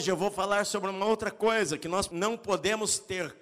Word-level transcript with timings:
hoje 0.00 0.10
eu 0.10 0.16
vou 0.16 0.30
falar 0.30 0.64
sobre 0.64 0.88
uma 0.88 1.04
outra 1.04 1.30
coisa, 1.30 1.76
que 1.76 1.86
nós 1.86 2.08
não 2.08 2.34
podemos 2.34 2.98
ter 2.98 3.36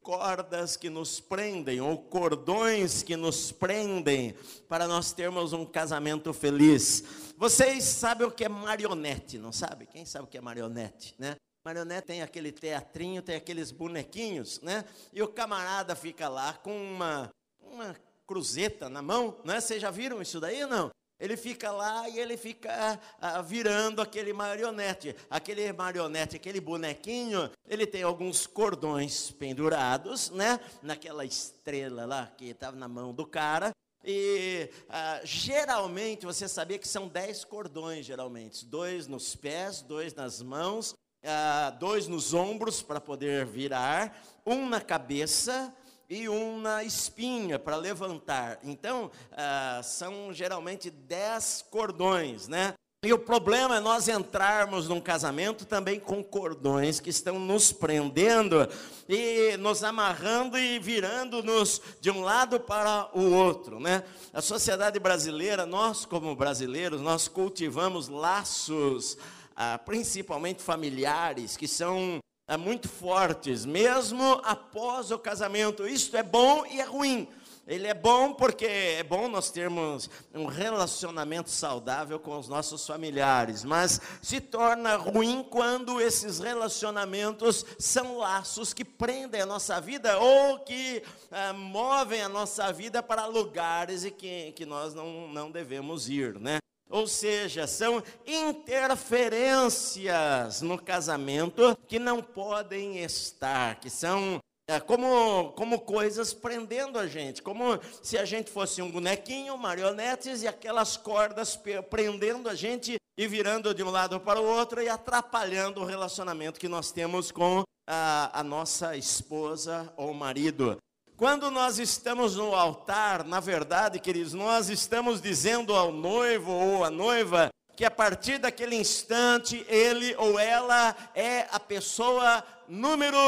cordas 0.00 0.76
que 0.76 0.88
nos 0.88 1.18
prendem 1.18 1.80
ou 1.80 1.98
cordões 1.98 3.02
que 3.02 3.16
nos 3.16 3.50
prendem 3.50 4.32
para 4.68 4.86
nós 4.86 5.10
termos 5.10 5.52
um 5.52 5.66
casamento 5.66 6.32
feliz. 6.32 7.02
Vocês 7.36 7.82
sabem 7.82 8.28
o 8.28 8.30
que 8.30 8.44
é 8.44 8.48
marionete, 8.48 9.38
não 9.38 9.50
sabe? 9.50 9.86
Quem 9.86 10.06
sabe 10.06 10.26
o 10.26 10.28
que 10.28 10.38
é 10.38 10.40
marionete, 10.40 11.16
né? 11.18 11.34
Marionete 11.64 12.06
tem 12.06 12.22
aquele 12.22 12.52
teatrinho, 12.52 13.20
tem 13.20 13.34
aqueles 13.34 13.72
bonequinhos, 13.72 14.60
né? 14.60 14.84
E 15.12 15.20
o 15.20 15.26
camarada 15.26 15.96
fica 15.96 16.28
lá 16.28 16.52
com 16.52 16.80
uma, 16.80 17.28
uma 17.60 17.96
cruzeta 18.24 18.88
na 18.88 19.02
mão, 19.02 19.40
né? 19.44 19.60
Vocês 19.60 19.82
já 19.82 19.90
viram 19.90 20.22
isso 20.22 20.38
daí 20.38 20.62
ou 20.62 20.70
não? 20.70 20.90
Ele 21.20 21.36
fica 21.36 21.72
lá 21.72 22.08
e 22.08 22.18
ele 22.18 22.36
fica 22.36 23.00
ah, 23.20 23.42
virando 23.42 24.00
aquele 24.00 24.32
marionete. 24.32 25.16
Aquele 25.28 25.72
marionete, 25.72 26.36
aquele 26.36 26.60
bonequinho, 26.60 27.50
ele 27.66 27.86
tem 27.86 28.04
alguns 28.04 28.46
cordões 28.46 29.30
pendurados, 29.32 30.30
né? 30.30 30.60
Naquela 30.80 31.24
estrela 31.24 32.06
lá 32.06 32.32
que 32.36 32.50
estava 32.50 32.76
na 32.76 32.86
mão 32.86 33.12
do 33.12 33.26
cara. 33.26 33.72
E 34.04 34.70
ah, 34.88 35.20
geralmente, 35.24 36.24
você 36.24 36.46
sabia 36.46 36.78
que 36.78 36.86
são 36.86 37.08
dez 37.08 37.44
cordões, 37.44 38.06
geralmente. 38.06 38.64
Dois 38.64 39.08
nos 39.08 39.34
pés, 39.34 39.82
dois 39.82 40.14
nas 40.14 40.40
mãos, 40.40 40.94
ah, 41.24 41.70
dois 41.80 42.06
nos 42.06 42.32
ombros 42.32 42.80
para 42.80 43.00
poder 43.00 43.44
virar, 43.44 44.16
um 44.46 44.68
na 44.68 44.80
cabeça 44.80 45.74
e 46.08 46.28
uma 46.28 46.82
espinha 46.84 47.58
para 47.58 47.76
levantar. 47.76 48.58
Então, 48.62 49.10
ah, 49.32 49.80
são 49.84 50.32
geralmente 50.32 50.90
dez 50.90 51.64
cordões, 51.70 52.48
né? 52.48 52.74
E 53.04 53.12
o 53.12 53.18
problema 53.18 53.76
é 53.76 53.80
nós 53.80 54.08
entrarmos 54.08 54.88
num 54.88 55.00
casamento 55.00 55.64
também 55.64 56.00
com 56.00 56.20
cordões 56.20 56.98
que 56.98 57.10
estão 57.10 57.38
nos 57.38 57.70
prendendo 57.70 58.68
e 59.08 59.56
nos 59.58 59.84
amarrando 59.84 60.58
e 60.58 60.80
virando-nos 60.80 61.80
de 62.00 62.10
um 62.10 62.22
lado 62.22 62.58
para 62.58 63.08
o 63.14 63.32
outro, 63.32 63.78
né? 63.78 64.02
A 64.32 64.42
sociedade 64.42 64.98
brasileira, 64.98 65.64
nós 65.64 66.04
como 66.04 66.34
brasileiros, 66.34 67.00
nós 67.00 67.28
cultivamos 67.28 68.08
laços, 68.08 69.16
ah, 69.54 69.78
principalmente 69.78 70.60
familiares, 70.60 71.56
que 71.56 71.68
são 71.68 72.18
muito 72.56 72.88
fortes, 72.88 73.66
mesmo 73.66 74.40
após 74.44 75.10
o 75.10 75.18
casamento. 75.18 75.86
Isto 75.86 76.16
é 76.16 76.22
bom 76.22 76.64
e 76.66 76.80
é 76.80 76.84
ruim. 76.84 77.28
Ele 77.68 77.86
é 77.86 77.92
bom 77.92 78.32
porque 78.32 78.64
é 78.64 79.02
bom 79.02 79.28
nós 79.28 79.50
termos 79.50 80.08
um 80.32 80.46
relacionamento 80.46 81.50
saudável 81.50 82.18
com 82.18 82.38
os 82.38 82.48
nossos 82.48 82.86
familiares, 82.86 83.62
mas 83.62 84.00
se 84.22 84.40
torna 84.40 84.96
ruim 84.96 85.46
quando 85.50 86.00
esses 86.00 86.38
relacionamentos 86.38 87.66
são 87.78 88.16
laços 88.16 88.72
que 88.72 88.86
prendem 88.86 89.42
a 89.42 89.46
nossa 89.46 89.78
vida 89.82 90.18
ou 90.18 90.60
que 90.60 91.02
ah, 91.30 91.52
movem 91.52 92.22
a 92.22 92.28
nossa 92.28 92.72
vida 92.72 93.02
para 93.02 93.26
lugares 93.26 94.02
e 94.02 94.10
que, 94.10 94.52
que 94.52 94.64
nós 94.64 94.94
não, 94.94 95.28
não 95.28 95.50
devemos 95.50 96.08
ir, 96.08 96.40
né? 96.40 96.58
Ou 96.90 97.06
seja, 97.06 97.66
são 97.66 98.02
interferências 98.26 100.62
no 100.62 100.78
casamento 100.78 101.76
que 101.86 101.98
não 101.98 102.22
podem 102.22 103.02
estar, 103.02 103.78
que 103.78 103.90
são 103.90 104.38
é, 104.70 104.80
como, 104.80 105.52
como 105.52 105.80
coisas 105.80 106.34
prendendo 106.34 106.98
a 106.98 107.06
gente, 107.06 107.42
como 107.42 107.78
se 108.02 108.18
a 108.18 108.24
gente 108.24 108.50
fosse 108.50 108.82
um 108.82 108.90
bonequinho, 108.90 109.56
marionetes 109.56 110.42
e 110.42 110.48
aquelas 110.48 110.96
cordas 110.96 111.56
prendendo 111.88 112.50
a 112.50 112.54
gente 112.54 112.96
e 113.18 113.26
virando 113.26 113.74
de 113.74 113.82
um 113.82 113.90
lado 113.90 114.20
para 114.20 114.40
o 114.40 114.44
outro 114.44 114.82
e 114.82 114.88
atrapalhando 114.88 115.80
o 115.80 115.84
relacionamento 115.84 116.60
que 116.60 116.68
nós 116.68 116.92
temos 116.92 117.32
com 117.32 117.64
a, 117.88 118.40
a 118.40 118.44
nossa 118.44 118.96
esposa 118.96 119.92
ou 119.96 120.12
marido. 120.12 120.76
Quando 121.18 121.50
nós 121.50 121.80
estamos 121.80 122.36
no 122.36 122.54
altar, 122.54 123.24
na 123.24 123.40
verdade, 123.40 123.98
queridos, 123.98 124.34
nós 124.34 124.68
estamos 124.68 125.20
dizendo 125.20 125.74
ao 125.74 125.90
noivo 125.90 126.52
ou 126.52 126.84
à 126.84 126.90
noiva 126.90 127.48
que 127.74 127.84
a 127.84 127.90
partir 127.90 128.38
daquele 128.38 128.76
instante 128.76 129.66
ele 129.68 130.14
ou 130.14 130.38
ela 130.38 130.94
é 131.16 131.48
a 131.50 131.58
pessoa 131.58 132.44
número 132.68 133.18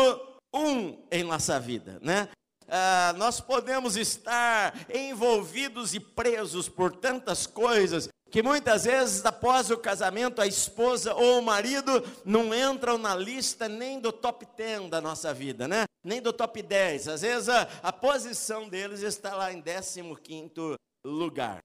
um 0.54 1.02
em 1.10 1.24
nossa 1.24 1.58
vida, 1.58 1.98
né? 2.00 2.28
Ah, 2.68 3.12
nós 3.16 3.40
podemos 3.40 3.96
estar 3.96 4.72
envolvidos 4.88 5.92
e 5.92 5.98
presos 5.98 6.68
por 6.68 6.94
tantas 6.94 7.44
coisas 7.44 8.08
que 8.30 8.42
muitas 8.42 8.84
vezes 8.84 9.24
após 9.24 9.70
o 9.70 9.76
casamento 9.76 10.40
a 10.40 10.46
esposa 10.46 11.12
ou 11.14 11.40
o 11.40 11.42
marido 11.42 12.02
não 12.24 12.54
entram 12.54 12.96
na 12.96 13.14
lista 13.14 13.68
nem 13.68 13.98
do 13.98 14.12
top 14.12 14.46
10 14.56 14.88
da 14.88 15.00
nossa 15.00 15.34
vida, 15.34 15.66
né? 15.66 15.84
Nem 16.04 16.22
do 16.22 16.32
top 16.32 16.62
10. 16.62 17.08
Às 17.08 17.22
vezes 17.22 17.48
a, 17.48 17.68
a 17.82 17.92
posição 17.92 18.68
deles 18.68 19.00
está 19.02 19.34
lá 19.34 19.52
em 19.52 19.60
15º 19.60 20.74
lugar. 21.04 21.58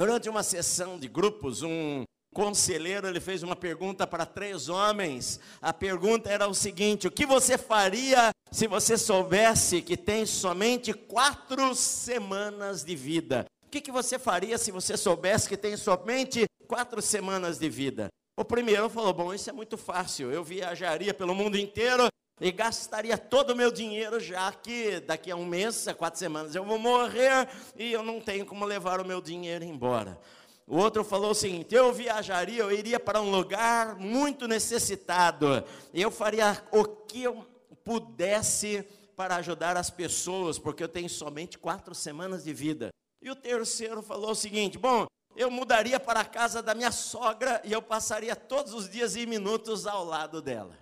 Durante 0.00 0.28
uma 0.28 0.42
sessão 0.42 0.98
de 0.98 1.08
grupos, 1.08 1.62
um 1.62 2.04
conselheiro 2.34 3.06
ele 3.06 3.20
fez 3.20 3.42
uma 3.42 3.54
pergunta 3.54 4.06
para 4.06 4.26
três 4.26 4.68
homens. 4.68 5.40
A 5.60 5.72
pergunta 5.72 6.30
era 6.30 6.46
o 6.48 6.54
seguinte: 6.54 7.06
o 7.08 7.10
que 7.10 7.26
você 7.26 7.58
faria 7.58 8.30
se 8.50 8.66
você 8.66 8.96
soubesse 8.96 9.82
que 9.82 9.96
tem 9.96 10.26
somente 10.26 10.92
quatro 10.92 11.74
semanas 11.74 12.84
de 12.84 12.94
vida? 12.94 13.46
Que, 13.74 13.80
que 13.80 13.90
você 13.90 14.20
faria 14.20 14.56
se 14.56 14.70
você 14.70 14.96
soubesse 14.96 15.48
que 15.48 15.56
tem 15.56 15.76
somente 15.76 16.44
quatro 16.68 17.02
semanas 17.02 17.58
de 17.58 17.68
vida? 17.68 18.06
O 18.36 18.44
primeiro 18.44 18.88
falou: 18.88 19.12
Bom, 19.12 19.34
isso 19.34 19.50
é 19.50 19.52
muito 19.52 19.76
fácil. 19.76 20.30
Eu 20.30 20.44
viajaria 20.44 21.12
pelo 21.12 21.34
mundo 21.34 21.58
inteiro 21.58 22.06
e 22.40 22.52
gastaria 22.52 23.18
todo 23.18 23.50
o 23.50 23.56
meu 23.56 23.72
dinheiro, 23.72 24.20
já 24.20 24.52
que 24.52 25.00
daqui 25.00 25.28
a 25.28 25.34
um 25.34 25.44
mês, 25.44 25.88
a 25.88 25.94
quatro 25.94 26.20
semanas, 26.20 26.54
eu 26.54 26.64
vou 26.64 26.78
morrer 26.78 27.48
e 27.76 27.92
eu 27.92 28.04
não 28.04 28.20
tenho 28.20 28.46
como 28.46 28.64
levar 28.64 29.00
o 29.00 29.04
meu 29.04 29.20
dinheiro 29.20 29.64
embora. 29.64 30.20
O 30.68 30.76
outro 30.76 31.02
falou 31.02 31.32
o 31.32 31.34
seguinte: 31.34 31.74
eu 31.74 31.92
viajaria, 31.92 32.62
eu 32.62 32.70
iria 32.70 33.00
para 33.00 33.20
um 33.20 33.30
lugar 33.32 33.96
muito 33.96 34.46
necessitado, 34.46 35.64
eu 35.92 36.12
faria 36.12 36.62
o 36.70 36.84
que 36.84 37.24
eu 37.24 37.44
pudesse 37.82 38.86
para 39.16 39.34
ajudar 39.36 39.76
as 39.76 39.90
pessoas, 39.90 40.60
porque 40.60 40.84
eu 40.84 40.88
tenho 40.88 41.08
somente 41.10 41.58
quatro 41.58 41.92
semanas 41.92 42.44
de 42.44 42.52
vida. 42.52 42.94
E 43.24 43.30
o 43.30 43.34
terceiro 43.34 44.02
falou 44.02 44.32
o 44.32 44.34
seguinte: 44.34 44.76
Bom, 44.76 45.06
eu 45.34 45.50
mudaria 45.50 45.98
para 45.98 46.20
a 46.20 46.24
casa 46.26 46.62
da 46.62 46.74
minha 46.74 46.92
sogra 46.92 47.58
e 47.64 47.72
eu 47.72 47.80
passaria 47.80 48.36
todos 48.36 48.74
os 48.74 48.86
dias 48.86 49.16
e 49.16 49.24
minutos 49.24 49.86
ao 49.86 50.04
lado 50.04 50.42
dela. 50.42 50.78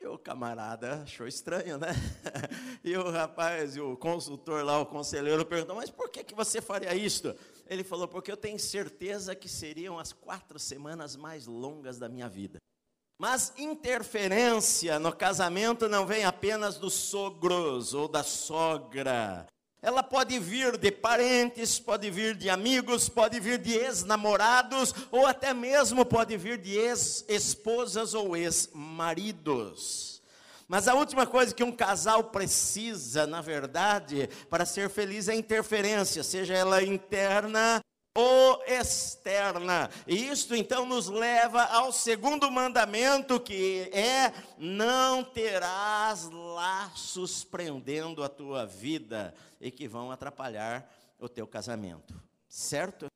E 0.00 0.06
o 0.06 0.16
camarada 0.16 1.02
achou 1.02 1.26
estranho, 1.26 1.76
né? 1.76 1.88
E 2.84 2.94
o 2.96 3.10
rapaz, 3.10 3.76
o 3.76 3.96
consultor 3.96 4.62
lá, 4.62 4.78
o 4.78 4.86
conselheiro, 4.86 5.44
perguntou: 5.44 5.74
Mas 5.74 5.90
por 5.90 6.10
que, 6.10 6.22
que 6.22 6.34
você 6.34 6.62
faria 6.62 6.94
isto? 6.94 7.34
Ele 7.66 7.82
falou: 7.82 8.06
Porque 8.06 8.30
eu 8.30 8.36
tenho 8.36 8.58
certeza 8.58 9.34
que 9.34 9.48
seriam 9.48 9.98
as 9.98 10.12
quatro 10.12 10.60
semanas 10.60 11.16
mais 11.16 11.48
longas 11.48 11.98
da 11.98 12.08
minha 12.08 12.28
vida. 12.28 12.58
Mas 13.18 13.52
interferência 13.58 15.00
no 15.00 15.12
casamento 15.12 15.88
não 15.88 16.06
vem 16.06 16.24
apenas 16.24 16.78
dos 16.78 16.94
sogros 16.94 17.94
ou 17.94 18.06
da 18.06 18.22
sogra. 18.22 19.48
Ela 19.84 20.02
pode 20.02 20.38
vir 20.38 20.78
de 20.78 20.90
parentes, 20.90 21.78
pode 21.78 22.10
vir 22.10 22.34
de 22.34 22.48
amigos, 22.48 23.06
pode 23.06 23.38
vir 23.38 23.58
de 23.58 23.74
ex-namorados, 23.74 24.94
ou 25.10 25.26
até 25.26 25.52
mesmo 25.52 26.06
pode 26.06 26.34
vir 26.38 26.56
de 26.56 26.74
ex-esposas 26.74 28.14
ou 28.14 28.34
ex-maridos. 28.34 30.22
Mas 30.66 30.88
a 30.88 30.94
última 30.94 31.26
coisa 31.26 31.54
que 31.54 31.62
um 31.62 31.70
casal 31.70 32.24
precisa, 32.24 33.26
na 33.26 33.42
verdade, 33.42 34.26
para 34.48 34.64
ser 34.64 34.88
feliz 34.88 35.28
é 35.28 35.34
interferência, 35.34 36.22
seja 36.22 36.54
ela 36.54 36.82
interna 36.82 37.84
ou 38.16 38.62
externa. 38.66 39.90
E 40.06 40.28
isto 40.28 40.54
então 40.54 40.86
nos 40.86 41.08
leva 41.08 41.64
ao 41.64 41.92
segundo 41.92 42.50
mandamento, 42.50 43.40
que 43.40 43.90
é: 43.92 44.32
não 44.56 45.24
terás 45.24 46.30
laços 46.30 47.42
prendendo 47.42 48.22
a 48.22 48.28
tua 48.28 48.64
vida 48.64 49.34
e 49.60 49.70
que 49.70 49.88
vão 49.88 50.10
atrapalhar 50.10 50.88
o 51.18 51.28
teu 51.28 51.46
casamento. 51.46 52.14
Certo? 52.48 53.06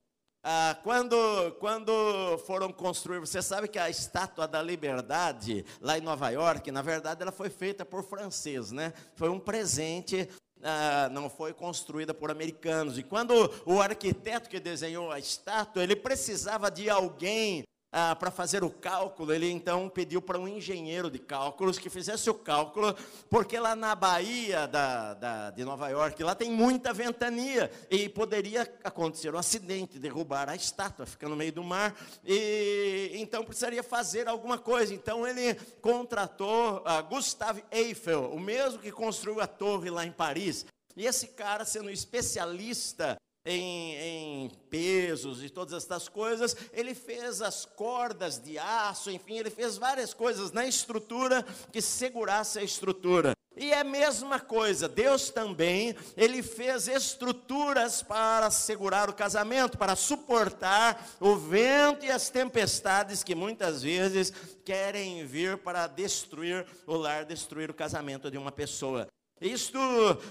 Ah, 0.41 0.77
quando, 0.83 1.15
quando 1.59 2.37
foram 2.45 2.71
construir, 2.71 3.19
você 3.19 3.41
sabe 3.41 3.67
que 3.67 3.77
a 3.77 3.89
estátua 3.89 4.47
da 4.47 4.61
liberdade, 4.61 5.65
lá 5.81 5.97
em 5.97 6.01
Nova 6.01 6.29
York, 6.29 6.71
na 6.71 6.81
verdade 6.81 7.21
ela 7.21 7.31
foi 7.31 7.49
feita 7.49 7.85
por 7.85 8.03
francês, 8.03 8.71
né? 8.71 8.93
Foi 9.15 9.27
um 9.27 9.39
presente 9.39 10.29
ah, 10.63 11.09
não 11.11 11.29
foi 11.29 11.53
construída 11.53 12.13
por 12.13 12.31
americanos. 12.31 12.97
E 12.97 13.03
quando 13.03 13.33
o 13.65 13.81
arquiteto 13.81 14.49
que 14.49 14.59
desenhou 14.59 15.11
a 15.11 15.19
estátua, 15.19 15.83
ele 15.83 15.95
precisava 15.95 16.69
de 16.69 16.89
alguém 16.89 17.63
ah, 17.91 18.15
para 18.15 18.29
fazer 18.29 18.63
o 18.63 18.69
cálculo, 18.69 19.33
ele 19.33 19.49
então 19.49 19.89
pediu 19.89 20.21
para 20.21 20.39
um 20.39 20.47
engenheiro 20.47 21.09
de 21.09 21.17
cálculos 21.17 21.79
que 21.79 21.89
fizesse 21.89 22.29
o 22.29 22.33
cálculo, 22.33 22.95
porque 23.29 23.59
lá 23.59 23.75
na 23.75 23.95
Bahia 23.95 24.67
da, 24.67 25.13
da, 25.15 25.49
de 25.49 25.63
Nova 25.63 25.89
York, 25.89 26.23
lá 26.23 26.35
tem 26.35 26.51
muita 26.51 26.93
ventania, 26.93 27.71
e 27.89 28.07
poderia 28.07 28.61
acontecer 28.83 29.33
um 29.33 29.37
acidente, 29.37 29.97
derrubar 29.97 30.49
a 30.49 30.55
estátua, 30.55 31.05
fica 31.05 31.27
no 31.27 31.35
meio 31.35 31.51
do 31.51 31.63
mar, 31.63 31.95
e 32.23 33.11
então 33.15 33.43
precisaria 33.43 33.81
fazer 33.81 34.27
alguma 34.27 34.57
coisa. 34.57 34.93
Então 34.93 35.25
ele 35.25 35.55
contratou 35.81 36.83
ah, 36.85 37.01
Gustave 37.01 37.63
Eiffel, 37.71 38.31
o 38.31 38.39
mesmo 38.39 38.79
que 38.79 38.91
construiu 38.91 39.41
a 39.41 39.47
torre 39.47 39.89
lá 39.89 40.05
em 40.05 40.11
Paris. 40.11 40.65
E 40.95 41.05
esse 41.05 41.27
cara, 41.29 41.65
sendo 41.65 41.89
especialista 41.89 43.17
em, 43.45 43.95
em, 43.95 44.49
pesos 44.69 45.43
e 45.43 45.49
todas 45.49 45.73
essas 45.73 46.07
coisas, 46.07 46.55
ele 46.73 46.93
fez 46.93 47.41
as 47.41 47.65
cordas 47.65 48.37
de 48.37 48.57
aço, 48.57 49.09
enfim, 49.09 49.37
ele 49.37 49.49
fez 49.49 49.77
várias 49.77 50.13
coisas 50.13 50.51
na 50.51 50.65
estrutura 50.65 51.43
que 51.71 51.81
segurasse 51.81 52.59
a 52.59 52.63
estrutura. 52.63 53.33
E 53.55 53.73
é 53.73 53.79
a 53.79 53.83
mesma 53.83 54.39
coisa, 54.39 54.87
Deus 54.87 55.29
também, 55.29 55.93
ele 56.15 56.41
fez 56.41 56.87
estruturas 56.87 58.01
para 58.01 58.49
segurar 58.49 59.09
o 59.09 59.13
casamento, 59.13 59.77
para 59.77 59.97
suportar 59.97 61.05
o 61.19 61.35
vento 61.35 62.05
e 62.05 62.11
as 62.11 62.29
tempestades 62.29 63.21
que 63.21 63.35
muitas 63.35 63.83
vezes 63.83 64.31
querem 64.63 65.25
vir 65.25 65.57
para 65.57 65.87
destruir 65.87 66.65
o 66.87 66.95
lar, 66.95 67.25
destruir 67.25 67.69
o 67.69 67.73
casamento 67.73 68.31
de 68.31 68.37
uma 68.37 68.51
pessoa. 68.51 69.07
Isto, 69.41 69.79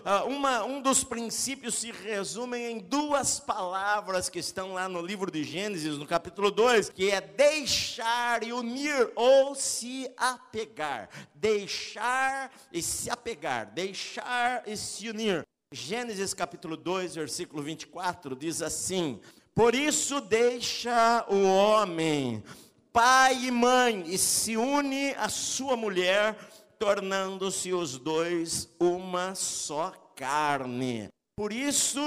ah, 0.05 0.25
uma, 0.25 0.65
um 0.65 0.83
dos 0.83 1.03
princípios 1.03 1.77
se 1.77 1.91
resume 1.91 2.59
em 2.59 2.79
duas 2.79 3.41
palavras 3.41 4.29
que 4.29 4.39
estão 4.39 4.75
lá 4.75 4.87
no 4.87 5.01
livro 5.01 5.31
de 5.31 5.43
Gênesis, 5.43 5.97
no 5.97 6.07
capítulo 6.07 6.51
2, 6.51 6.91
que 6.91 7.11
é 7.11 7.19
deixar 7.19 8.43
e 8.43 8.53
unir 8.53 9.11
ou 9.17 9.55
se 9.55 10.11
apegar. 10.15 11.09
Deixar 11.35 12.53
e 12.71 12.83
se 12.83 13.09
apegar, 13.09 13.73
deixar 13.73 14.63
e 14.67 14.77
se 14.77 15.09
unir. 15.09 15.43
Gênesis 15.73 16.35
capítulo 16.35 16.77
2, 16.77 17.15
versículo 17.15 17.63
24 17.63 18.37
diz 18.37 18.61
assim: 18.61 19.21
Por 19.55 19.75
isso 19.75 20.21
deixa 20.21 21.25
o 21.31 21.45
homem 21.45 22.43
pai 22.93 23.45
e 23.45 23.51
mãe 23.51 24.03
e 24.07 24.19
se 24.19 24.57
une 24.57 25.11
à 25.13 25.29
sua 25.29 25.77
mulher 25.77 26.35
tornando-se 26.79 27.73
os 27.73 27.99
dois 27.99 28.69
uma 28.79 29.35
só 29.35 29.93
carne. 30.15 31.09
Por 31.37 31.53
isso, 31.53 32.01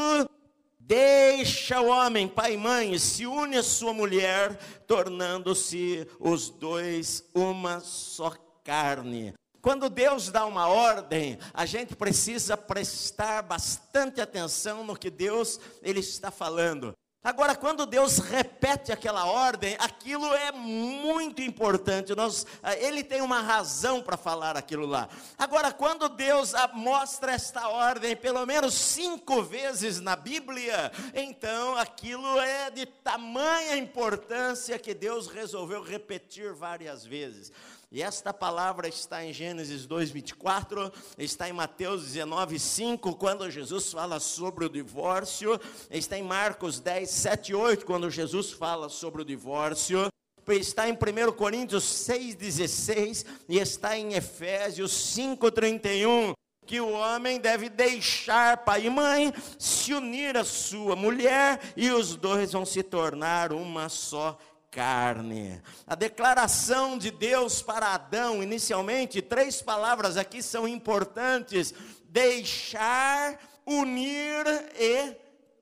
deixa 0.80 1.82
o 1.82 1.88
homem, 1.88 2.28
pai 2.28 2.54
e 2.54 2.58
mãe, 2.58 2.98
se 2.98 3.26
une 3.26 3.58
à 3.58 3.64
sua 3.64 3.94
mulher, 3.94 4.58
tornando-se 4.88 6.08
os 6.20 6.50
dois 6.50 7.24
uma 7.34 7.80
só 7.80 8.32
carne. 8.64 9.34
Quando 9.62 9.90
Deus 9.90 10.30
dá 10.30 10.46
uma 10.46 10.68
ordem, 10.68 11.38
a 11.54 11.66
gente 11.66 11.96
precisa 11.96 12.58
prestar 12.58 13.44
bastante 13.44 14.20
atenção 14.20 14.84
no 14.84 14.98
que 14.98 15.12
Deus 15.12 15.60
ele 15.84 16.00
está 16.00 16.32
falando. 16.32 16.94
Agora, 17.24 17.56
quando 17.56 17.86
Deus 17.86 18.18
repete 18.18 18.92
aquela 18.92 19.26
ordem, 19.26 19.78
aquilo 19.80 20.26
é 20.34 20.52
muito 20.52 21.40
importante. 21.40 22.16
Nós, 22.16 22.48
ah, 22.64 22.76
ele 22.76 23.04
tem 23.04 23.22
uma 23.22 23.40
razão 23.40 24.02
para 24.02 24.18
falar 24.18 24.58
aquilo 24.58 24.88
lá. 24.88 25.08
Agora, 25.38 25.72
quando 25.72 26.10
Deus 26.10 26.56
ah, 26.56 26.72
mostra 26.74 27.34
esta 27.34 27.68
ordem 27.68 28.16
pelo 28.16 28.44
menos 28.48 28.74
cinco 28.74 29.44
vezes 29.44 30.00
na 30.00 30.16
Bíblia, 30.16 30.92
então 31.14 31.78
aquilo 31.78 32.40
é 32.40 32.72
de 32.72 32.88
tamanha 32.88 33.78
importância 33.78 34.80
que 34.80 34.96
Deus 34.96 35.28
resolveu 35.28 35.84
repetir 35.84 36.54
várias 36.56 37.06
vezes. 37.06 37.52
E 37.94 38.02
esta 38.02 38.34
palavra 38.34 38.88
está 38.88 39.22
em 39.22 39.34
Gênesis 39.34 39.86
2:24, 39.86 40.94
está 41.18 41.50
em 41.50 41.52
Mateus 41.52 42.04
19:5, 42.06 43.14
quando 43.18 43.52
Jesus 43.52 43.92
fala 43.92 44.18
sobre 44.18 44.64
o 44.64 44.70
divórcio, 44.70 45.60
está 45.90 46.18
em 46.18 46.24
Marcos 46.24 46.80
10, 46.80 47.10
7 47.10 47.54
8, 47.54 47.86
quando 47.86 48.10
Jesus 48.10 48.50
fala 48.50 48.88
sobre 48.88 49.24
o 49.24 49.26
divórcio, 49.26 50.08
está 50.48 50.88
em 50.88 50.94
1 50.94 51.34
Coríntios 51.34 51.84
6,16 51.84 53.26
e 53.50 53.60
está 53.60 53.98
em 53.98 54.14
Efésios 54.14 54.94
5,31 54.94 56.34
que 56.66 56.80
o 56.80 56.92
homem 56.92 57.38
deve 57.38 57.68
deixar 57.68 58.64
pai 58.64 58.86
e 58.86 58.90
mãe, 58.90 59.34
se 59.60 59.94
unir 59.94 60.38
à 60.38 60.46
sua 60.46 60.96
mulher 60.96 61.60
e 61.76 61.90
os 61.90 62.16
dois 62.16 62.54
vão 62.54 62.66
se 62.66 62.82
tornar 62.82 63.52
uma 63.52 63.90
só 63.90 64.38
carne. 64.72 65.62
A 65.86 65.94
declaração 65.94 66.98
de 66.98 67.12
Deus 67.12 67.62
para 67.62 67.94
Adão, 67.94 68.42
inicialmente, 68.42 69.22
três 69.22 69.62
palavras 69.62 70.16
aqui 70.16 70.42
são 70.42 70.68
importantes: 70.68 71.74
deixar, 72.06 73.38
unir 73.66 74.46
e 74.80 75.16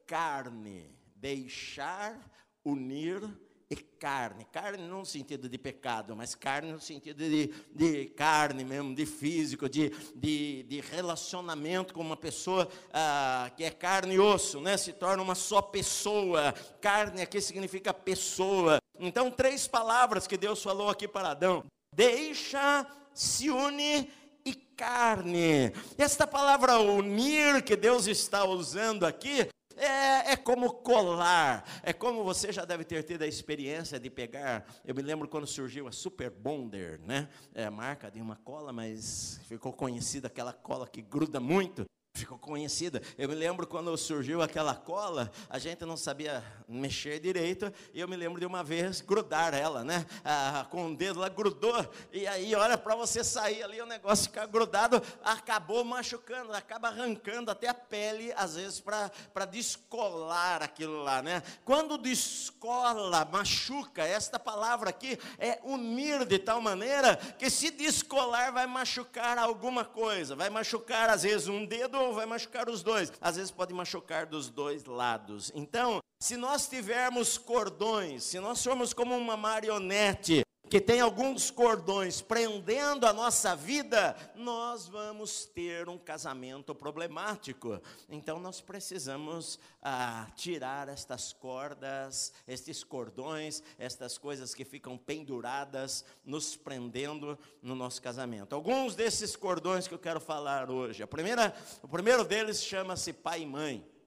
carne. 0.05 0.95
Deixar, 1.15 2.17
unir 2.63 3.21
e 3.69 3.75
carne. 3.75 4.45
Carne 4.51 4.87
não 4.87 4.99
no 4.99 5.05
sentido 5.05 5.47
de 5.47 5.57
pecado, 5.57 6.15
mas 6.15 6.33
carne 6.33 6.71
no 6.71 6.81
sentido 6.81 7.17
de, 7.17 7.53
de 7.71 8.05
carne 8.07 8.63
mesmo, 8.63 8.95
de 8.95 9.05
físico, 9.05 9.69
de, 9.69 9.89
de, 10.15 10.63
de 10.63 10.81
relacionamento 10.81 11.93
com 11.93 12.01
uma 12.01 12.17
pessoa 12.17 12.67
ah, 12.91 13.51
que 13.55 13.63
é 13.63 13.69
carne 13.69 14.15
e 14.15 14.19
osso, 14.19 14.59
né? 14.59 14.75
se 14.75 14.91
torna 14.93 15.21
uma 15.21 15.35
só 15.35 15.61
pessoa. 15.61 16.53
Carne 16.81 17.21
aqui 17.21 17.39
significa 17.39 17.93
pessoa. 17.93 18.79
Então, 18.99 19.29
três 19.29 19.67
palavras 19.67 20.25
que 20.25 20.37
Deus 20.37 20.63
falou 20.63 20.89
aqui 20.89 21.07
para 21.07 21.29
Adão: 21.31 21.63
deixa, 21.95 22.87
se 23.13 23.51
une 23.51 24.09
e 24.43 24.55
carne. 24.55 25.71
Esta 25.95 26.25
palavra 26.25 26.79
unir 26.79 27.61
que 27.63 27.75
Deus 27.75 28.07
está 28.07 28.45
usando 28.45 29.05
aqui 29.05 29.47
é, 29.79 30.33
é, 30.33 30.35
como 30.35 30.71
colar, 30.73 31.63
é 31.83 31.93
como 31.93 32.23
você 32.23 32.51
já 32.51 32.65
deve 32.65 32.83
ter 32.83 33.03
tido 33.03 33.21
a 33.21 33.27
experiência 33.27 33.99
de 33.99 34.09
pegar. 34.09 34.65
Eu 34.85 34.93
me 34.93 35.01
lembro 35.01 35.27
quando 35.27 35.47
surgiu 35.47 35.87
a 35.87 35.91
Super 35.91 36.29
Bonder, 36.29 36.99
né? 37.05 37.29
É 37.53 37.69
marca 37.69 38.11
de 38.11 38.21
uma 38.21 38.35
cola, 38.35 38.73
mas 38.73 39.39
ficou 39.47 39.71
conhecida 39.71 40.27
aquela 40.27 40.53
cola 40.53 40.87
que 40.87 41.01
gruda 41.01 41.39
muito 41.39 41.85
ficou 42.13 42.37
conhecida. 42.37 43.01
Eu 43.17 43.29
me 43.29 43.35
lembro 43.35 43.67
quando 43.67 43.95
surgiu 43.97 44.41
aquela 44.41 44.75
cola, 44.75 45.31
a 45.49 45.57
gente 45.59 45.85
não 45.85 45.95
sabia 45.95 46.43
mexer 46.67 47.19
direito, 47.19 47.71
e 47.93 47.99
eu 47.99 48.07
me 48.07 48.15
lembro 48.15 48.39
de 48.39 48.45
uma 48.45 48.63
vez 48.63 49.01
grudar 49.01 49.53
ela, 49.53 49.83
né? 49.83 50.05
Ah, 50.23 50.65
com 50.69 50.91
o 50.91 50.95
dedo 50.95 51.19
lá 51.19 51.29
grudou, 51.29 51.87
e 52.11 52.27
aí, 52.27 52.53
olha, 52.55 52.77
para 52.77 52.95
você 52.95 53.23
sair 53.23 53.63
ali, 53.63 53.81
o 53.81 53.85
negócio 53.85 54.25
ficar 54.25 54.45
grudado, 54.47 55.01
acabou 55.23 55.83
machucando, 55.83 56.53
acaba 56.53 56.89
arrancando 56.89 57.51
até 57.51 57.67
a 57.67 57.73
pele, 57.73 58.33
às 58.35 58.55
vezes, 58.55 58.79
para 58.79 59.45
descolar 59.45 60.61
aquilo 60.61 61.03
lá, 61.03 61.21
né? 61.21 61.41
Quando 61.63 61.97
descola, 61.97 63.23
machuca, 63.25 64.03
esta 64.03 64.37
palavra 64.39 64.89
aqui 64.89 65.17
é 65.37 65.59
unir 65.63 66.25
de 66.25 66.39
tal 66.39 66.59
maneira 66.59 67.15
que 67.15 67.49
se 67.49 67.71
descolar 67.71 68.51
vai 68.51 68.67
machucar 68.67 69.37
alguma 69.37 69.85
coisa, 69.85 70.35
vai 70.35 70.49
machucar, 70.49 71.09
às 71.09 71.23
vezes, 71.23 71.47
um 71.47 71.65
dedo 71.65 72.08
vai 72.13 72.25
machucar 72.25 72.69
os 72.69 72.83
dois. 72.83 73.11
Às 73.21 73.35
vezes 73.35 73.51
pode 73.51 73.73
machucar 73.73 74.25
dos 74.25 74.49
dois 74.49 74.85
lados. 74.85 75.51
Então, 75.55 75.99
se 76.21 76.35
nós 76.35 76.67
tivermos 76.67 77.37
cordões, 77.37 78.23
se 78.23 78.39
nós 78.39 78.63
formos 78.63 78.93
como 78.93 79.15
uma 79.17 79.37
marionete, 79.37 80.43
que 80.69 80.79
tem 80.79 81.01
alguns 81.01 81.49
cordões 81.49 82.21
prendendo 82.21 83.07
a 83.07 83.11
nossa 83.11 83.55
vida, 83.55 84.15
nós 84.35 84.87
vamos 84.87 85.45
ter 85.45 85.89
um 85.89 85.97
casamento 85.97 86.75
problemático. 86.75 87.81
Então 88.07 88.39
nós 88.39 88.61
precisamos 88.61 89.59
ah, 89.81 90.27
tirar 90.35 90.87
estas 90.87 91.33
cordas, 91.33 92.31
estes 92.47 92.83
cordões, 92.83 93.63
estas 93.79 94.17
coisas 94.17 94.53
que 94.53 94.63
ficam 94.63 94.95
penduradas, 94.95 96.05
nos 96.23 96.55
prendendo 96.55 97.37
no 97.61 97.73
nosso 97.73 97.99
casamento. 98.01 98.53
Alguns 98.53 98.95
desses 98.95 99.35
cordões 99.35 99.87
que 99.87 99.93
eu 99.93 99.99
quero 99.99 100.19
falar 100.19 100.69
hoje. 100.69 101.01
A 101.01 101.07
primeira, 101.07 101.55
o 101.81 101.87
primeiro 101.87 102.23
deles 102.23 102.63
chama-se 102.63 103.11
pai 103.11 103.41
e 103.41 103.45
mãe. 103.47 103.98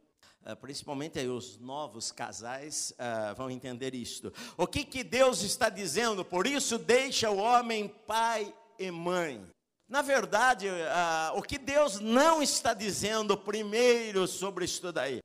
Uh, 0.45 0.57
principalmente 0.57 1.21
aí 1.21 1.29
os 1.29 1.57
novos 1.59 2.11
casais 2.11 2.93
uh, 2.93 3.35
vão 3.37 3.49
entender 3.49 3.95
isto. 3.95 4.33
O 4.57 4.67
que, 4.67 4.85
que 4.85 5.05
Deus 5.05 5.43
está 5.43 5.69
dizendo? 5.69 6.25
Por 6.25 6.47
isso 6.47 6.79
deixa 6.79 7.31
o 7.31 7.37
homem 7.37 7.89
pai 8.07 8.53
e 8.79 8.91
mãe. 8.91 9.47
Na 9.89 10.03
verdade, 10.03 10.69
uh, 10.69 11.39
o 11.39 11.43
que 11.43 11.59
Deus 11.59 12.01
não 12.01 12.43
está 12.43 12.75
dizendo 12.75 13.37
primeiro 13.37 14.27
sobre 14.27 14.65
isso 14.65 14.93
daí? 14.93 15.21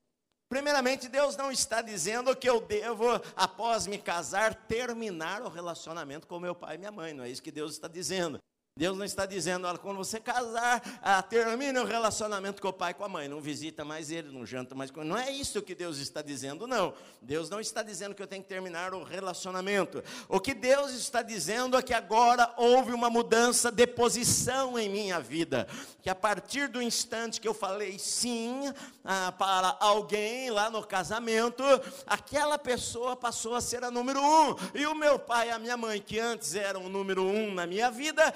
Primeiramente, 0.50 1.10
Deus 1.10 1.36
não 1.36 1.52
está 1.52 1.82
dizendo 1.82 2.36
que 2.36 2.48
eu 2.48 2.62
devo, 2.62 3.06
após 3.36 3.88
me 3.88 3.98
casar, 3.98 4.54
terminar 4.54 5.42
o 5.42 5.50
relacionamento 5.50 6.28
com 6.28 6.40
meu 6.40 6.56
pai 6.56 6.76
e 6.76 6.78
minha 6.78 6.92
mãe. 6.92 7.14
Não 7.14 7.24
é 7.24 7.30
isso 7.30 7.42
que 7.42 7.52
Deus 7.52 7.74
está 7.74 7.88
dizendo. 7.88 8.40
Deus 8.78 8.96
não 8.96 9.04
está 9.04 9.26
dizendo, 9.26 9.66
olha, 9.66 9.80
quando 9.80 9.98
você 9.98 10.20
casar, 10.20 11.00
ah, 11.02 11.22
termine 11.24 11.80
o 11.80 11.84
relacionamento 11.84 12.62
com 12.62 12.68
o 12.68 12.74
pai 12.74 12.92
e 12.92 12.94
com 12.94 13.04
a 13.04 13.10
mãe, 13.10 13.28
não 13.28 13.42
visita 13.42 13.84
mais 13.84 14.12
ele, 14.12 14.32
não 14.32 14.46
janta 14.46 14.76
mais 14.76 14.92
com 14.92 15.02
ele. 15.02 15.10
Não 15.10 15.18
é 15.18 15.32
isso 15.32 15.64
que 15.64 15.74
Deus 15.74 15.98
está 15.98 16.22
dizendo, 16.22 16.68
não. 16.68 16.94
Deus 17.20 17.50
não 17.50 17.60
está 17.60 17.82
dizendo 17.82 18.14
que 18.14 18.22
eu 18.22 18.28
tenho 18.28 18.44
que 18.44 18.50
terminar 18.50 18.94
o 18.94 19.04
relacionamento. 19.04 20.04
O 20.30 20.40
que 20.40 20.54
Deus 20.54 20.92
está 20.92 21.24
dizendo 21.24 21.76
é 21.76 21.82
que 21.82 21.94
agora 21.94 22.54
houve 22.56 22.94
uma 22.94 23.10
mudança 23.10 23.72
de 23.72 23.88
posição 23.88 24.78
em 24.78 24.88
minha 24.88 25.20
vida. 25.20 25.68
Que 26.04 26.10
a 26.10 26.16
partir 26.16 26.68
do 26.68 26.80
instante 26.80 27.42
que 27.42 27.48
eu 27.48 27.56
falei 27.56 27.98
sim 27.98 28.72
ah, 29.04 29.32
para 29.32 29.76
alguém 29.80 30.52
lá 30.52 30.70
no 30.70 30.86
casamento, 30.86 31.64
aquela 32.06 32.60
pessoa 32.60 33.16
passou 33.16 33.56
a 33.56 33.62
ser 33.62 33.84
a 33.84 33.90
número 33.90 34.22
um. 34.22 34.56
E 34.76 34.86
o 34.86 34.94
meu 34.94 35.18
pai 35.18 35.48
e 35.48 35.52
a 35.52 35.58
minha 35.58 35.76
mãe, 35.76 36.00
que 36.00 36.20
antes 36.20 36.54
eram 36.54 36.86
o 36.86 36.90
número 36.90 37.24
um 37.24 37.52
na 37.52 37.66
minha 37.66 37.90
vida, 37.90 38.32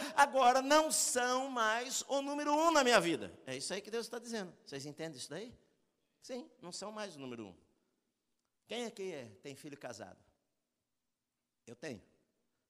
não 0.64 0.92
são 0.92 1.50
mais 1.50 2.04
o 2.08 2.22
número 2.22 2.54
um 2.54 2.72
na 2.72 2.84
minha 2.84 3.00
vida. 3.00 3.34
É 3.46 3.56
isso 3.56 3.74
aí 3.74 3.82
que 3.82 3.92
Deus 3.92 4.06
está 4.06 4.20
dizendo. 4.20 4.54
Vocês 4.66 4.86
entendem 4.86 5.18
isso 5.18 5.30
daí? 5.30 5.54
Sim, 6.22 6.50
não 6.62 6.72
são 6.72 6.92
mais 6.92 7.16
o 7.16 7.20
número 7.20 7.48
um. 7.48 7.56
Quem 8.68 8.86
aqui 8.86 9.12
é, 9.12 9.26
tem 9.42 9.56
filho 9.56 9.78
casado? 9.78 10.20
Eu 11.68 11.76
tenho. 11.76 12.02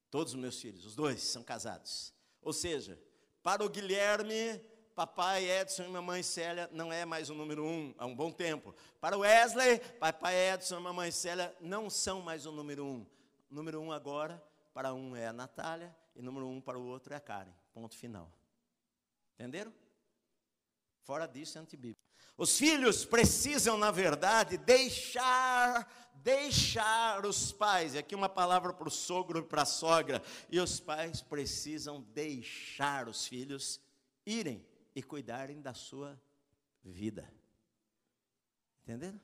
Todos 0.09 0.33
os 0.33 0.39
meus 0.39 0.59
filhos, 0.59 0.85
os 0.85 0.95
dois 0.95 1.21
são 1.21 1.43
casados. 1.43 2.13
Ou 2.41 2.53
seja, 2.53 2.99
para 3.43 3.63
o 3.63 3.69
Guilherme, 3.69 4.59
papai 4.95 5.49
Edson 5.49 5.83
e 5.83 5.87
mamãe 5.87 6.23
Célia 6.23 6.69
não 6.71 6.91
é 6.91 7.05
mais 7.05 7.29
o 7.29 7.33
número 7.33 7.63
um 7.63 7.93
há 7.97 8.05
um 8.05 8.15
bom 8.15 8.31
tempo. 8.31 8.75
Para 8.99 9.17
o 9.17 9.21
Wesley, 9.21 9.79
papai 9.99 10.53
Edson 10.53 10.79
e 10.79 10.81
mamãe 10.81 11.11
Célia 11.11 11.55
não 11.61 11.89
são 11.89 12.21
mais 12.21 12.45
o 12.45 12.51
número 12.51 12.85
um. 12.85 13.05
O 13.49 13.55
número 13.55 13.79
um 13.79 13.91
agora, 13.91 14.43
para 14.73 14.93
um 14.93 15.15
é 15.15 15.27
a 15.27 15.33
Natália 15.33 15.95
e 16.15 16.21
número 16.21 16.47
um 16.47 16.61
para 16.61 16.77
o 16.77 16.85
outro 16.85 17.13
é 17.13 17.17
a 17.17 17.21
Karen. 17.21 17.53
Ponto 17.73 17.95
final. 17.95 18.31
Entenderam? 19.35 19.73
Fora 21.03 21.25
disso 21.25 21.57
é 21.57 21.61
antibíblico. 21.61 22.01
Os 22.37 22.57
filhos 22.57 23.05
precisam, 23.05 23.77
na 23.77 23.91
verdade, 23.91 24.57
deixar, 24.57 26.11
deixar 26.15 27.25
os 27.25 27.51
pais. 27.51 27.93
E 27.93 27.97
aqui 27.97 28.15
uma 28.15 28.29
palavra 28.29 28.73
para 28.73 28.87
o 28.87 28.91
sogro 28.91 29.39
e 29.39 29.43
para 29.43 29.63
a 29.63 29.65
sogra. 29.65 30.21
E 30.49 30.59
os 30.59 30.79
pais 30.79 31.21
precisam 31.21 32.01
deixar 32.01 33.07
os 33.07 33.27
filhos 33.27 33.79
irem 34.25 34.65
e 34.95 35.01
cuidarem 35.03 35.61
da 35.61 35.73
sua 35.73 36.19
vida. 36.83 37.31
Entenderam? 38.83 39.19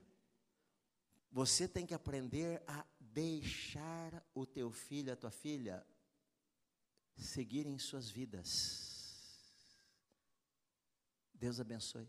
Você 1.32 1.68
tem 1.68 1.86
que 1.86 1.94
aprender 1.94 2.62
a 2.68 2.86
deixar 3.00 4.24
o 4.34 4.46
teu 4.46 4.72
filho, 4.72 5.12
a 5.12 5.16
tua 5.16 5.32
filha, 5.32 5.86
seguirem 7.24 7.78
suas 7.78 8.10
vidas. 8.10 8.88
Deus 11.34 11.60
abençoe. 11.60 12.08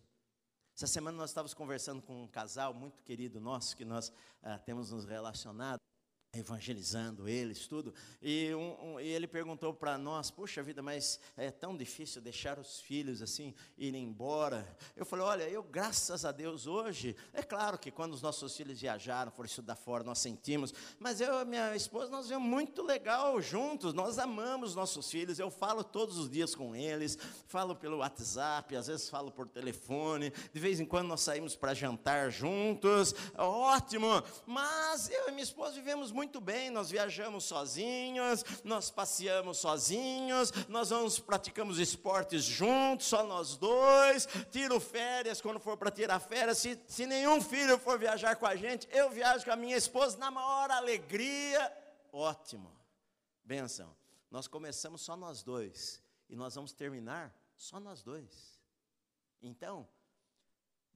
Essa 0.74 0.86
semana 0.86 1.16
nós 1.16 1.30
estávamos 1.30 1.54
conversando 1.54 2.00
com 2.00 2.22
um 2.22 2.28
casal 2.28 2.72
muito 2.72 3.02
querido 3.02 3.40
nosso, 3.40 3.76
que 3.76 3.84
nós 3.84 4.12
ah, 4.42 4.58
temos 4.58 4.90
nos 4.92 5.04
relacionado 5.04 5.80
evangelizando 6.32 7.26
eles, 7.26 7.66
tudo. 7.66 7.94
E, 8.20 8.54
um, 8.54 8.94
um, 8.94 9.00
e 9.00 9.06
ele 9.08 9.26
perguntou 9.26 9.72
para 9.72 9.96
nós: 9.96 10.30
Puxa 10.30 10.62
vida, 10.62 10.82
mas 10.82 11.18
é 11.36 11.50
tão 11.50 11.76
difícil 11.76 12.20
deixar 12.20 12.58
os 12.58 12.80
filhos 12.80 13.22
assim 13.22 13.54
irem 13.76 14.04
embora. 14.04 14.76
Eu 14.94 15.06
falei: 15.06 15.24
Olha, 15.24 15.48
eu, 15.48 15.62
graças 15.62 16.24
a 16.24 16.32
Deus, 16.32 16.66
hoje, 16.66 17.16
é 17.32 17.42
claro 17.42 17.78
que 17.78 17.90
quando 17.90 18.12
os 18.12 18.20
nossos 18.20 18.54
filhos 18.56 18.80
viajaram, 18.80 19.32
foram 19.32 19.46
estudar 19.46 19.76
fora, 19.76 20.04
nós 20.04 20.18
sentimos, 20.18 20.74
mas 20.98 21.20
eu 21.20 21.40
e 21.40 21.44
minha 21.46 21.74
esposa, 21.74 22.10
nós 22.10 22.28
vemos 22.28 22.46
muito 22.46 22.82
legal 22.82 23.40
juntos, 23.40 23.94
nós 23.94 24.18
amamos 24.18 24.74
nossos 24.74 25.10
filhos. 25.10 25.38
Eu 25.38 25.50
falo 25.50 25.82
todos 25.82 26.18
os 26.18 26.28
dias 26.28 26.54
com 26.54 26.76
eles, 26.76 27.16
falo 27.46 27.74
pelo 27.74 27.98
WhatsApp, 27.98 28.76
às 28.76 28.86
vezes 28.86 29.08
falo 29.08 29.30
por 29.30 29.48
telefone, 29.48 30.30
de 30.52 30.60
vez 30.60 30.78
em 30.78 30.84
quando 30.84 31.08
nós 31.08 31.22
saímos 31.22 31.56
para 31.56 31.72
jantar 31.72 32.30
juntos, 32.30 33.14
ótimo, 33.36 34.08
mas 34.46 35.08
eu 35.08 35.28
e 35.28 35.30
minha 35.30 35.42
esposa 35.42 35.74
vivemos 35.74 36.12
muito 36.12 36.17
bem, 36.40 36.70
nós 36.70 36.90
viajamos 36.90 37.44
sozinhos, 37.44 38.44
nós 38.64 38.90
passeamos 38.90 39.58
sozinhos, 39.58 40.50
nós 40.68 40.90
vamos, 40.90 41.18
praticamos 41.18 41.78
esportes 41.78 42.44
juntos, 42.44 43.06
só 43.06 43.24
nós 43.24 43.56
dois, 43.56 44.26
tiro 44.50 44.80
férias 44.80 45.40
quando 45.40 45.60
for 45.60 45.76
para 45.76 45.90
tirar 45.90 46.18
férias, 46.18 46.58
se, 46.58 46.80
se 46.86 47.06
nenhum 47.06 47.40
filho 47.40 47.78
for 47.78 47.98
viajar 47.98 48.36
com 48.36 48.46
a 48.46 48.56
gente, 48.56 48.88
eu 48.90 49.10
viajo 49.10 49.44
com 49.44 49.52
a 49.52 49.56
minha 49.56 49.76
esposa 49.76 50.16
na 50.18 50.30
maior 50.30 50.70
alegria, 50.70 51.72
ótimo, 52.12 52.72
benção, 53.44 53.94
nós 54.30 54.48
começamos 54.48 55.02
só 55.02 55.16
nós 55.16 55.42
dois, 55.42 56.02
e 56.28 56.34
nós 56.34 56.54
vamos 56.54 56.72
terminar 56.72 57.34
só 57.56 57.78
nós 57.78 58.02
dois, 58.02 58.58
então, 59.42 59.88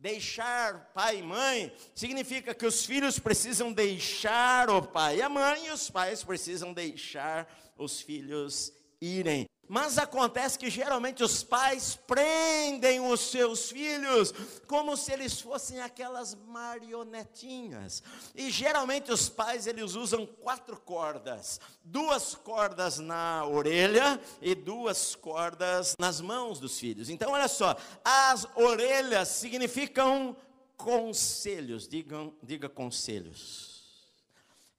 Deixar 0.03 0.91
pai 0.93 1.21
e 1.21 1.23
mãe 1.23 1.73
significa 1.95 2.53
que 2.53 2.67
os 2.67 2.85
filhos 2.85 3.21
precisam 3.21 3.73
deixar 3.73 4.69
o 4.69 4.83
pai 4.83 5.19
e 5.19 5.23
a 5.23 5.29
mãe, 5.29 5.69
e 5.69 5.71
os 5.71 5.89
pais 5.89 6.25
precisam 6.25 6.73
deixar 6.73 7.47
os 7.79 8.01
filhos 8.01 8.73
irem. 9.01 9.47
Mas 9.73 9.97
acontece 9.97 10.59
que 10.59 10.69
geralmente 10.69 11.25
os 11.25 11.43
pais 11.43 11.99
prendem 12.07 13.01
os 13.01 13.21
seus 13.21 13.71
filhos 13.71 14.31
como 14.67 14.99
se 14.99 15.11
eles 15.11 15.41
fossem 15.41 15.81
aquelas 15.81 16.35
marionetinhas. 16.35 18.03
E 18.35 18.51
geralmente 18.51 19.11
os 19.11 19.31
pais 19.31 19.67
eles 19.67 19.95
usam 19.95 20.27
quatro 20.27 20.79
cordas, 20.79 21.59
duas 21.83 22.35
cordas 22.35 22.99
na 22.99 23.47
orelha 23.47 24.21
e 24.43 24.55
duas 24.55 25.15
cordas 25.15 25.97
nas 25.99 26.21
mãos 26.21 26.61
dos 26.61 26.79
filhos. 26.79 27.09
Então 27.09 27.33
olha 27.33 27.49
só, 27.49 27.75
as 28.05 28.47
orelhas 28.55 29.29
significam 29.29 30.37
conselhos, 30.77 31.89
digam, 31.89 32.35
diga 32.43 32.69
conselhos. 32.69 33.72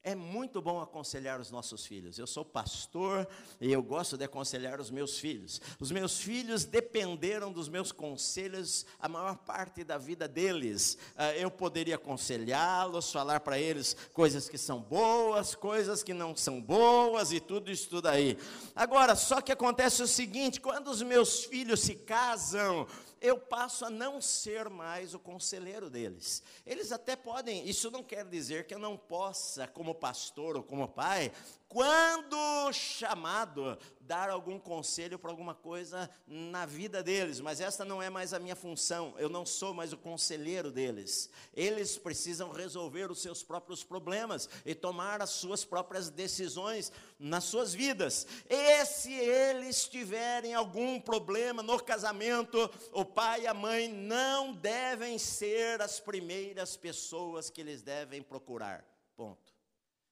É 0.06 0.14
muito 0.14 0.60
bom 0.60 0.82
aconselhar 0.82 1.40
os 1.40 1.50
nossos 1.50 1.86
filhos. 1.86 2.18
Eu 2.18 2.26
sou 2.26 2.44
pastor 2.44 3.26
e 3.58 3.72
eu 3.72 3.82
gosto 3.82 4.18
de 4.18 4.24
aconselhar 4.24 4.78
os 4.78 4.90
meus 4.90 5.18
filhos. 5.18 5.62
Os 5.80 5.90
meus 5.90 6.18
filhos 6.18 6.66
dependeram 6.66 7.50
dos 7.50 7.70
meus 7.70 7.90
conselhos 7.90 8.84
a 9.00 9.08
maior 9.08 9.34
parte 9.38 9.82
da 9.82 9.96
vida 9.96 10.28
deles. 10.28 10.98
Ah, 11.16 11.34
eu 11.34 11.50
poderia 11.50 11.94
aconselhá-los, 11.94 13.10
falar 13.10 13.40
para 13.40 13.58
eles 13.58 13.96
coisas 14.12 14.46
que 14.46 14.58
são 14.58 14.78
boas, 14.78 15.54
coisas 15.54 16.02
que 16.02 16.12
não 16.12 16.36
são 16.36 16.60
boas 16.60 17.32
e 17.32 17.40
tudo 17.40 17.70
isso 17.70 17.88
tudo 17.88 18.08
aí. 18.08 18.36
Agora, 18.76 19.16
só 19.16 19.40
que 19.40 19.52
acontece 19.52 20.02
o 20.02 20.06
seguinte: 20.06 20.60
quando 20.60 20.88
os 20.88 21.00
meus 21.00 21.46
filhos 21.46 21.80
se 21.80 21.94
casam, 21.94 22.86
eu 23.24 23.38
passo 23.38 23.86
a 23.86 23.90
não 23.90 24.20
ser 24.20 24.68
mais 24.68 25.14
o 25.14 25.18
conselheiro 25.18 25.88
deles. 25.88 26.42
Eles 26.66 26.92
até 26.92 27.16
podem, 27.16 27.66
isso 27.66 27.90
não 27.90 28.02
quer 28.02 28.22
dizer 28.26 28.66
que 28.66 28.74
eu 28.74 28.78
não 28.78 28.98
possa, 28.98 29.66
como 29.66 29.94
pastor 29.94 30.58
ou 30.58 30.62
como 30.62 30.86
pai, 30.86 31.32
quando 31.74 32.72
chamado, 32.72 33.76
dar 33.98 34.30
algum 34.30 34.60
conselho 34.60 35.18
para 35.18 35.32
alguma 35.32 35.56
coisa 35.56 36.08
na 36.24 36.64
vida 36.64 37.02
deles, 37.02 37.40
mas 37.40 37.60
essa 37.60 37.84
não 37.84 38.00
é 38.00 38.08
mais 38.08 38.32
a 38.32 38.38
minha 38.38 38.54
função, 38.54 39.12
eu 39.18 39.28
não 39.28 39.44
sou 39.44 39.74
mais 39.74 39.92
o 39.92 39.96
conselheiro 39.96 40.70
deles. 40.70 41.28
Eles 41.52 41.98
precisam 41.98 42.52
resolver 42.52 43.10
os 43.10 43.20
seus 43.20 43.42
próprios 43.42 43.82
problemas 43.82 44.48
e 44.64 44.72
tomar 44.72 45.20
as 45.20 45.30
suas 45.30 45.64
próprias 45.64 46.08
decisões 46.08 46.92
nas 47.18 47.42
suas 47.42 47.74
vidas. 47.74 48.24
E 48.48 48.86
se 48.86 49.12
eles 49.12 49.88
tiverem 49.88 50.54
algum 50.54 51.00
problema 51.00 51.60
no 51.60 51.82
casamento, 51.82 52.70
o 52.92 53.04
pai 53.04 53.42
e 53.42 53.46
a 53.48 53.54
mãe 53.54 53.88
não 53.88 54.52
devem 54.52 55.18
ser 55.18 55.82
as 55.82 55.98
primeiras 55.98 56.76
pessoas 56.76 57.50
que 57.50 57.60
eles 57.60 57.82
devem 57.82 58.22
procurar. 58.22 58.84
Ponto. 59.16 59.43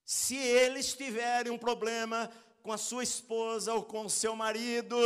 Se 0.04 0.37
eles 0.37 0.94
tiverem 0.94 1.52
um 1.52 1.59
problema 1.59 2.30
com 2.62 2.73
a 2.73 2.78
sua 2.78 3.02
esposa 3.02 3.75
ou 3.75 3.82
com 3.82 4.06
o 4.06 4.11
seu 4.11 4.37
marido, 4.37 4.97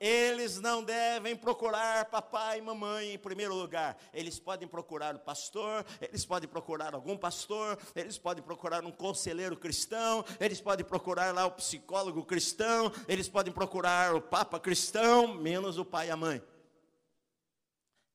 eles 0.00 0.58
não 0.60 0.82
devem 0.82 1.36
procurar 1.36 2.06
papai 2.06 2.58
e 2.58 2.62
mamãe 2.62 3.12
em 3.12 3.18
primeiro 3.18 3.54
lugar. 3.54 3.96
Eles 4.14 4.38
podem 4.38 4.66
procurar 4.66 5.14
o 5.14 5.18
pastor, 5.18 5.84
eles 6.00 6.24
podem 6.24 6.48
procurar 6.48 6.94
algum 6.94 7.16
pastor, 7.16 7.78
eles 7.94 8.16
podem 8.16 8.42
procurar 8.42 8.84
um 8.84 8.90
conselheiro 8.90 9.56
cristão, 9.56 10.24
eles 10.40 10.60
podem 10.60 10.84
procurar 10.84 11.34
lá 11.34 11.44
o 11.44 11.50
psicólogo 11.52 12.24
cristão, 12.24 12.90
eles 13.06 13.28
podem 13.28 13.52
procurar 13.52 14.14
o 14.14 14.20
papa 14.20 14.58
cristão, 14.58 15.34
menos 15.34 15.76
o 15.78 15.84
pai 15.84 16.08
e 16.08 16.10
a 16.10 16.16
mãe. 16.16 16.42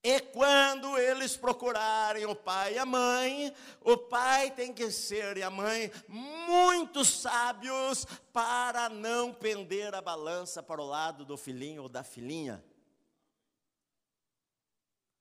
E 0.08 0.22
quando 0.22 0.98
eles 0.98 1.36
procurarem 1.36 2.26
o 2.26 2.34
pai 2.34 2.76
e 2.76 2.78
a 2.78 2.86
mãe, 2.86 3.54
o 3.82 3.98
pai 3.98 4.50
tem 4.56 4.74
que 4.74 4.90
ser 4.90 5.36
e 5.36 5.44
a 5.44 5.50
mãe 5.50 5.92
muito 6.08 7.04
sábios 7.04 8.06
para 8.32 8.88
não 8.88 9.34
pender 9.34 9.94
a 9.94 10.02
balança 10.02 10.64
para 10.64 10.82
o 10.82 10.86
lado 10.86 11.26
do 11.26 11.36
filhinho 11.36 11.84
ou 11.84 11.90
da 11.90 12.06
filhinha. 12.06 12.64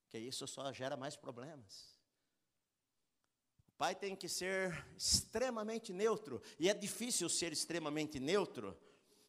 Que 0.09 0.19
isso 0.19 0.47
só 0.47 0.73
gera 0.73 0.97
mais 0.97 1.17
problemas. 1.17 1.99
O 3.67 3.73
pai 3.77 3.93
tem 3.93 4.15
que 4.15 4.29
ser 4.29 4.87
extremamente 4.97 5.93
neutro, 5.93 6.41
e 6.61 6.71
é 6.71 6.75
difícil 6.75 7.29
ser 7.29 7.53
extremamente 7.53 8.21
neutro, 8.21 8.79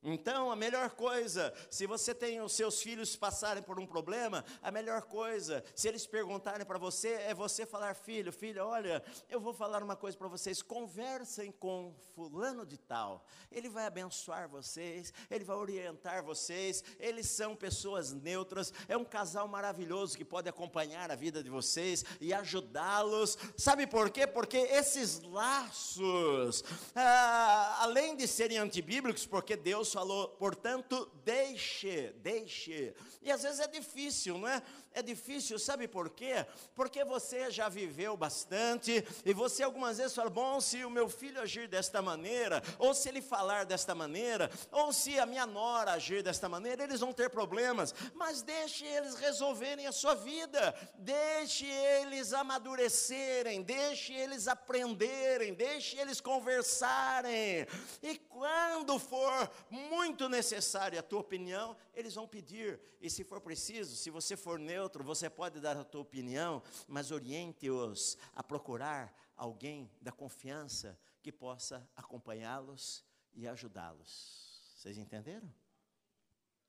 Então, 0.04 0.52
a 0.52 0.56
melhor 0.56 0.92
coisa, 0.92 1.54
se 1.72 1.88
você 1.88 2.14
tem 2.14 2.40
os 2.40 2.54
seus 2.54 2.82
filhos 2.82 3.16
passarem 3.16 3.64
por 3.64 3.80
um 3.80 3.86
problema, 3.86 4.46
a 4.62 4.70
melhor 4.70 5.02
coisa, 5.02 5.64
se 5.76 5.88
eles 5.88 6.06
perguntarem 6.06 6.66
para 6.66 6.78
você, 6.78 7.14
é 7.14 7.34
você 7.34 7.66
falar: 7.66 7.96
filho, 7.96 8.32
filha, 8.32 8.64
olha, 8.64 9.04
eu 9.28 9.40
vou 9.40 9.54
falar 9.54 9.82
uma 9.82 9.96
coisa 9.96 10.16
para 10.16 10.28
vocês, 10.28 10.62
conversem 10.62 11.52
com 11.52 11.96
Fulano 12.14 12.66
de 12.66 12.78
Tal, 12.78 13.26
ele 13.52 13.70
vai 13.70 13.88
abençoar 13.88 14.48
vocês, 14.48 15.12
ele 15.32 15.44
vai 15.44 15.56
orientar 15.56 16.24
vocês, 16.24 16.84
eles 17.00 17.28
são 17.28 17.56
pessoas 17.56 18.14
neutras, 18.14 18.72
é 18.88 18.96
um 18.96 19.06
casal 19.06 19.48
maravilhoso 19.48 20.16
que 20.16 20.24
pode 20.24 20.48
acompanhar 20.48 21.10
a 21.10 21.16
vida 21.16 21.42
de 21.44 21.50
vocês 21.50 22.06
e 22.22 22.34
ajudá-los. 22.34 23.38
Sabe 23.58 23.88
por 23.88 24.12
quê? 24.12 24.28
Porque 24.28 24.58
esses 24.58 25.22
laços, 25.22 26.64
ah, 26.96 27.78
além 27.82 28.16
de 28.16 28.28
serem 28.28 28.60
antibíblicos, 28.60 29.26
porque 29.26 29.56
Deus 29.56 29.87
Falou, 29.92 30.30
portanto, 30.30 31.10
deixe, 31.24 32.14
deixe. 32.18 32.94
E 33.22 33.32
às 33.32 33.44
vezes 33.44 33.60
é 33.60 33.68
difícil, 33.68 34.38
não 34.38 34.48
é? 34.48 34.62
É 34.94 35.02
difícil, 35.02 35.60
sabe 35.60 35.88
por 35.88 36.10
quê? 36.10 36.46
Porque 36.74 37.06
você 37.06 37.52
já 37.52 37.70
viveu 37.70 38.18
bastante 38.18 39.06
e 39.24 39.34
você 39.34 39.62
algumas 39.62 39.98
vezes 39.98 40.16
fala: 40.16 40.30
bom, 40.30 40.60
se 40.60 40.84
o 40.84 40.90
meu 40.90 41.08
filho 41.08 41.40
agir 41.40 41.68
desta 41.68 42.02
maneira, 42.02 42.64
ou 42.80 42.94
se 42.94 43.10
ele 43.10 43.22
falar 43.22 43.66
desta 43.66 43.94
maneira, 43.94 44.50
ou 44.72 44.92
se 44.92 45.20
a 45.20 45.26
minha 45.26 45.46
nora 45.46 45.92
agir 45.92 46.24
desta 46.24 46.50
maneira, 46.50 46.84
eles 46.84 47.00
vão 47.00 47.14
ter 47.14 47.30
problemas. 47.30 47.94
Mas 48.16 48.42
deixe 48.42 48.86
eles 48.86 49.16
resolverem 49.16 49.86
a 49.86 49.92
sua 49.92 50.16
vida, 50.16 50.74
deixe 50.98 51.66
eles 51.66 52.34
amadurecerem, 52.34 53.62
deixe 53.62 54.14
eles 54.14 54.48
aprenderem, 54.48 55.54
deixe 55.54 55.98
eles 55.98 56.20
conversarem. 56.20 57.68
E 58.02 58.18
quando 58.18 58.98
for 58.98 59.50
muito 59.78 60.28
necessária 60.28 61.00
a 61.00 61.04
tua 61.04 61.20
opinião, 61.20 61.78
eles 61.94 62.16
vão 62.16 62.28
pedir. 62.28 62.80
E 63.00 63.10
se 63.10 63.24
for 63.24 63.40
preciso, 63.40 63.96
se 63.96 64.10
você 64.10 64.36
for 64.36 64.60
neutro, 64.60 65.04
você 65.04 65.30
pode 65.30 65.60
dar 65.60 65.78
a 65.78 65.84
tua 65.84 66.02
opinião, 66.02 66.62
mas 66.88 67.12
oriente-os 67.12 68.18
a 68.36 68.44
procurar 68.44 69.14
alguém 69.36 69.90
da 70.02 70.12
confiança 70.12 70.98
que 71.22 71.32
possa 71.32 71.88
acompanhá-los 71.96 73.04
e 73.34 73.48
ajudá-los. 73.48 74.74
Vocês 74.76 74.98
entenderam? 74.98 75.54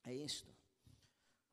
É 0.04 0.12
isto. 0.12 0.54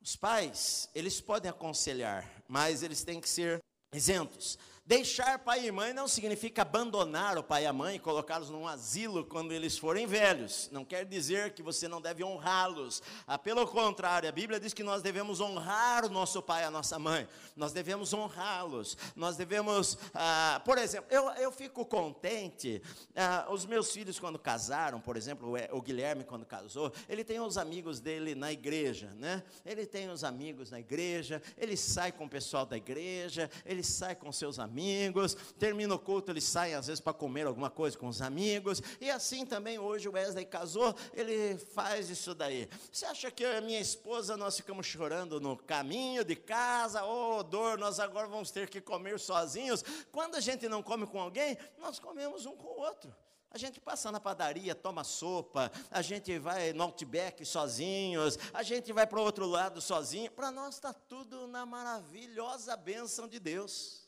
Os 0.00 0.14
pais, 0.14 0.88
eles 0.94 1.20
podem 1.20 1.50
aconselhar, 1.50 2.30
mas 2.46 2.82
eles 2.82 3.02
têm 3.02 3.20
que 3.20 3.28
ser 3.28 3.62
isentos. 3.92 4.58
Deixar 4.86 5.40
pai 5.40 5.66
e 5.66 5.72
mãe 5.72 5.92
não 5.92 6.06
significa 6.06 6.62
abandonar 6.62 7.36
o 7.36 7.42
pai 7.42 7.64
e 7.64 7.66
a 7.66 7.72
mãe 7.72 7.96
e 7.96 7.98
colocá-los 7.98 8.50
num 8.50 8.68
asilo 8.68 9.24
quando 9.24 9.50
eles 9.50 9.76
forem 9.76 10.06
velhos. 10.06 10.68
Não 10.70 10.84
quer 10.84 11.04
dizer 11.04 11.54
que 11.54 11.62
você 11.62 11.88
não 11.88 12.00
deve 12.00 12.22
honrá-los. 12.22 13.02
Ah, 13.26 13.36
pelo 13.36 13.66
contrário, 13.66 14.28
a 14.28 14.32
Bíblia 14.32 14.60
diz 14.60 14.72
que 14.72 14.84
nós 14.84 15.02
devemos 15.02 15.40
honrar 15.40 16.04
o 16.04 16.08
nosso 16.08 16.40
pai 16.40 16.62
e 16.62 16.66
a 16.66 16.70
nossa 16.70 17.00
mãe. 17.00 17.26
Nós 17.56 17.72
devemos 17.72 18.14
honrá-los. 18.14 18.96
Nós 19.16 19.36
devemos, 19.36 19.98
ah, 20.14 20.62
por 20.64 20.78
exemplo, 20.78 21.12
eu, 21.12 21.30
eu 21.30 21.50
fico 21.50 21.84
contente. 21.84 22.80
Ah, 23.16 23.48
os 23.50 23.66
meus 23.66 23.90
filhos, 23.90 24.20
quando 24.20 24.38
casaram, 24.38 25.00
por 25.00 25.16
exemplo, 25.16 25.54
o, 25.72 25.78
o 25.78 25.82
Guilherme, 25.82 26.22
quando 26.22 26.46
casou, 26.46 26.92
ele 27.08 27.24
tem 27.24 27.40
os 27.40 27.58
amigos 27.58 27.98
dele 27.98 28.36
na 28.36 28.52
igreja, 28.52 29.12
né? 29.16 29.42
Ele 29.64 29.84
tem 29.84 30.08
os 30.10 30.22
amigos 30.22 30.70
na 30.70 30.78
igreja, 30.78 31.42
ele 31.58 31.76
sai 31.76 32.12
com 32.12 32.26
o 32.26 32.30
pessoal 32.30 32.64
da 32.64 32.76
igreja, 32.76 33.50
ele 33.64 33.82
sai 33.82 34.14
com 34.14 34.30
seus 34.30 34.60
amigos 34.60 34.75
amigos, 34.76 35.34
termina 35.58 35.94
o 35.94 35.98
culto, 35.98 36.30
eles 36.30 36.44
saem 36.44 36.74
às 36.74 36.86
vezes 36.86 37.00
para 37.00 37.14
comer 37.14 37.46
alguma 37.46 37.70
coisa 37.70 37.96
com 37.96 38.08
os 38.08 38.20
amigos, 38.20 38.82
e 39.00 39.10
assim 39.10 39.46
também 39.46 39.78
hoje 39.78 40.06
o 40.06 40.12
Wesley 40.12 40.44
casou, 40.44 40.94
ele 41.14 41.56
faz 41.56 42.10
isso 42.10 42.34
daí. 42.34 42.68
Você 42.92 43.06
acha 43.06 43.30
que 43.30 43.42
a 43.42 43.62
minha 43.62 43.80
esposa, 43.80 44.36
nós 44.36 44.56
ficamos 44.56 44.86
chorando 44.86 45.40
no 45.40 45.56
caminho 45.56 46.22
de 46.22 46.36
casa, 46.36 47.02
oh 47.06 47.42
dor, 47.42 47.78
nós 47.78 47.98
agora 47.98 48.28
vamos 48.28 48.50
ter 48.50 48.68
que 48.68 48.82
comer 48.82 49.18
sozinhos? 49.18 49.82
Quando 50.12 50.34
a 50.34 50.40
gente 50.40 50.68
não 50.68 50.82
come 50.82 51.06
com 51.06 51.18
alguém, 51.18 51.56
nós 51.78 51.98
comemos 51.98 52.44
um 52.44 52.54
com 52.54 52.66
o 52.66 52.80
outro. 52.80 53.14
A 53.50 53.56
gente 53.56 53.80
passa 53.80 54.12
na 54.12 54.20
padaria, 54.20 54.74
toma 54.74 55.02
sopa, 55.02 55.72
a 55.90 56.02
gente 56.02 56.38
vai 56.38 56.74
no 56.74 56.82
Outback 56.82 57.42
sozinhos, 57.46 58.38
a 58.52 58.62
gente 58.62 58.92
vai 58.92 59.06
para 59.06 59.18
o 59.18 59.22
outro 59.22 59.46
lado 59.46 59.80
sozinho. 59.80 60.30
Para 60.30 60.50
nós 60.50 60.74
está 60.74 60.92
tudo 60.92 61.46
na 61.46 61.64
maravilhosa 61.64 62.76
bênção 62.76 63.26
de 63.26 63.40
Deus. 63.40 64.05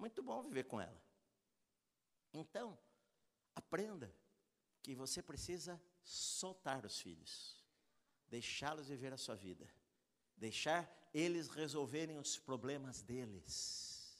Muito 0.00 0.22
bom 0.22 0.42
viver 0.42 0.64
com 0.64 0.80
ela. 0.80 0.98
Então, 2.32 2.78
aprenda 3.54 4.10
que 4.82 4.94
você 4.94 5.22
precisa 5.22 5.78
soltar 6.02 6.86
os 6.86 6.98
filhos, 6.98 7.62
deixá-los 8.26 8.88
viver 8.88 9.12
a 9.12 9.18
sua 9.18 9.34
vida, 9.34 9.68
deixar 10.34 10.90
eles 11.12 11.48
resolverem 11.48 12.18
os 12.18 12.38
problemas 12.38 13.02
deles. 13.02 14.16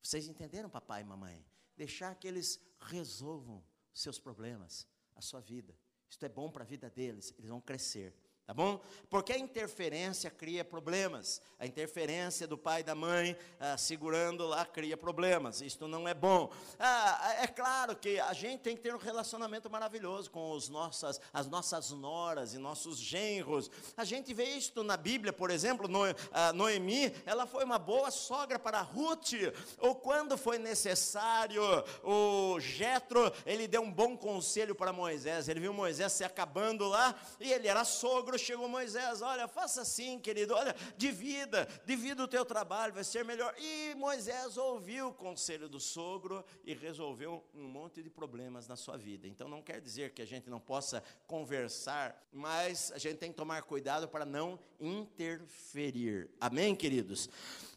Vocês 0.00 0.28
entenderam, 0.28 0.70
papai 0.70 1.00
e 1.00 1.04
mamãe? 1.04 1.44
Deixar 1.76 2.14
que 2.14 2.28
eles 2.28 2.60
resolvam 2.78 3.60
seus 3.92 4.20
problemas, 4.20 4.86
a 5.16 5.20
sua 5.20 5.40
vida. 5.40 5.76
Isto 6.08 6.24
é 6.26 6.28
bom 6.28 6.48
para 6.48 6.62
a 6.62 6.66
vida 6.66 6.88
deles, 6.88 7.34
eles 7.36 7.50
vão 7.50 7.60
crescer. 7.60 8.14
Tá 8.44 8.52
bom? 8.52 8.80
Porque 9.08 9.32
a 9.32 9.38
interferência 9.38 10.28
cria 10.28 10.64
problemas. 10.64 11.40
A 11.60 11.66
interferência 11.66 12.44
do 12.44 12.58
pai 12.58 12.80
e 12.80 12.82
da 12.82 12.94
mãe 12.94 13.36
ah, 13.60 13.78
segurando 13.78 14.48
lá 14.48 14.64
cria 14.66 14.96
problemas. 14.96 15.60
Isto 15.60 15.86
não 15.86 16.08
é 16.08 16.12
bom. 16.12 16.50
Ah, 16.76 17.36
é 17.38 17.46
claro 17.46 17.94
que 17.94 18.18
a 18.18 18.32
gente 18.32 18.60
tem 18.60 18.74
que 18.74 18.82
ter 18.82 18.92
um 18.92 18.98
relacionamento 18.98 19.70
maravilhoso 19.70 20.28
com 20.28 20.50
os 20.50 20.68
nossas, 20.68 21.20
as 21.32 21.46
nossas 21.46 21.92
noras 21.92 22.52
e 22.52 22.58
nossos 22.58 22.98
genros. 22.98 23.70
A 23.96 24.04
gente 24.04 24.34
vê 24.34 24.44
isto 24.56 24.82
na 24.82 24.96
Bíblia, 24.96 25.32
por 25.32 25.50
exemplo, 25.50 25.86
no, 25.86 26.00
ah, 26.32 26.52
Noemi, 26.52 27.14
ela 27.24 27.46
foi 27.46 27.62
uma 27.62 27.78
boa 27.78 28.10
sogra 28.10 28.58
para 28.58 28.80
Ruth. 28.80 29.34
Ou 29.78 29.94
quando 29.94 30.36
foi 30.36 30.58
necessário, 30.58 31.62
o 32.02 32.58
Jetro, 32.58 33.32
ele 33.46 33.68
deu 33.68 33.82
um 33.82 33.92
bom 33.92 34.16
conselho 34.16 34.74
para 34.74 34.92
Moisés. 34.92 35.48
Ele 35.48 35.60
viu 35.60 35.72
Moisés 35.72 36.10
se 36.10 36.24
acabando 36.24 36.88
lá 36.88 37.14
e 37.38 37.52
ele 37.52 37.68
era 37.68 37.84
sogro 37.84 38.31
sogro 38.32 38.38
chegou 38.38 38.68
Moisés, 38.68 39.22
olha, 39.22 39.46
faça 39.48 39.82
assim, 39.82 40.18
querido, 40.18 40.54
olha, 40.54 40.74
divida, 40.96 41.68
divida 41.84 42.22
o 42.22 42.28
teu 42.28 42.44
trabalho, 42.44 42.92
vai 42.92 43.04
ser 43.04 43.24
melhor. 43.24 43.54
E 43.58 43.94
Moisés 43.96 44.56
ouviu 44.56 45.08
o 45.08 45.14
conselho 45.14 45.68
do 45.68 45.80
sogro 45.80 46.44
e 46.64 46.74
resolveu 46.74 47.44
um 47.54 47.68
monte 47.68 48.02
de 48.02 48.10
problemas 48.10 48.66
na 48.66 48.76
sua 48.76 48.96
vida. 48.96 49.26
Então 49.26 49.48
não 49.48 49.62
quer 49.62 49.80
dizer 49.80 50.12
que 50.12 50.22
a 50.22 50.26
gente 50.26 50.48
não 50.48 50.60
possa 50.60 51.02
conversar, 51.26 52.16
mas 52.32 52.92
a 52.92 52.98
gente 52.98 53.18
tem 53.18 53.30
que 53.30 53.36
tomar 53.36 53.62
cuidado 53.62 54.08
para 54.08 54.24
não 54.24 54.58
interferir. 54.80 56.30
Amém, 56.40 56.74
queridos? 56.74 57.28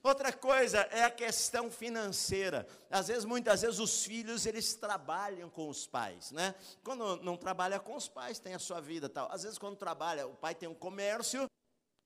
Outra 0.06 0.32
coisa 0.32 0.82
é 0.91 1.04
a 1.04 1.10
questão 1.10 1.72
financeira. 1.72 2.68
Às 2.91 3.08
vezes, 3.08 3.26
muitas 3.26 3.63
vezes, 3.63 3.80
os 3.80 4.06
filhos 4.06 4.46
eles 4.46 4.76
trabalham 4.76 5.50
com 5.50 5.68
os 5.68 5.88
pais, 5.88 6.32
né? 6.32 6.54
Quando 6.84 7.15
não 7.24 7.36
trabalha 7.36 7.80
com 7.80 7.96
os 7.96 8.08
pais, 8.08 8.38
tem 8.38 8.54
a 8.54 8.60
sua 8.60 8.80
vida 8.80 9.10
tal. 9.10 9.28
Às 9.32 9.41
vezes, 9.41 9.58
quando 9.58 9.76
trabalha, 9.76 10.28
o 10.28 10.36
pai 10.36 10.54
tem 10.54 10.70
um 10.70 10.76
comércio, 10.76 11.50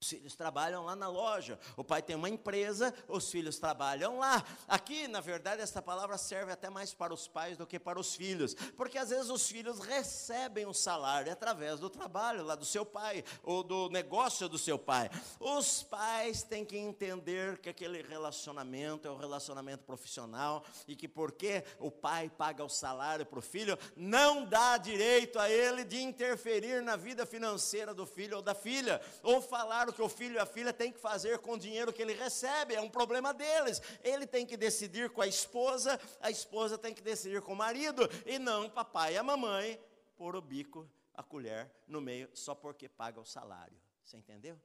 os 0.01 0.09
filhos 0.09 0.33
trabalham 0.33 0.85
lá 0.85 0.95
na 0.95 1.09
loja. 1.09 1.59
O 1.75 1.83
pai 1.83 2.01
tem 2.01 2.15
uma 2.15 2.29
empresa, 2.29 2.93
os 3.07 3.29
filhos 3.29 3.59
trabalham 3.59 4.17
lá. 4.17 4.45
Aqui, 4.65 5.09
na 5.09 5.19
verdade, 5.19 5.61
essa 5.61 5.81
palavra 5.81 6.17
serve 6.17 6.53
até 6.53 6.69
mais 6.69 6.93
para 6.93 7.13
os 7.13 7.27
pais 7.27 7.57
do 7.57 7.67
que 7.67 7.77
para 7.77 7.99
os 7.99 8.15
filhos, 8.15 8.53
porque 8.77 8.97
às 8.97 9.09
vezes 9.09 9.29
os 9.29 9.49
filhos 9.49 9.79
recebem 9.79 10.65
um 10.65 10.73
salário 10.73 11.31
através 11.31 11.81
do 11.81 11.89
trabalho 11.89 12.45
lá 12.45 12.55
do 12.55 12.63
seu 12.63 12.85
pai 12.85 13.25
ou 13.43 13.61
do 13.61 13.89
negócio 13.89 14.47
do 14.47 14.57
seu 14.57 14.79
pai. 14.79 15.09
Os 15.37 15.83
pais 15.83 16.43
têm 16.43 16.63
que 16.63 16.77
entender 16.77 17.57
que 17.57 17.67
aquele 17.67 18.01
relacionamento 18.01 19.05
é 19.05 19.11
um 19.11 19.17
relacionamento 19.17 19.83
profissional 19.83 20.63
e 20.87 20.95
que 20.95 21.09
porque 21.09 21.61
o 21.77 21.91
pai 21.91 22.29
paga 22.29 22.63
o 22.63 22.69
salário 22.69 23.25
para 23.25 23.39
o 23.39 23.41
filho, 23.41 23.77
não 23.97 24.45
dá 24.45 24.77
direito 24.77 25.37
a 25.39 25.49
ele 25.49 25.83
de 25.83 26.01
interferir 26.01 26.81
na 26.81 26.95
vida 26.95 27.25
financeira 27.25 27.93
do 27.93 28.05
filho 28.05 28.37
ou 28.37 28.41
da 28.41 28.55
filha, 28.55 29.01
ou 29.21 29.41
falar 29.41 29.88
que 29.91 30.01
o 30.01 30.09
filho 30.09 30.35
e 30.35 30.39
a 30.39 30.45
filha 30.45 30.73
têm 30.73 30.91
que 30.91 30.99
fazer 30.99 31.39
com 31.39 31.53
o 31.53 31.59
dinheiro 31.59 31.93
que 31.93 32.01
ele 32.01 32.13
recebe, 32.13 32.75
é 32.75 32.81
um 32.81 32.89
problema 32.89 33.33
deles. 33.33 33.81
Ele 34.03 34.25
tem 34.25 34.45
que 34.45 34.57
decidir 34.57 35.09
com 35.09 35.21
a 35.21 35.27
esposa, 35.27 35.99
a 36.19 36.29
esposa 36.29 36.77
tem 36.77 36.93
que 36.93 37.01
decidir 37.01 37.41
com 37.41 37.53
o 37.53 37.55
marido, 37.55 38.09
e 38.25 38.39
não 38.39 38.65
o 38.65 38.71
papai 38.71 39.13
e 39.13 39.17
a 39.17 39.23
mamãe 39.23 39.79
pôr 40.17 40.35
o 40.35 40.41
bico, 40.41 40.89
a 41.13 41.23
colher 41.23 41.71
no 41.87 42.01
meio, 42.01 42.29
só 42.33 42.55
porque 42.55 42.87
paga 42.87 43.19
o 43.19 43.25
salário. 43.25 43.77
Você 44.03 44.17
entendeu? 44.17 44.59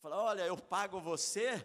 Fala, 0.00 0.22
olha, 0.22 0.42
eu 0.42 0.56
pago 0.56 1.00
você, 1.00 1.64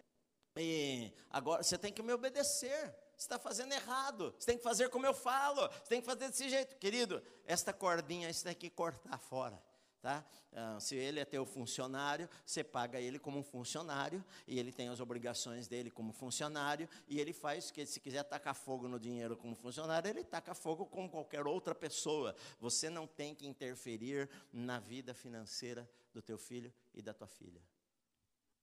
e 0.55 1.11
agora 1.29 1.63
você 1.63 1.77
tem 1.77 1.91
que 1.91 2.01
me 2.01 2.13
obedecer. 2.13 2.95
Você 3.15 3.25
está 3.25 3.39
fazendo 3.39 3.73
errado. 3.73 4.33
Você 4.37 4.47
tem 4.47 4.57
que 4.57 4.63
fazer 4.63 4.89
como 4.89 5.05
eu 5.05 5.13
falo. 5.13 5.61
Você 5.61 5.89
tem 5.89 6.01
que 6.01 6.05
fazer 6.05 6.29
desse 6.29 6.49
jeito. 6.49 6.75
Querido, 6.77 7.23
esta 7.45 7.71
cordinha 7.71 8.31
você 8.31 8.43
tem 8.43 8.55
que 8.55 8.69
cortar 8.69 9.17
fora 9.17 9.61
Tá? 10.03 10.21
Ah, 10.51 10.77
se 10.81 10.97
ele 10.97 11.21
é 11.21 11.23
teu 11.23 11.45
funcionário, 11.45 12.29
você 12.45 12.61
paga 12.61 12.99
ele 12.99 13.17
como 13.17 13.41
funcionário, 13.41 14.21
e 14.45 14.59
ele 14.59 14.69
tem 14.69 14.89
as 14.89 14.99
obrigações 14.99 15.65
dele 15.65 15.89
como 15.89 16.11
funcionário, 16.11 16.89
e 17.07 17.21
ele 17.21 17.31
faz 17.31 17.71
que, 17.71 17.85
se 17.85 18.01
quiser 18.01 18.23
tacar 18.23 18.53
fogo 18.53 18.85
no 18.85 18.99
dinheiro 18.99 19.37
como 19.37 19.55
funcionário, 19.55 20.09
ele 20.09 20.25
taca 20.25 20.53
fogo 20.53 20.85
como 20.85 21.09
qualquer 21.09 21.47
outra 21.47 21.73
pessoa. 21.73 22.35
Você 22.59 22.89
não 22.89 23.07
tem 23.07 23.33
que 23.33 23.47
interferir 23.47 24.29
na 24.51 24.77
vida 24.77 25.13
financeira 25.13 25.89
do 26.13 26.21
teu 26.21 26.37
filho 26.37 26.73
e 26.93 27.01
da 27.01 27.13
tua 27.13 27.27
filha. 27.27 27.61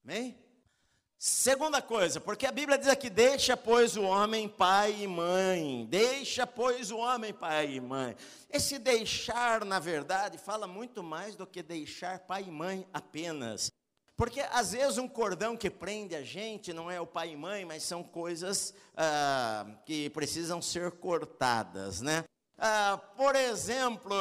Amém? 0.05 0.39
Segunda 1.23 1.83
coisa, 1.83 2.19
porque 2.19 2.47
a 2.47 2.51
Bíblia 2.51 2.79
diz 2.79 2.89
aqui: 2.89 3.11
deixa, 3.11 3.55
pois, 3.55 3.95
o 3.95 4.05
homem 4.05 4.49
pai 4.49 5.03
e 5.03 5.07
mãe. 5.07 5.87
Deixa, 5.87 6.47
pois, 6.47 6.91
o 6.91 6.97
homem 6.97 7.31
pai 7.31 7.75
e 7.75 7.79
mãe. 7.81 8.17
Esse 8.49 8.79
deixar, 8.79 9.63
na 9.67 9.79
verdade, 9.79 10.39
fala 10.39 10.67
muito 10.67 11.03
mais 11.03 11.37
do 11.37 11.47
que 11.47 11.63
deixar 11.63 12.21
pai 12.21 12.45
e 12.49 12.51
mãe 12.51 12.89
apenas. 12.91 13.71
Porque 14.17 14.41
às 14.41 14.73
vezes 14.73 14.97
um 14.97 15.07
cordão 15.07 15.59
que 15.59 15.69
prende 15.69 16.17
a 16.17 16.23
gente 16.23 16.73
não 16.73 16.91
é 16.91 16.99
o 16.99 17.07
pai 17.07 17.33
e 17.33 17.37
mãe, 17.37 17.67
mas 17.67 17.83
são 17.83 18.03
coisas 18.03 18.73
ah, 18.97 19.67
que 19.85 20.09
precisam 20.09 20.63
ser 20.63 20.91
cortadas, 20.93 22.01
né? 22.01 22.25
Ah, 22.63 23.01
por 23.17 23.35
exemplo, 23.35 24.15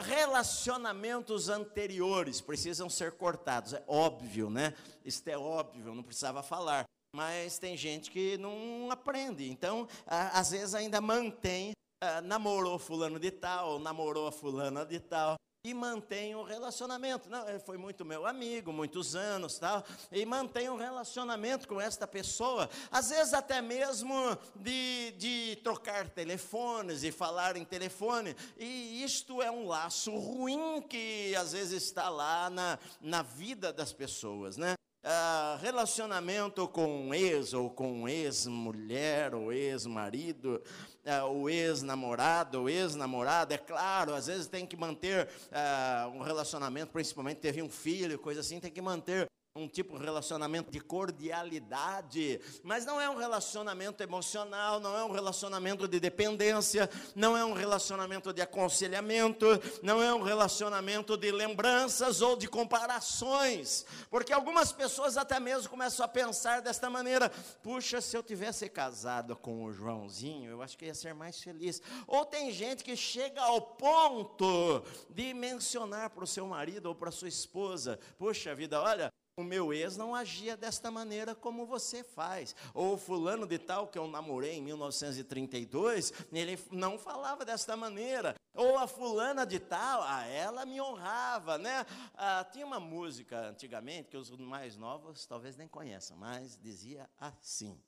relacionamentos 0.00 1.48
anteriores 1.48 2.40
precisam 2.40 2.90
ser 2.90 3.12
cortados. 3.12 3.72
É 3.72 3.84
óbvio, 3.86 4.50
né? 4.50 4.74
Isso 5.04 5.22
é 5.26 5.38
óbvio, 5.38 5.94
não 5.94 6.02
precisava 6.02 6.42
falar. 6.42 6.84
Mas 7.14 7.58
tem 7.58 7.76
gente 7.76 8.10
que 8.10 8.36
não 8.38 8.90
aprende. 8.90 9.48
Então, 9.48 9.86
às 10.06 10.50
vezes 10.50 10.74
ainda 10.74 11.00
mantém, 11.00 11.72
ah, 12.02 12.20
namorou 12.20 12.80
fulano 12.80 13.20
de 13.20 13.30
tal, 13.30 13.78
namorou 13.78 14.26
a 14.26 14.32
fulana 14.32 14.84
de 14.84 14.98
tal 14.98 15.36
e 15.64 15.72
mantém 15.72 16.34
um 16.34 16.42
relacionamento. 16.42 17.30
Não, 17.30 17.48
ele 17.48 17.60
foi 17.60 17.78
muito 17.78 18.04
meu 18.04 18.26
amigo, 18.26 18.72
muitos 18.72 19.14
anos, 19.14 19.60
tal, 19.60 19.84
e 20.10 20.26
mantém 20.26 20.68
um 20.68 20.76
relacionamento 20.76 21.68
com 21.68 21.80
esta 21.80 22.04
pessoa, 22.04 22.68
às 22.90 23.10
vezes 23.10 23.32
até 23.32 23.62
mesmo 23.62 24.12
de, 24.56 25.12
de 25.12 25.60
trocar 25.62 26.08
telefones 26.08 27.04
e 27.04 27.12
falar 27.12 27.56
em 27.56 27.64
telefone, 27.64 28.34
e 28.58 29.04
isto 29.04 29.40
é 29.40 29.52
um 29.52 29.68
laço 29.68 30.10
ruim 30.16 30.82
que 30.82 31.32
às 31.36 31.52
vezes 31.52 31.84
está 31.84 32.08
lá 32.08 32.50
na, 32.50 32.76
na 33.00 33.22
vida 33.22 33.72
das 33.72 33.92
pessoas, 33.92 34.56
né? 34.56 34.74
Ah, 35.04 35.58
relacionamento 35.60 36.68
com 36.68 37.12
ex 37.12 37.52
ou 37.52 37.68
com 37.68 38.08
ex-mulher 38.08 39.34
ou 39.34 39.52
ex-marido, 39.52 40.62
ah, 41.04 41.26
o 41.26 41.50
ex-namorado 41.50 42.60
ou 42.60 42.70
ex-namorada, 42.70 43.52
é 43.52 43.58
claro, 43.58 44.14
às 44.14 44.28
vezes 44.28 44.46
tem 44.46 44.64
que 44.64 44.76
manter 44.76 45.28
ah, 45.50 46.08
um 46.14 46.20
relacionamento, 46.20 46.92
principalmente 46.92 47.38
teve 47.38 47.60
um 47.60 47.68
filho, 47.68 48.16
coisa 48.16 48.42
assim, 48.42 48.60
tem 48.60 48.70
que 48.70 48.80
manter 48.80 49.28
um 49.54 49.68
tipo 49.68 49.98
de 49.98 50.04
relacionamento 50.06 50.70
de 50.70 50.80
cordialidade, 50.80 52.40
mas 52.62 52.86
não 52.86 52.98
é 52.98 53.10
um 53.10 53.18
relacionamento 53.18 54.02
emocional, 54.02 54.80
não 54.80 54.96
é 54.96 55.04
um 55.04 55.12
relacionamento 55.12 55.86
de 55.86 56.00
dependência, 56.00 56.88
não 57.14 57.36
é 57.36 57.44
um 57.44 57.52
relacionamento 57.52 58.32
de 58.32 58.40
aconselhamento, 58.40 59.46
não 59.82 60.02
é 60.02 60.14
um 60.14 60.22
relacionamento 60.22 61.18
de 61.18 61.30
lembranças 61.30 62.22
ou 62.22 62.34
de 62.34 62.48
comparações, 62.48 63.84
porque 64.08 64.32
algumas 64.32 64.72
pessoas 64.72 65.18
até 65.18 65.38
mesmo 65.38 65.68
começam 65.68 66.02
a 66.02 66.08
pensar 66.08 66.62
desta 66.62 66.88
maneira: 66.88 67.28
puxa, 67.62 68.00
se 68.00 68.16
eu 68.16 68.22
tivesse 68.22 68.70
casado 68.70 69.36
com 69.36 69.64
o 69.64 69.72
Joãozinho, 69.72 70.50
eu 70.50 70.62
acho 70.62 70.78
que 70.78 70.86
ia 70.86 70.94
ser 70.94 71.12
mais 71.12 71.42
feliz. 71.42 71.82
Ou 72.06 72.24
tem 72.24 72.50
gente 72.52 72.82
que 72.82 72.96
chega 72.96 73.42
ao 73.42 73.60
ponto 73.60 74.82
de 75.10 75.34
mencionar 75.34 76.08
para 76.08 76.24
o 76.24 76.26
seu 76.26 76.46
marido 76.46 76.86
ou 76.86 76.94
para 76.94 77.10
sua 77.10 77.28
esposa: 77.28 77.98
puxa 78.16 78.54
vida, 78.54 78.80
olha 78.80 79.12
o 79.36 79.42
meu 79.42 79.72
ex 79.72 79.96
não 79.96 80.14
agia 80.14 80.56
desta 80.56 80.90
maneira 80.90 81.34
como 81.34 81.64
você 81.64 82.04
faz. 82.04 82.54
Ou 82.74 82.98
fulano 82.98 83.46
de 83.46 83.58
tal 83.58 83.88
que 83.88 83.98
eu 83.98 84.06
namorei 84.06 84.56
em 84.56 84.62
1932, 84.62 86.12
ele 86.30 86.58
não 86.70 86.98
falava 86.98 87.44
desta 87.44 87.76
maneira. 87.76 88.34
Ou 88.54 88.76
a 88.76 88.86
fulana 88.86 89.46
de 89.46 89.58
tal, 89.58 90.02
a 90.02 90.26
ela 90.26 90.66
me 90.66 90.80
honrava, 90.80 91.56
né? 91.56 91.86
Ah, 92.14 92.44
tinha 92.44 92.66
uma 92.66 92.78
música 92.78 93.48
antigamente 93.48 94.10
que 94.10 94.16
os 94.16 94.30
mais 94.30 94.76
novos 94.76 95.24
talvez 95.24 95.56
nem 95.56 95.66
conheçam, 95.66 96.16
mas 96.18 96.58
dizia 96.60 97.08
assim: 97.18 97.80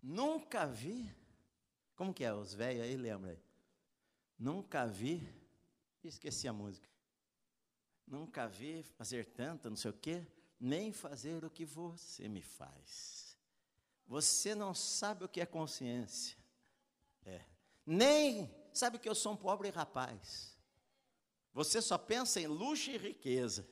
Nunca 0.00 0.64
vi. 0.64 1.12
Como 1.96 2.14
que 2.14 2.22
é? 2.22 2.32
Os 2.32 2.54
velhos 2.54 2.82
aí 2.82 2.96
lembra 2.96 3.32
aí? 3.32 3.42
Nunca 4.38 4.86
vi. 4.86 5.28
Esqueci 6.04 6.46
a 6.46 6.52
música. 6.52 6.88
Nunca 8.06 8.46
vi 8.46 8.84
fazer 8.96 9.26
tanto, 9.26 9.68
não 9.68 9.76
sei 9.76 9.90
o 9.90 9.94
quê 9.94 10.24
nem 10.60 10.92
fazer 10.92 11.44
o 11.44 11.50
que 11.50 11.64
você 11.64 12.28
me 12.28 12.42
faz. 12.42 13.38
Você 14.06 14.54
não 14.54 14.74
sabe 14.74 15.24
o 15.24 15.28
que 15.28 15.40
é 15.40 15.46
consciência. 15.46 16.36
É. 17.24 17.42
Nem 17.84 18.50
sabe 18.72 18.98
que 18.98 19.08
eu 19.08 19.14
sou 19.14 19.32
um 19.32 19.36
pobre 19.36 19.68
rapaz. 19.70 20.56
Você 21.52 21.82
só 21.82 21.98
pensa 21.98 22.40
em 22.40 22.46
luxo 22.46 22.90
e 22.90 22.96
riqueza. 22.96 23.68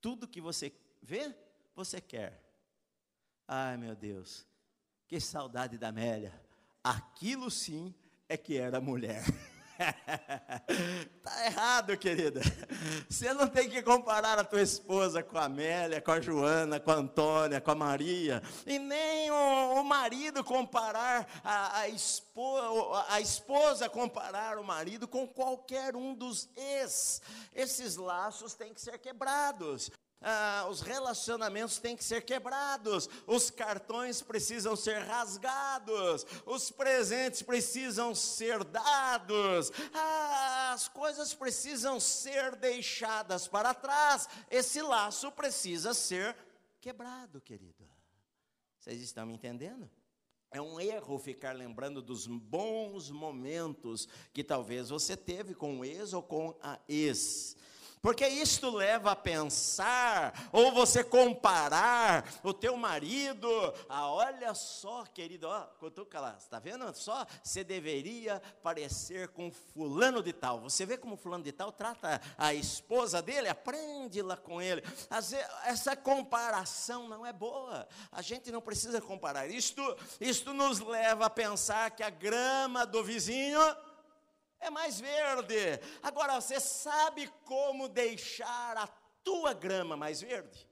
Tudo 0.00 0.28
que 0.28 0.40
você 0.40 0.72
vê, 1.00 1.34
você 1.74 2.00
quer. 2.00 2.42
Ai, 3.46 3.76
meu 3.76 3.94
Deus, 3.94 4.46
que 5.06 5.20
saudade 5.20 5.78
da 5.78 5.88
Amélia. 5.88 6.32
Aquilo 6.82 7.50
sim 7.50 7.94
é 8.28 8.36
que 8.36 8.56
era 8.56 8.80
mulher. 8.80 9.22
tá 11.22 11.46
errado, 11.46 11.96
querida. 11.96 12.40
Você 13.08 13.32
não 13.34 13.46
tem 13.46 13.68
que 13.68 13.82
comparar 13.82 14.38
a 14.38 14.44
tua 14.44 14.62
esposa 14.62 15.22
com 15.22 15.38
a 15.38 15.44
Amélia, 15.44 16.00
com 16.00 16.10
a 16.10 16.20
Joana, 16.20 16.80
com 16.80 16.90
a 16.90 16.94
Antônia, 16.94 17.60
com 17.60 17.70
a 17.70 17.74
Maria, 17.74 18.42
e 18.66 18.78
nem 18.78 19.30
o, 19.30 19.80
o 19.80 19.84
marido 19.84 20.42
comparar 20.42 21.26
a, 21.44 21.80
a, 21.80 21.88
esposa, 21.88 23.04
a 23.08 23.20
esposa 23.20 23.88
comparar 23.88 24.58
o 24.58 24.64
marido 24.64 25.06
com 25.06 25.26
qualquer 25.26 25.94
um 25.94 26.14
dos 26.14 26.48
ex. 26.56 27.20
Esses 27.54 27.96
laços 27.96 28.54
têm 28.54 28.72
que 28.72 28.80
ser 28.80 28.98
quebrados. 28.98 29.90
Ah, 30.28 30.66
os 30.68 30.80
relacionamentos 30.80 31.78
têm 31.78 31.96
que 31.96 32.02
ser 32.02 32.22
quebrados, 32.22 33.08
os 33.28 33.48
cartões 33.48 34.20
precisam 34.20 34.74
ser 34.74 34.98
rasgados, 34.98 36.26
os 36.44 36.68
presentes 36.68 37.42
precisam 37.42 38.12
ser 38.12 38.64
dados, 38.64 39.70
ah, 39.94 40.72
as 40.72 40.88
coisas 40.88 41.32
precisam 41.32 42.00
ser 42.00 42.56
deixadas 42.56 43.46
para 43.46 43.72
trás, 43.72 44.28
esse 44.50 44.82
laço 44.82 45.30
precisa 45.30 45.94
ser 45.94 46.36
quebrado, 46.80 47.40
querido. 47.40 47.88
Vocês 48.80 49.00
estão 49.00 49.26
me 49.26 49.34
entendendo? 49.34 49.88
É 50.50 50.60
um 50.60 50.80
erro 50.80 51.20
ficar 51.20 51.54
lembrando 51.54 52.02
dos 52.02 52.26
bons 52.26 53.12
momentos 53.12 54.08
que 54.32 54.42
talvez 54.42 54.88
você 54.88 55.16
teve 55.16 55.54
com 55.54 55.78
o 55.78 55.84
ex 55.84 56.12
ou 56.12 56.22
com 56.22 56.58
a 56.60 56.80
ex. 56.88 57.56
Porque 58.06 58.28
isto 58.28 58.70
leva 58.70 59.10
a 59.10 59.16
pensar, 59.16 60.48
ou 60.52 60.70
você 60.70 61.02
comparar 61.02 62.24
o 62.44 62.54
teu 62.54 62.76
marido, 62.76 63.50
ah, 63.88 64.08
olha 64.12 64.54
só, 64.54 65.04
querido, 65.06 65.48
ó, 65.48 65.66
lá, 66.14 66.36
está 66.38 66.60
vendo 66.60 66.94
só? 66.94 67.26
Você 67.42 67.64
deveria 67.64 68.40
parecer 68.62 69.26
com 69.30 69.50
fulano 69.50 70.22
de 70.22 70.32
tal. 70.32 70.60
Você 70.60 70.86
vê 70.86 70.96
como 70.96 71.16
fulano 71.16 71.42
de 71.42 71.50
tal 71.50 71.72
trata 71.72 72.22
a 72.38 72.54
esposa 72.54 73.20
dele, 73.20 73.48
aprende 73.48 74.22
lá 74.22 74.36
com 74.36 74.62
ele. 74.62 74.84
Essa 75.64 75.96
comparação 75.96 77.08
não 77.08 77.26
é 77.26 77.32
boa. 77.32 77.88
A 78.12 78.22
gente 78.22 78.52
não 78.52 78.62
precisa 78.62 79.00
comparar. 79.00 79.48
Isto, 79.48 79.82
isto 80.20 80.54
nos 80.54 80.78
leva 80.78 81.26
a 81.26 81.30
pensar 81.30 81.90
que 81.90 82.04
a 82.04 82.10
grama 82.10 82.86
do 82.86 83.02
vizinho 83.02 83.60
é 84.66 84.70
mais 84.70 85.00
verde. 85.00 85.80
Agora, 86.02 86.40
você 86.40 86.60
sabe 86.60 87.28
como 87.44 87.88
deixar 87.88 88.76
a 88.76 88.86
tua 89.22 89.52
grama 89.52 89.96
mais 89.96 90.20
verde? 90.20 90.68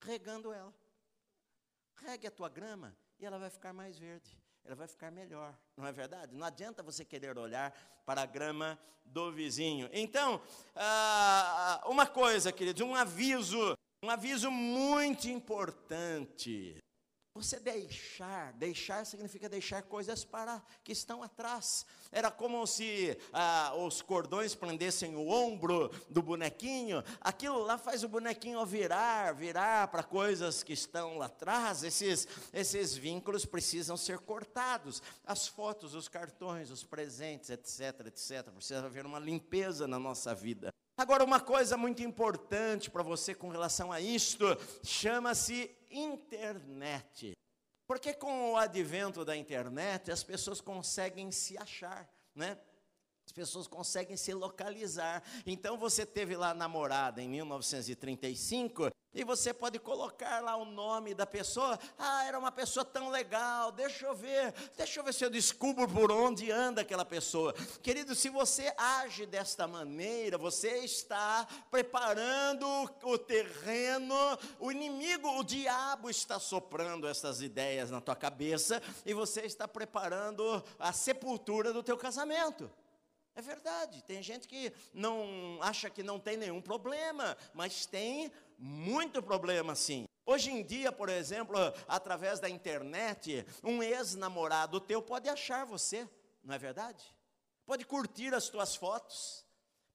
Regando 0.00 0.52
ela. 0.52 0.72
Regue 1.96 2.26
a 2.26 2.30
tua 2.30 2.48
grama 2.48 2.96
e 3.18 3.26
ela 3.26 3.38
vai 3.38 3.50
ficar 3.50 3.72
mais 3.72 3.98
verde. 3.98 4.38
Ela 4.64 4.76
vai 4.76 4.86
ficar 4.86 5.10
melhor, 5.10 5.56
não 5.76 5.86
é 5.86 5.92
verdade? 5.92 6.34
Não 6.34 6.46
adianta 6.46 6.82
você 6.82 7.04
querer 7.04 7.38
olhar 7.38 7.72
para 8.04 8.22
a 8.22 8.26
grama 8.26 8.78
do 9.04 9.32
vizinho. 9.32 9.88
Então, 9.92 10.40
ah, 10.76 11.82
uma 11.86 12.06
coisa, 12.06 12.52
queridos, 12.52 12.82
um 12.82 12.94
aviso, 12.94 13.74
um 14.04 14.10
aviso 14.10 14.50
muito 14.50 15.26
importante. 15.28 16.78
Você 17.38 17.60
deixar, 17.60 18.52
deixar 18.54 19.06
significa 19.06 19.48
deixar 19.48 19.82
coisas 19.82 20.24
para 20.24 20.60
que 20.82 20.90
estão 20.90 21.22
atrás. 21.22 21.86
Era 22.10 22.32
como 22.32 22.66
se 22.66 23.16
ah, 23.32 23.74
os 23.76 24.02
cordões 24.02 24.56
prendessem 24.56 25.14
o 25.14 25.28
ombro 25.28 25.88
do 26.10 26.20
bonequinho. 26.20 27.00
Aquilo 27.20 27.62
lá 27.62 27.78
faz 27.78 28.02
o 28.02 28.08
bonequinho 28.08 28.66
virar, 28.66 29.32
virar 29.34 29.86
para 29.86 30.02
coisas 30.02 30.64
que 30.64 30.72
estão 30.72 31.16
lá 31.16 31.26
atrás. 31.26 31.84
Esses, 31.84 32.26
esses 32.52 32.96
vínculos 32.96 33.44
precisam 33.44 33.96
ser 33.96 34.18
cortados. 34.18 35.00
As 35.24 35.46
fotos, 35.46 35.94
os 35.94 36.08
cartões, 36.08 36.72
os 36.72 36.82
presentes, 36.82 37.50
etc, 37.50 38.06
etc. 38.08 38.50
Precisa 38.50 38.84
haver 38.84 39.06
uma 39.06 39.20
limpeza 39.20 39.86
na 39.86 40.00
nossa 40.00 40.34
vida. 40.34 40.74
Agora, 40.98 41.22
uma 41.22 41.38
coisa 41.38 41.76
muito 41.76 42.02
importante 42.02 42.90
para 42.90 43.04
você 43.04 43.32
com 43.32 43.50
relação 43.50 43.92
a 43.92 44.00
isto, 44.00 44.44
chama-se 44.82 45.70
internet. 45.88 47.36
Porque 47.86 48.12
com 48.12 48.50
o 48.50 48.56
advento 48.56 49.24
da 49.24 49.36
internet, 49.36 50.10
as 50.10 50.24
pessoas 50.24 50.60
conseguem 50.60 51.30
se 51.30 51.56
achar, 51.56 52.12
né? 52.34 52.58
As 53.28 53.32
pessoas 53.32 53.66
conseguem 53.66 54.16
se 54.16 54.32
localizar. 54.32 55.22
Então 55.44 55.76
você 55.76 56.06
teve 56.06 56.34
lá 56.34 56.54
namorada 56.54 57.20
em 57.20 57.28
1935 57.28 58.90
e 59.12 59.22
você 59.22 59.52
pode 59.52 59.78
colocar 59.78 60.40
lá 60.40 60.56
o 60.56 60.64
nome 60.64 61.14
da 61.14 61.26
pessoa. 61.26 61.78
Ah, 61.98 62.24
era 62.24 62.38
uma 62.38 62.50
pessoa 62.50 62.86
tão 62.86 63.10
legal. 63.10 63.70
Deixa 63.70 64.06
eu 64.06 64.14
ver. 64.14 64.54
Deixa 64.78 64.98
eu 64.98 65.04
ver 65.04 65.12
se 65.12 65.26
eu 65.26 65.28
descubro 65.28 65.86
por 65.86 66.10
onde 66.10 66.50
anda 66.50 66.80
aquela 66.80 67.04
pessoa. 67.04 67.52
Querido, 67.82 68.14
se 68.14 68.30
você 68.30 68.72
age 68.78 69.26
desta 69.26 69.68
maneira, 69.68 70.38
você 70.38 70.78
está 70.78 71.46
preparando 71.70 72.66
o 73.02 73.18
terreno. 73.18 74.14
O 74.58 74.72
inimigo, 74.72 75.28
o 75.38 75.44
diabo 75.44 76.08
está 76.08 76.40
soprando 76.40 77.06
essas 77.06 77.42
ideias 77.42 77.90
na 77.90 78.00
tua 78.00 78.16
cabeça 78.16 78.82
e 79.04 79.12
você 79.12 79.42
está 79.42 79.68
preparando 79.68 80.64
a 80.78 80.94
sepultura 80.94 81.74
do 81.74 81.82
teu 81.82 81.98
casamento. 81.98 82.70
É 83.38 83.40
verdade, 83.40 84.02
tem 84.02 84.20
gente 84.20 84.48
que 84.48 84.72
não 84.92 85.60
acha 85.60 85.88
que 85.88 86.02
não 86.02 86.18
tem 86.18 86.36
nenhum 86.36 86.60
problema, 86.60 87.36
mas 87.54 87.86
tem 87.86 88.32
muito 88.58 89.22
problema 89.22 89.76
sim. 89.76 90.08
Hoje 90.26 90.50
em 90.50 90.60
dia, 90.60 90.90
por 90.90 91.08
exemplo, 91.08 91.56
através 91.86 92.40
da 92.40 92.50
internet, 92.50 93.46
um 93.62 93.80
ex-namorado 93.80 94.80
teu 94.80 95.00
pode 95.00 95.28
achar 95.28 95.64
você, 95.64 96.04
não 96.42 96.52
é 96.52 96.58
verdade? 96.58 97.04
Pode 97.64 97.84
curtir 97.84 98.34
as 98.34 98.48
tuas 98.48 98.74
fotos, 98.74 99.46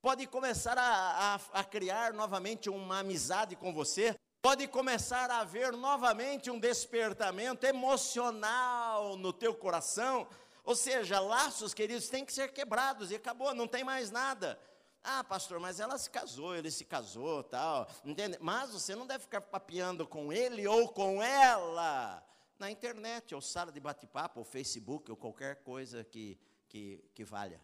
pode 0.02 0.26
começar 0.26 0.78
a, 0.78 1.36
a, 1.36 1.60
a 1.60 1.64
criar 1.66 2.14
novamente 2.14 2.70
uma 2.70 3.00
amizade 3.00 3.58
com 3.58 3.74
você, 3.74 4.16
pode 4.42 4.70
começar 4.70 5.30
a 5.30 5.42
haver 5.42 5.74
novamente 5.74 6.50
um 6.50 6.58
despertamento 6.58 7.66
emocional 7.66 9.18
no 9.18 9.34
teu 9.34 9.54
coração, 9.54 10.30
ou 10.64 10.76
seja, 10.76 11.20
laços, 11.20 11.74
queridos, 11.74 12.08
têm 12.08 12.26
que 12.26 12.34
ser 12.34 12.52
quebrados 12.54 13.12
e 13.12 13.16
acabou, 13.16 13.54
não 13.54 13.68
tem 13.68 13.84
mais 13.84 14.10
nada. 14.12 14.60
Ah, 15.04 15.24
pastor, 15.24 15.60
mas 15.60 15.82
ela 15.82 15.98
se 15.98 16.10
casou, 16.10 16.56
ele 16.56 16.72
se 16.72 16.86
casou, 16.86 17.44
tal, 17.44 17.88
entende? 18.06 18.38
Mas 18.40 18.72
você 18.72 18.96
não 18.96 19.06
deve 19.06 19.24
ficar 19.24 19.42
papeando 19.42 20.08
com 20.08 20.32
ele 20.32 20.66
ou 20.66 20.88
com 20.88 21.22
ela 21.22 22.26
na 22.58 22.72
internet, 22.72 23.36
ou 23.36 23.42
sala 23.42 23.72
de 23.72 23.80
bate-papo, 23.82 24.40
ou 24.40 24.46
Facebook, 24.46 25.12
ou 25.12 25.18
qualquer 25.18 25.58
coisa 25.58 26.06
que, 26.06 26.40
que, 26.70 27.04
que 27.14 27.26
valha. 27.26 27.60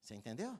Você 0.00 0.16
entendeu? 0.16 0.58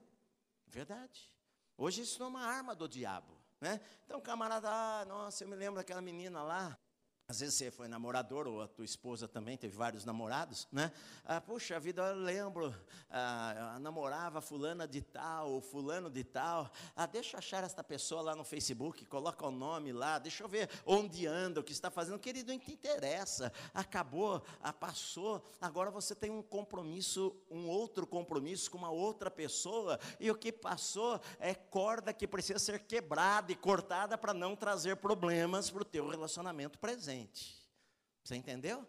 Verdade. 0.68 1.28
Hoje 1.76 2.02
isso 2.02 2.20
não 2.20 2.26
é 2.26 2.30
uma 2.30 2.46
arma 2.46 2.74
do 2.76 2.88
diabo. 2.88 3.34
Né? 3.60 3.80
Então, 4.04 4.20
camarada, 4.20 4.68
ah, 4.70 5.04
nossa, 5.04 5.42
eu 5.42 5.48
me 5.48 5.56
lembro 5.56 5.76
daquela 5.76 6.00
menina 6.00 6.42
lá, 6.42 6.78
às 7.26 7.40
vezes 7.40 7.54
você 7.54 7.70
foi 7.70 7.88
namorador, 7.88 8.46
ou 8.46 8.60
a 8.60 8.68
tua 8.68 8.84
esposa 8.84 9.26
também 9.26 9.56
teve 9.56 9.74
vários 9.74 10.04
namorados, 10.04 10.68
né? 10.70 10.92
Ah, 11.24 11.40
puxa 11.40 11.80
vida, 11.80 12.02
eu 12.02 12.16
lembro, 12.16 12.74
ah, 13.08 13.78
namorava 13.80 14.42
fulana 14.42 14.86
de 14.86 15.00
tal, 15.00 15.52
ou 15.52 15.60
fulano 15.62 16.10
de 16.10 16.22
tal. 16.22 16.70
Ah, 16.94 17.06
deixa 17.06 17.34
eu 17.34 17.38
achar 17.38 17.64
esta 17.64 17.82
pessoa 17.82 18.20
lá 18.20 18.36
no 18.36 18.44
Facebook, 18.44 19.06
coloca 19.06 19.46
o 19.46 19.50
nome 19.50 19.90
lá, 19.90 20.18
deixa 20.18 20.44
eu 20.44 20.48
ver 20.48 20.68
onde 20.84 21.26
anda, 21.26 21.60
o 21.60 21.64
que 21.64 21.72
está 21.72 21.90
fazendo. 21.90 22.18
Querido, 22.18 22.52
não 22.52 22.58
te 22.58 22.72
interessa. 22.72 23.50
Acabou, 23.72 24.42
ah, 24.60 24.72
passou. 24.72 25.42
Agora 25.62 25.90
você 25.90 26.14
tem 26.14 26.30
um 26.30 26.42
compromisso, 26.42 27.34
um 27.50 27.68
outro 27.68 28.06
compromisso 28.06 28.70
com 28.70 28.76
uma 28.76 28.90
outra 28.90 29.30
pessoa, 29.30 29.98
e 30.20 30.30
o 30.30 30.34
que 30.34 30.52
passou 30.52 31.18
é 31.40 31.54
corda 31.54 32.12
que 32.12 32.28
precisa 32.28 32.58
ser 32.58 32.80
quebrada 32.80 33.50
e 33.50 33.56
cortada 33.56 34.18
para 34.18 34.34
não 34.34 34.54
trazer 34.54 34.96
problemas 34.96 35.70
para 35.70 35.80
o 35.80 35.86
teu 35.86 36.06
relacionamento 36.06 36.78
presente 36.78 37.13
presente. 37.14 37.56
Você 38.24 38.34
entendeu? 38.34 38.84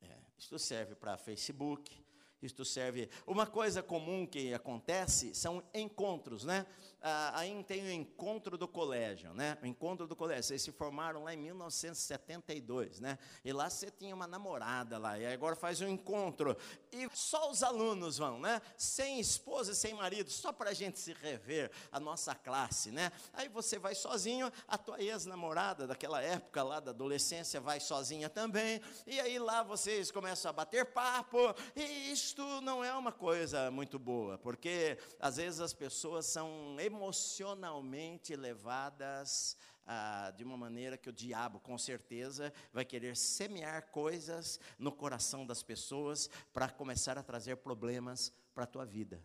É, 0.00 0.16
isto 0.38 0.58
serve 0.58 0.94
para 0.94 1.18
Facebook, 1.18 2.02
isto 2.40 2.64
serve. 2.64 3.10
Uma 3.26 3.46
coisa 3.46 3.82
comum 3.82 4.26
que 4.26 4.54
acontece 4.54 5.34
são 5.34 5.62
encontros, 5.74 6.44
né? 6.44 6.66
Ah, 7.02 7.38
aí 7.38 7.62
tem 7.64 7.84
o 7.84 7.90
encontro 7.90 8.58
do 8.58 8.66
colégio, 8.66 9.32
né? 9.34 9.56
O 9.62 9.66
encontro 9.66 10.06
do 10.06 10.16
colégio. 10.16 10.44
Vocês 10.44 10.62
se 10.62 10.72
formaram 10.72 11.22
lá 11.24 11.34
em 11.34 11.36
1972, 11.36 13.00
né? 13.00 13.18
E 13.44 13.52
lá 13.52 13.70
você 13.70 13.90
tinha 13.90 14.14
uma 14.14 14.26
namorada 14.26 14.98
lá, 14.98 15.18
e 15.18 15.26
agora 15.26 15.54
faz 15.54 15.80
um 15.80 15.88
encontro. 15.88 16.56
E 16.90 17.08
só 17.14 17.50
os 17.50 17.62
alunos 17.62 18.18
vão, 18.18 18.40
né? 18.40 18.60
Sem 18.76 19.20
esposa 19.20 19.74
sem 19.74 19.94
marido, 19.94 20.30
só 20.30 20.52
para 20.52 20.70
a 20.70 20.74
gente 20.74 20.98
se 20.98 21.12
rever, 21.12 21.70
a 21.92 22.00
nossa 22.00 22.34
classe, 22.34 22.90
né? 22.90 23.12
Aí 23.32 23.48
você 23.48 23.78
vai 23.78 23.94
sozinho, 23.94 24.50
a 24.66 24.76
tua 24.76 25.00
ex-namorada 25.00 25.86
daquela 25.86 26.20
época 26.22 26.62
lá 26.62 26.80
da 26.80 26.90
adolescência 26.90 27.60
vai 27.60 27.78
sozinha 27.78 28.28
também, 28.28 28.80
e 29.06 29.20
aí 29.20 29.38
lá 29.38 29.62
vocês 29.62 30.10
começam 30.10 30.48
a 30.48 30.52
bater 30.52 30.86
papo, 30.86 31.38
e 31.74 32.10
isto 32.10 32.42
não 32.62 32.82
é 32.82 32.92
uma 32.94 33.12
coisa 33.12 33.70
muito 33.70 33.98
boa, 33.98 34.38
porque 34.38 34.98
às 35.20 35.36
vezes 35.36 35.60
as 35.60 35.72
pessoas 35.72 36.26
são 36.26 36.74
emocionalmente 36.86 38.34
levadas 38.34 39.56
ah, 39.86 40.32
de 40.36 40.42
uma 40.42 40.56
maneira 40.56 40.96
que 40.96 41.08
o 41.08 41.12
diabo, 41.12 41.60
com 41.60 41.78
certeza, 41.78 42.52
vai 42.72 42.84
querer 42.84 43.16
semear 43.16 43.90
coisas 43.90 44.58
no 44.78 44.90
coração 44.90 45.46
das 45.46 45.62
pessoas 45.62 46.28
para 46.52 46.68
começar 46.68 47.16
a 47.18 47.22
trazer 47.22 47.56
problemas 47.56 48.32
para 48.54 48.64
a 48.64 48.66
tua 48.66 48.84
vida. 48.84 49.22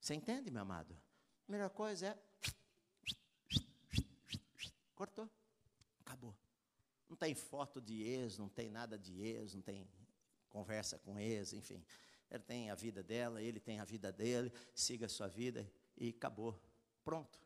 Você 0.00 0.14
entende, 0.14 0.50
meu 0.50 0.62
amado? 0.62 0.96
A 1.48 1.52
melhor 1.52 1.70
coisa 1.70 2.08
é. 2.08 2.18
Cortou. 4.94 5.28
Acabou. 6.00 6.34
Não 7.08 7.16
tem 7.16 7.34
foto 7.34 7.80
de 7.80 8.02
ex, 8.02 8.38
não 8.38 8.48
tem 8.48 8.70
nada 8.70 8.98
de 8.98 9.20
ex, 9.20 9.54
não 9.54 9.62
tem 9.62 9.88
conversa 10.48 10.98
com 10.98 11.18
ex, 11.18 11.52
enfim. 11.52 11.84
Ela 12.28 12.42
tem 12.42 12.70
a 12.70 12.74
vida 12.74 13.02
dela, 13.02 13.40
ele 13.40 13.60
tem 13.60 13.78
a 13.78 13.84
vida 13.84 14.10
dele, 14.10 14.52
siga 14.74 15.06
a 15.06 15.08
sua 15.08 15.28
vida 15.28 15.70
e 15.96 16.08
acabou. 16.08 16.60
Pronto. 17.06 17.38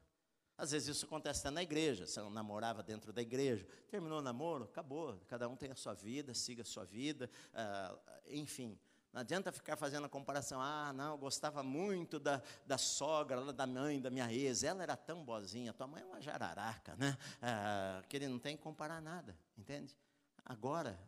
Às 0.57 0.70
vezes 0.70 0.96
isso 0.96 1.05
acontece 1.05 1.40
até 1.40 1.51
na 1.51 1.62
igreja. 1.62 2.07
Você 2.07 2.18
namorava 2.31 2.83
dentro 2.83 3.12
da 3.12 3.20
igreja, 3.20 3.66
terminou 3.90 4.20
o 4.20 4.23
namoro, 4.23 4.64
acabou. 4.64 5.20
Cada 5.29 5.46
um 5.51 5.55
tem 5.55 5.70
a 5.70 5.75
sua 5.75 5.92
vida, 5.92 6.33
siga 6.33 6.62
a 6.62 6.64
sua 6.64 6.87
vida, 6.87 7.31
ah, 7.53 7.94
enfim. 8.29 8.79
Não 9.12 9.20
adianta 9.20 9.53
ficar 9.53 9.77
fazendo 9.77 10.07
a 10.07 10.09
comparação. 10.09 10.62
Ah, 10.62 10.94
não, 10.94 11.12
eu 11.12 11.18
gostava 11.18 11.62
muito 11.62 12.18
da, 12.18 12.42
da 12.66 12.79
sogra, 12.79 13.53
da 13.53 13.66
mãe, 13.66 14.01
da 14.01 14.09
minha 14.09 14.33
ex. 14.33 14.62
Ela 14.62 14.83
era 14.83 14.96
tão 14.96 15.23
boazinha. 15.23 15.75
Tua 15.75 15.87
mãe 15.87 16.01
é 16.03 16.07
uma 16.07 16.23
jararaca, 16.23 16.96
né? 16.96 17.18
Ah, 17.42 18.03
que 18.09 18.16
ele 18.16 18.29
não 18.29 18.38
tem 18.38 18.57
que 18.57 18.62
comparar 18.62 19.03
nada, 19.03 19.37
entende? 19.59 19.94
Agora, 20.42 20.99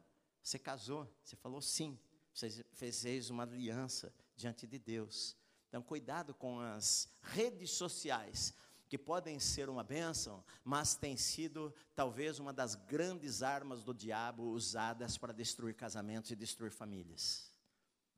você 0.43 0.59
casou, 0.59 1.09
você 1.25 1.37
falou 1.37 1.63
sim. 1.63 1.99
Você 2.35 2.63
fez 2.75 3.31
uma 3.31 3.45
aliança 3.45 4.13
diante 4.37 4.67
de 4.67 4.79
Deus. 4.79 5.41
Então, 5.73 5.81
cuidado 5.81 6.35
com 6.35 6.61
as 6.61 7.09
redes 7.23 7.71
sociais, 7.71 8.53
que 8.91 8.99
podem 8.99 9.41
ser 9.41 9.71
uma 9.71 9.83
bênção, 9.83 10.45
mas 10.63 10.95
têm 10.95 11.17
sido 11.17 11.75
talvez 11.95 12.39
uma 12.39 12.53
das 12.53 12.75
grandes 12.75 13.43
armas 13.43 13.83
do 13.83 13.95
diabo 13.95 14.43
usadas 14.51 15.17
para 15.17 15.33
destruir 15.33 15.75
casamentos 15.75 16.31
e 16.31 16.37
destruir 16.37 16.71
famílias. 16.71 17.51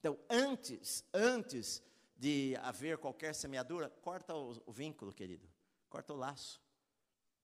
Então, 0.00 0.18
antes, 0.28 1.04
antes 1.14 1.80
de 2.16 2.56
haver 2.60 2.98
qualquer 2.98 3.36
semeadura, 3.36 3.88
corta 3.88 4.34
o, 4.34 4.60
o 4.66 4.72
vínculo, 4.72 5.12
querido. 5.12 5.48
Corta 5.88 6.12
o 6.12 6.16
laço. 6.16 6.60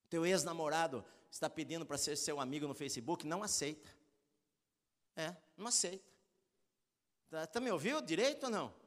Teu 0.08 0.26
ex-namorado 0.26 1.04
está 1.30 1.48
pedindo 1.48 1.86
para 1.86 1.96
ser 1.96 2.16
seu 2.16 2.40
amigo 2.40 2.66
no 2.66 2.74
Facebook, 2.74 3.24
não 3.24 3.44
aceita. 3.44 3.88
É, 5.14 5.36
não 5.56 5.68
aceita. 5.68 6.10
Está 7.26 7.46
tá 7.46 7.60
me 7.60 7.70
ouvindo 7.70 8.02
direito 8.02 8.46
ou 8.46 8.50
não? 8.50 8.79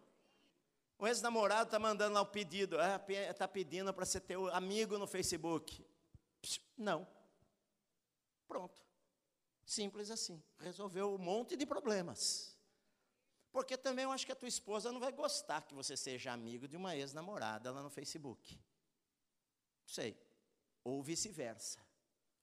O 0.98 1.08
ex-namorado 1.08 1.66
está 1.66 1.80
mandando 1.80 2.14
lá 2.14 2.22
o 2.22 2.26
pedido, 2.26 2.78
está 2.80 3.46
ah, 3.46 3.48
pedindo 3.48 3.94
para 3.94 4.06
ser 4.06 4.22
teu 4.22 4.48
amigo 4.54 4.98
no 4.98 5.08
Facebook. 5.08 5.86
Não. 6.78 7.08
Pronto. 8.48 8.82
Simples 9.66 10.10
assim. 10.12 10.42
Resolveu 10.60 11.16
um 11.16 11.18
monte 11.18 11.56
de 11.56 11.66
problemas. 11.66 12.58
Porque 13.52 13.78
também 13.78 14.04
eu 14.04 14.12
acho 14.12 14.26
que 14.26 14.32
a 14.32 14.36
tua 14.36 14.48
esposa 14.48 14.92
não 14.92 15.00
vai 15.00 15.12
gostar 15.12 15.62
que 15.62 15.76
você 15.76 15.96
seja 15.96 16.32
amigo 16.32 16.68
de 16.68 16.76
uma 16.76 16.96
ex-namorada 16.96 17.72
lá 17.72 17.84
no 17.84 17.90
Facebook. 17.90 18.60
Sei. 19.86 20.18
Ou 20.84 21.04
vice-versa. 21.04 21.80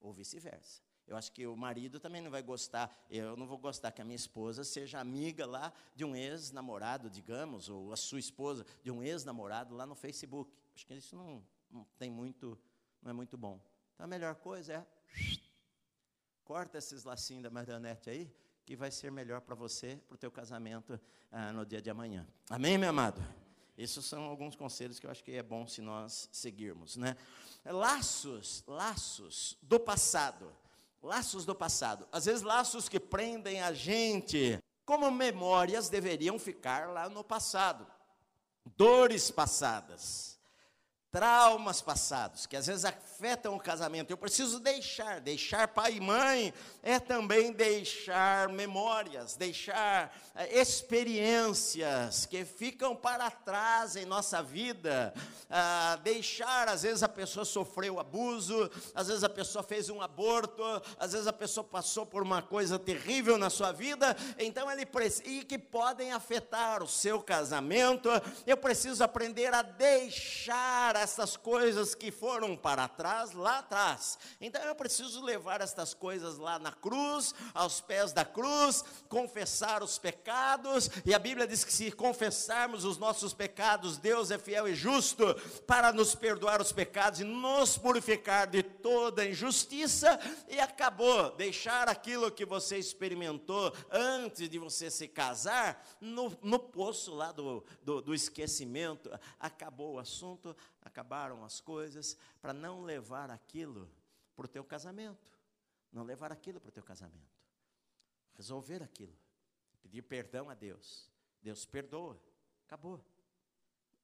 Ou 0.00 0.12
vice-versa. 0.12 0.82
Eu 1.10 1.16
acho 1.16 1.32
que 1.32 1.44
o 1.44 1.56
marido 1.56 1.98
também 1.98 2.22
não 2.22 2.30
vai 2.30 2.40
gostar, 2.40 2.88
eu 3.10 3.36
não 3.36 3.44
vou 3.44 3.58
gostar 3.58 3.90
que 3.90 4.00
a 4.00 4.04
minha 4.04 4.14
esposa 4.14 4.62
seja 4.62 5.00
amiga 5.00 5.44
lá 5.44 5.72
de 5.96 6.04
um 6.04 6.14
ex-namorado, 6.14 7.10
digamos, 7.10 7.68
ou 7.68 7.92
a 7.92 7.96
sua 7.96 8.20
esposa 8.20 8.64
de 8.80 8.92
um 8.92 9.02
ex-namorado 9.02 9.74
lá 9.74 9.84
no 9.84 9.96
Facebook. 9.96 10.52
Acho 10.72 10.86
que 10.86 10.94
isso 10.94 11.16
não, 11.16 11.44
não 11.68 11.84
tem 11.98 12.08
muito, 12.08 12.56
não 13.02 13.10
é 13.10 13.12
muito 13.12 13.36
bom. 13.36 13.60
Então 13.92 14.04
a 14.04 14.06
melhor 14.06 14.36
coisa 14.36 14.74
é 14.74 14.86
corta 16.44 16.78
esses 16.78 17.02
lacinhos 17.02 17.42
da 17.42 17.50
marionete 17.50 18.08
aí, 18.08 18.32
que 18.64 18.76
vai 18.76 18.92
ser 18.92 19.10
melhor 19.10 19.40
para 19.40 19.56
você, 19.56 19.96
para 20.06 20.14
o 20.14 20.18
teu 20.18 20.30
casamento 20.30 21.00
ah, 21.32 21.52
no 21.52 21.66
dia 21.66 21.82
de 21.82 21.90
amanhã. 21.90 22.24
Amém, 22.48 22.78
meu 22.78 22.90
amado? 22.90 23.20
Esses 23.76 24.04
são 24.04 24.22
alguns 24.24 24.54
conselhos 24.54 25.00
que 25.00 25.06
eu 25.06 25.10
acho 25.10 25.24
que 25.24 25.32
é 25.32 25.42
bom 25.42 25.66
se 25.66 25.80
nós 25.80 26.28
seguirmos, 26.30 26.96
né? 26.96 27.16
Laços, 27.64 28.62
laços 28.66 29.58
do 29.60 29.80
passado. 29.80 30.52
Laços 31.02 31.44
do 31.44 31.54
passado. 31.54 32.06
Às 32.12 32.26
vezes 32.26 32.42
laços 32.42 32.88
que 32.88 33.00
prendem 33.00 33.62
a 33.62 33.72
gente, 33.72 34.58
como 34.84 35.10
memórias 35.10 35.88
deveriam 35.88 36.38
ficar 36.38 36.88
lá 36.90 37.08
no 37.08 37.24
passado. 37.24 37.86
Dores 38.76 39.30
passadas 39.30 40.29
traumas 41.12 41.82
passados, 41.82 42.46
que 42.46 42.56
às 42.56 42.68
vezes 42.68 42.84
afetam 42.84 43.56
o 43.56 43.60
casamento. 43.60 44.10
Eu 44.10 44.16
preciso 44.16 44.60
deixar, 44.60 45.20
deixar 45.20 45.66
pai 45.68 45.94
e 45.94 46.00
mãe 46.00 46.54
é 46.82 47.00
também 47.00 47.52
deixar 47.52 48.48
memórias, 48.48 49.34
deixar 49.34 50.16
é, 50.36 50.60
experiências 50.60 52.26
que 52.26 52.44
ficam 52.44 52.94
para 52.94 53.28
trás 53.30 53.96
em 53.96 54.04
nossa 54.04 54.40
vida, 54.40 55.12
ah, 55.50 55.98
deixar, 56.04 56.68
às 56.68 56.82
vezes 56.82 57.02
a 57.02 57.08
pessoa 57.08 57.44
sofreu 57.44 57.98
abuso, 57.98 58.70
às 58.94 59.08
vezes 59.08 59.24
a 59.24 59.28
pessoa 59.28 59.64
fez 59.64 59.90
um 59.90 60.00
aborto, 60.00 60.62
às 60.98 61.12
vezes 61.12 61.26
a 61.26 61.32
pessoa 61.32 61.64
passou 61.64 62.06
por 62.06 62.22
uma 62.22 62.40
coisa 62.40 62.78
terrível 62.78 63.36
na 63.36 63.50
sua 63.50 63.72
vida, 63.72 64.16
então 64.38 64.70
ele 64.70 64.86
e 65.24 65.44
que 65.44 65.58
podem 65.58 66.12
afetar 66.12 66.82
o 66.82 66.88
seu 66.88 67.20
casamento. 67.20 68.08
Eu 68.46 68.56
preciso 68.56 69.02
aprender 69.02 69.52
a 69.52 69.62
deixar 69.62 70.99
essas 71.00 71.36
coisas 71.36 71.94
que 71.94 72.10
foram 72.10 72.56
para 72.56 72.86
trás, 72.86 73.32
lá 73.32 73.58
atrás. 73.60 74.18
Então 74.40 74.62
eu 74.62 74.74
preciso 74.74 75.22
levar 75.22 75.60
estas 75.60 75.94
coisas 75.94 76.36
lá 76.36 76.58
na 76.58 76.72
cruz, 76.72 77.34
aos 77.54 77.80
pés 77.80 78.12
da 78.12 78.24
cruz, 78.24 78.84
confessar 79.08 79.82
os 79.82 79.98
pecados, 79.98 80.90
e 81.04 81.14
a 81.14 81.18
Bíblia 81.18 81.46
diz 81.46 81.64
que 81.64 81.72
se 81.72 81.90
confessarmos 81.90 82.84
os 82.84 82.98
nossos 82.98 83.32
pecados, 83.32 83.96
Deus 83.96 84.30
é 84.30 84.38
fiel 84.38 84.68
e 84.68 84.74
justo 84.74 85.34
para 85.66 85.92
nos 85.92 86.14
perdoar 86.14 86.60
os 86.60 86.70
pecados 86.70 87.20
e 87.20 87.24
nos 87.24 87.78
purificar 87.78 88.46
de 88.46 88.62
toda 88.62 89.26
injustiça, 89.26 90.18
e 90.48 90.60
acabou, 90.60 91.30
deixar 91.36 91.88
aquilo 91.88 92.30
que 92.30 92.44
você 92.44 92.76
experimentou 92.78 93.72
antes 93.90 94.48
de 94.48 94.58
você 94.58 94.90
se 94.90 95.08
casar, 95.08 95.82
no, 96.00 96.36
no 96.42 96.58
poço 96.58 97.14
lá 97.14 97.32
do, 97.32 97.64
do, 97.82 98.02
do 98.02 98.14
esquecimento, 98.14 99.10
acabou 99.38 99.94
o 99.94 99.98
assunto, 99.98 100.54
acabaram 100.82 101.44
as 101.44 101.60
coisas, 101.60 102.16
para 102.40 102.52
não 102.52 102.82
levar 102.82 103.30
aquilo 103.30 103.90
para 104.34 104.46
o 104.46 104.48
teu 104.48 104.64
casamento. 104.64 105.30
Não 105.92 106.04
levar 106.04 106.32
aquilo 106.32 106.60
para 106.60 106.68
o 106.68 106.72
teu 106.72 106.82
casamento. 106.82 107.40
Resolver 108.34 108.82
aquilo. 108.82 109.16
Pedir 109.82 110.02
perdão 110.02 110.48
a 110.48 110.54
Deus. 110.54 111.10
Deus 111.42 111.66
perdoa. 111.66 112.20
Acabou. 112.66 113.04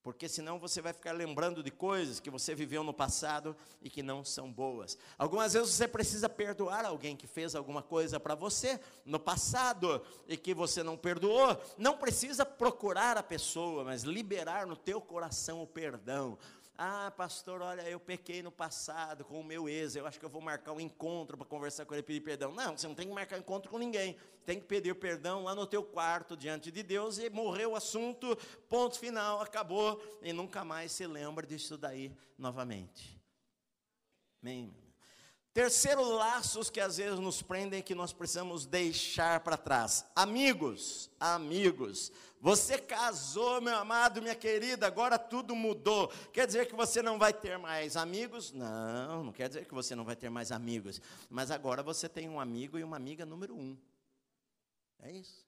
Porque 0.06 0.28
senão 0.28 0.56
você 0.60 0.80
vai 0.80 0.92
ficar 0.92 1.10
lembrando 1.10 1.64
de 1.64 1.70
coisas 1.72 2.20
que 2.20 2.30
você 2.30 2.54
viveu 2.54 2.84
no 2.84 2.94
passado 2.94 3.56
e 3.82 3.90
que 3.90 4.04
não 4.04 4.24
são 4.24 4.52
boas. 4.52 4.96
Algumas 5.18 5.52
vezes 5.52 5.70
você 5.70 5.88
precisa 5.88 6.28
perdoar 6.28 6.84
alguém 6.84 7.16
que 7.16 7.26
fez 7.26 7.56
alguma 7.56 7.82
coisa 7.82 8.20
para 8.20 8.36
você 8.36 8.78
no 9.04 9.18
passado 9.18 10.00
e 10.28 10.36
que 10.36 10.54
você 10.54 10.80
não 10.80 10.96
perdoou. 10.96 11.60
Não 11.76 11.98
precisa 11.98 12.46
procurar 12.46 13.18
a 13.18 13.22
pessoa, 13.22 13.82
mas 13.82 14.04
liberar 14.04 14.64
no 14.64 14.76
teu 14.76 15.00
coração 15.00 15.60
o 15.60 15.66
perdão. 15.66 16.38
Ah, 16.78 17.10
pastor, 17.16 17.62
olha, 17.62 17.88
eu 17.88 17.98
pequei 17.98 18.42
no 18.42 18.52
passado 18.52 19.24
com 19.24 19.40
o 19.40 19.44
meu 19.44 19.66
ex, 19.66 19.96
eu 19.96 20.06
acho 20.06 20.18
que 20.20 20.24
eu 20.26 20.28
vou 20.28 20.42
marcar 20.42 20.72
um 20.72 20.80
encontro 20.80 21.36
para 21.36 21.46
conversar 21.46 21.86
com 21.86 21.94
ele 21.94 22.00
e 22.00 22.04
pedir 22.04 22.20
perdão. 22.20 22.52
Não, 22.52 22.76
você 22.76 22.86
não 22.86 22.94
tem 22.94 23.08
que 23.08 23.14
marcar 23.14 23.38
encontro 23.38 23.70
com 23.70 23.78
ninguém. 23.78 24.14
Tem 24.44 24.60
que 24.60 24.66
pedir 24.66 24.94
perdão 24.94 25.44
lá 25.44 25.54
no 25.54 25.66
teu 25.66 25.82
quarto, 25.82 26.36
diante 26.36 26.70
de 26.70 26.82
Deus, 26.82 27.18
e 27.18 27.30
morreu 27.30 27.72
o 27.72 27.76
assunto, 27.76 28.36
ponto 28.68 28.98
final, 28.98 29.40
acabou, 29.40 30.02
e 30.22 30.34
nunca 30.34 30.64
mais 30.64 30.92
se 30.92 31.06
lembra 31.06 31.46
disso 31.46 31.78
daí 31.78 32.14
novamente. 32.36 33.18
Amém. 34.42 34.85
Terceiro 35.56 36.02
laços 36.02 36.68
que 36.68 36.78
às 36.78 36.98
vezes 36.98 37.18
nos 37.18 37.40
prendem 37.40 37.82
que 37.82 37.94
nós 37.94 38.12
precisamos 38.12 38.66
deixar 38.66 39.40
para 39.40 39.56
trás. 39.56 40.04
Amigos, 40.14 41.10
amigos. 41.18 42.12
Você 42.42 42.76
casou, 42.76 43.62
meu 43.62 43.74
amado, 43.74 44.20
minha 44.20 44.34
querida, 44.34 44.86
agora 44.86 45.18
tudo 45.18 45.56
mudou. 45.56 46.12
Quer 46.30 46.46
dizer 46.46 46.66
que 46.66 46.76
você 46.76 47.00
não 47.00 47.18
vai 47.18 47.32
ter 47.32 47.56
mais 47.58 47.96
amigos? 47.96 48.52
Não, 48.52 49.24
não 49.24 49.32
quer 49.32 49.48
dizer 49.48 49.64
que 49.64 49.72
você 49.72 49.94
não 49.94 50.04
vai 50.04 50.14
ter 50.14 50.28
mais 50.28 50.52
amigos. 50.52 51.00
Mas 51.30 51.50
agora 51.50 51.82
você 51.82 52.06
tem 52.06 52.28
um 52.28 52.38
amigo 52.38 52.78
e 52.78 52.84
uma 52.84 52.98
amiga 52.98 53.24
número 53.24 53.56
um. 53.56 53.74
É 55.00 55.10
isso. 55.10 55.42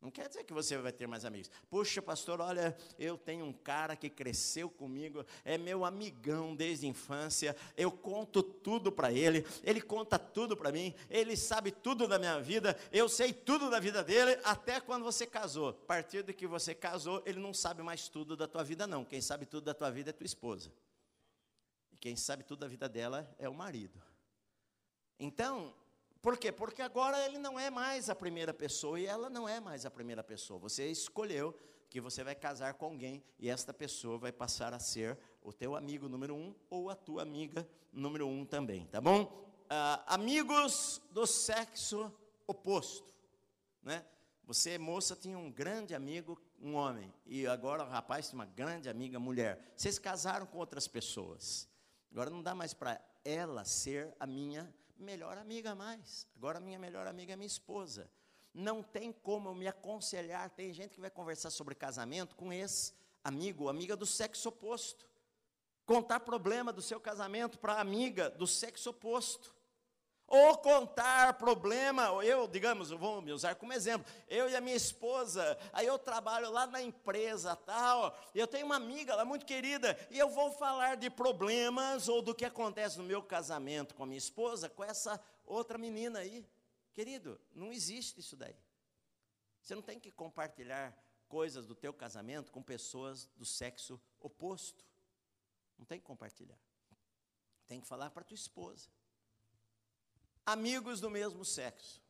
Não 0.00 0.10
quer 0.10 0.28
dizer 0.28 0.44
que 0.44 0.52
você 0.52 0.78
vai 0.78 0.92
ter 0.92 1.06
mais 1.06 1.26
amigos. 1.26 1.50
Puxa, 1.68 2.00
pastor, 2.00 2.40
olha, 2.40 2.74
eu 2.98 3.18
tenho 3.18 3.44
um 3.44 3.52
cara 3.52 3.94
que 3.94 4.08
cresceu 4.08 4.70
comigo, 4.70 5.26
é 5.44 5.58
meu 5.58 5.84
amigão 5.84 6.56
desde 6.56 6.86
a 6.86 6.88
infância, 6.88 7.54
eu 7.76 7.92
conto 7.92 8.42
tudo 8.42 8.90
para 8.90 9.12
ele, 9.12 9.44
ele 9.62 9.82
conta 9.82 10.18
tudo 10.18 10.56
para 10.56 10.72
mim, 10.72 10.94
ele 11.10 11.36
sabe 11.36 11.70
tudo 11.70 12.08
da 12.08 12.18
minha 12.18 12.40
vida, 12.40 12.78
eu 12.90 13.10
sei 13.10 13.30
tudo 13.30 13.68
da 13.68 13.78
vida 13.78 14.02
dele, 14.02 14.40
até 14.42 14.80
quando 14.80 15.04
você 15.04 15.26
casou. 15.26 15.68
A 15.68 15.72
partir 15.74 16.22
de 16.22 16.32
que 16.32 16.46
você 16.46 16.74
casou, 16.74 17.22
ele 17.26 17.38
não 17.38 17.52
sabe 17.52 17.82
mais 17.82 18.08
tudo 18.08 18.34
da 18.34 18.48
tua 18.48 18.64
vida, 18.64 18.86
não. 18.86 19.04
Quem 19.04 19.20
sabe 19.20 19.44
tudo 19.44 19.64
da 19.64 19.74
tua 19.74 19.90
vida 19.90 20.08
é 20.08 20.12
tua 20.14 20.24
esposa. 20.24 20.72
E 21.92 21.96
quem 21.98 22.16
sabe 22.16 22.42
tudo 22.42 22.60
da 22.60 22.68
vida 22.68 22.88
dela 22.88 23.30
é 23.38 23.50
o 23.50 23.54
marido. 23.54 24.00
Então, 25.18 25.74
por 26.22 26.36
quê? 26.36 26.52
Porque 26.52 26.82
agora 26.82 27.24
ele 27.24 27.38
não 27.38 27.58
é 27.58 27.70
mais 27.70 28.10
a 28.10 28.14
primeira 28.14 28.52
pessoa 28.52 29.00
e 29.00 29.06
ela 29.06 29.30
não 29.30 29.48
é 29.48 29.58
mais 29.58 29.86
a 29.86 29.90
primeira 29.90 30.22
pessoa. 30.22 30.58
Você 30.60 30.86
escolheu 30.90 31.54
que 31.88 32.00
você 32.00 32.22
vai 32.22 32.34
casar 32.34 32.74
com 32.74 32.86
alguém 32.86 33.22
e 33.38 33.48
esta 33.48 33.72
pessoa 33.72 34.18
vai 34.18 34.30
passar 34.30 34.72
a 34.74 34.78
ser 34.78 35.18
o 35.42 35.52
teu 35.52 35.74
amigo 35.74 36.08
número 36.08 36.34
um 36.34 36.54
ou 36.68 36.90
a 36.90 36.94
tua 36.94 37.22
amiga 37.22 37.66
número 37.92 38.26
um 38.28 38.44
também, 38.44 38.86
tá 38.86 39.00
bom? 39.00 39.50
Ah, 39.68 40.02
amigos 40.06 41.00
do 41.10 41.26
sexo 41.26 42.12
oposto, 42.46 43.14
né? 43.82 44.04
Você, 44.44 44.76
moça, 44.78 45.14
tinha 45.14 45.38
um 45.38 45.50
grande 45.50 45.94
amigo, 45.94 46.40
um 46.60 46.74
homem, 46.74 47.14
e 47.24 47.46
agora 47.46 47.84
o 47.84 47.88
rapaz 47.88 48.28
tem 48.28 48.34
uma 48.38 48.46
grande 48.46 48.88
amiga, 48.88 49.18
mulher. 49.18 49.72
Vocês 49.76 49.96
casaram 49.96 50.44
com 50.44 50.58
outras 50.58 50.88
pessoas. 50.88 51.68
Agora 52.10 52.30
não 52.30 52.42
dá 52.42 52.52
mais 52.52 52.74
para 52.74 53.00
ela 53.24 53.64
ser 53.64 54.12
a 54.18 54.26
minha 54.26 54.72
melhor 55.00 55.38
amiga 55.38 55.74
mais. 55.74 56.26
Agora 56.36 56.60
minha 56.60 56.78
melhor 56.78 57.06
amiga 57.06 57.32
é 57.32 57.36
minha 57.36 57.46
esposa. 57.46 58.10
Não 58.52 58.82
tem 58.82 59.12
como 59.12 59.48
eu 59.48 59.54
me 59.54 59.66
aconselhar. 59.66 60.50
Tem 60.50 60.72
gente 60.72 60.94
que 60.94 61.00
vai 61.00 61.10
conversar 61.10 61.50
sobre 61.50 61.74
casamento 61.74 62.36
com 62.36 62.52
esse 62.52 62.92
amigo, 63.24 63.68
amiga 63.68 63.96
do 63.96 64.06
sexo 64.06 64.48
oposto. 64.48 65.08
Contar 65.86 66.20
problema 66.20 66.72
do 66.72 66.82
seu 66.82 67.00
casamento 67.00 67.58
para 67.58 67.80
amiga 67.80 68.30
do 68.30 68.46
sexo 68.46 68.90
oposto. 68.90 69.54
Ou 70.30 70.56
contar 70.58 71.34
problema, 71.34 72.04
eu, 72.24 72.46
digamos, 72.46 72.90
vou 72.90 73.20
me 73.20 73.32
usar 73.32 73.56
como 73.56 73.72
exemplo, 73.72 74.06
eu 74.28 74.48
e 74.48 74.54
a 74.54 74.60
minha 74.60 74.76
esposa, 74.76 75.58
aí 75.72 75.88
eu 75.88 75.98
trabalho 75.98 76.48
lá 76.52 76.68
na 76.68 76.80
empresa 76.80 77.56
tal, 77.56 78.16
eu 78.32 78.46
tenho 78.46 78.64
uma 78.64 78.76
amiga 78.76 79.16
lá 79.16 79.24
muito 79.24 79.44
querida, 79.44 79.98
e 80.08 80.16
eu 80.16 80.28
vou 80.28 80.52
falar 80.52 80.96
de 80.96 81.10
problemas 81.10 82.06
ou 82.08 82.22
do 82.22 82.32
que 82.32 82.44
acontece 82.44 82.96
no 82.96 83.02
meu 83.02 83.20
casamento 83.20 83.92
com 83.92 84.04
a 84.04 84.06
minha 84.06 84.18
esposa, 84.18 84.68
com 84.68 84.84
essa 84.84 85.20
outra 85.44 85.76
menina 85.76 86.20
aí. 86.20 86.46
Querido, 86.92 87.40
não 87.52 87.72
existe 87.72 88.20
isso 88.20 88.36
daí. 88.36 88.54
Você 89.60 89.74
não 89.74 89.82
tem 89.82 89.98
que 89.98 90.12
compartilhar 90.12 90.96
coisas 91.26 91.66
do 91.66 91.74
teu 91.74 91.92
casamento 91.92 92.52
com 92.52 92.62
pessoas 92.62 93.28
do 93.36 93.44
sexo 93.44 94.00
oposto. 94.20 94.86
Não 95.76 95.84
tem 95.84 95.98
que 95.98 96.06
compartilhar. 96.06 96.58
Tem 97.66 97.80
que 97.80 97.86
falar 97.88 98.10
para 98.10 98.22
tua 98.22 98.36
esposa 98.36 98.88
amigos 100.50 101.00
do 101.00 101.08
mesmo 101.08 101.44
sexo. 101.44 102.00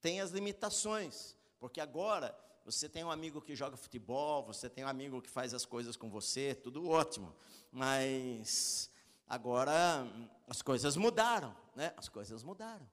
Tem 0.00 0.20
as 0.20 0.30
limitações, 0.30 1.36
porque 1.58 1.80
agora 1.80 2.36
você 2.64 2.88
tem 2.88 3.04
um 3.04 3.10
amigo 3.10 3.40
que 3.40 3.54
joga 3.54 3.76
futebol, 3.76 4.44
você 4.44 4.68
tem 4.68 4.84
um 4.84 4.88
amigo 4.88 5.22
que 5.22 5.30
faz 5.30 5.54
as 5.54 5.64
coisas 5.64 5.96
com 5.96 6.10
você, 6.10 6.54
tudo 6.54 6.88
ótimo. 6.88 7.34
Mas 7.70 8.90
agora 9.28 10.06
as 10.48 10.62
coisas 10.62 10.96
mudaram, 10.96 11.56
né? 11.74 11.92
As 11.96 12.08
coisas 12.08 12.42
mudaram. 12.42 12.88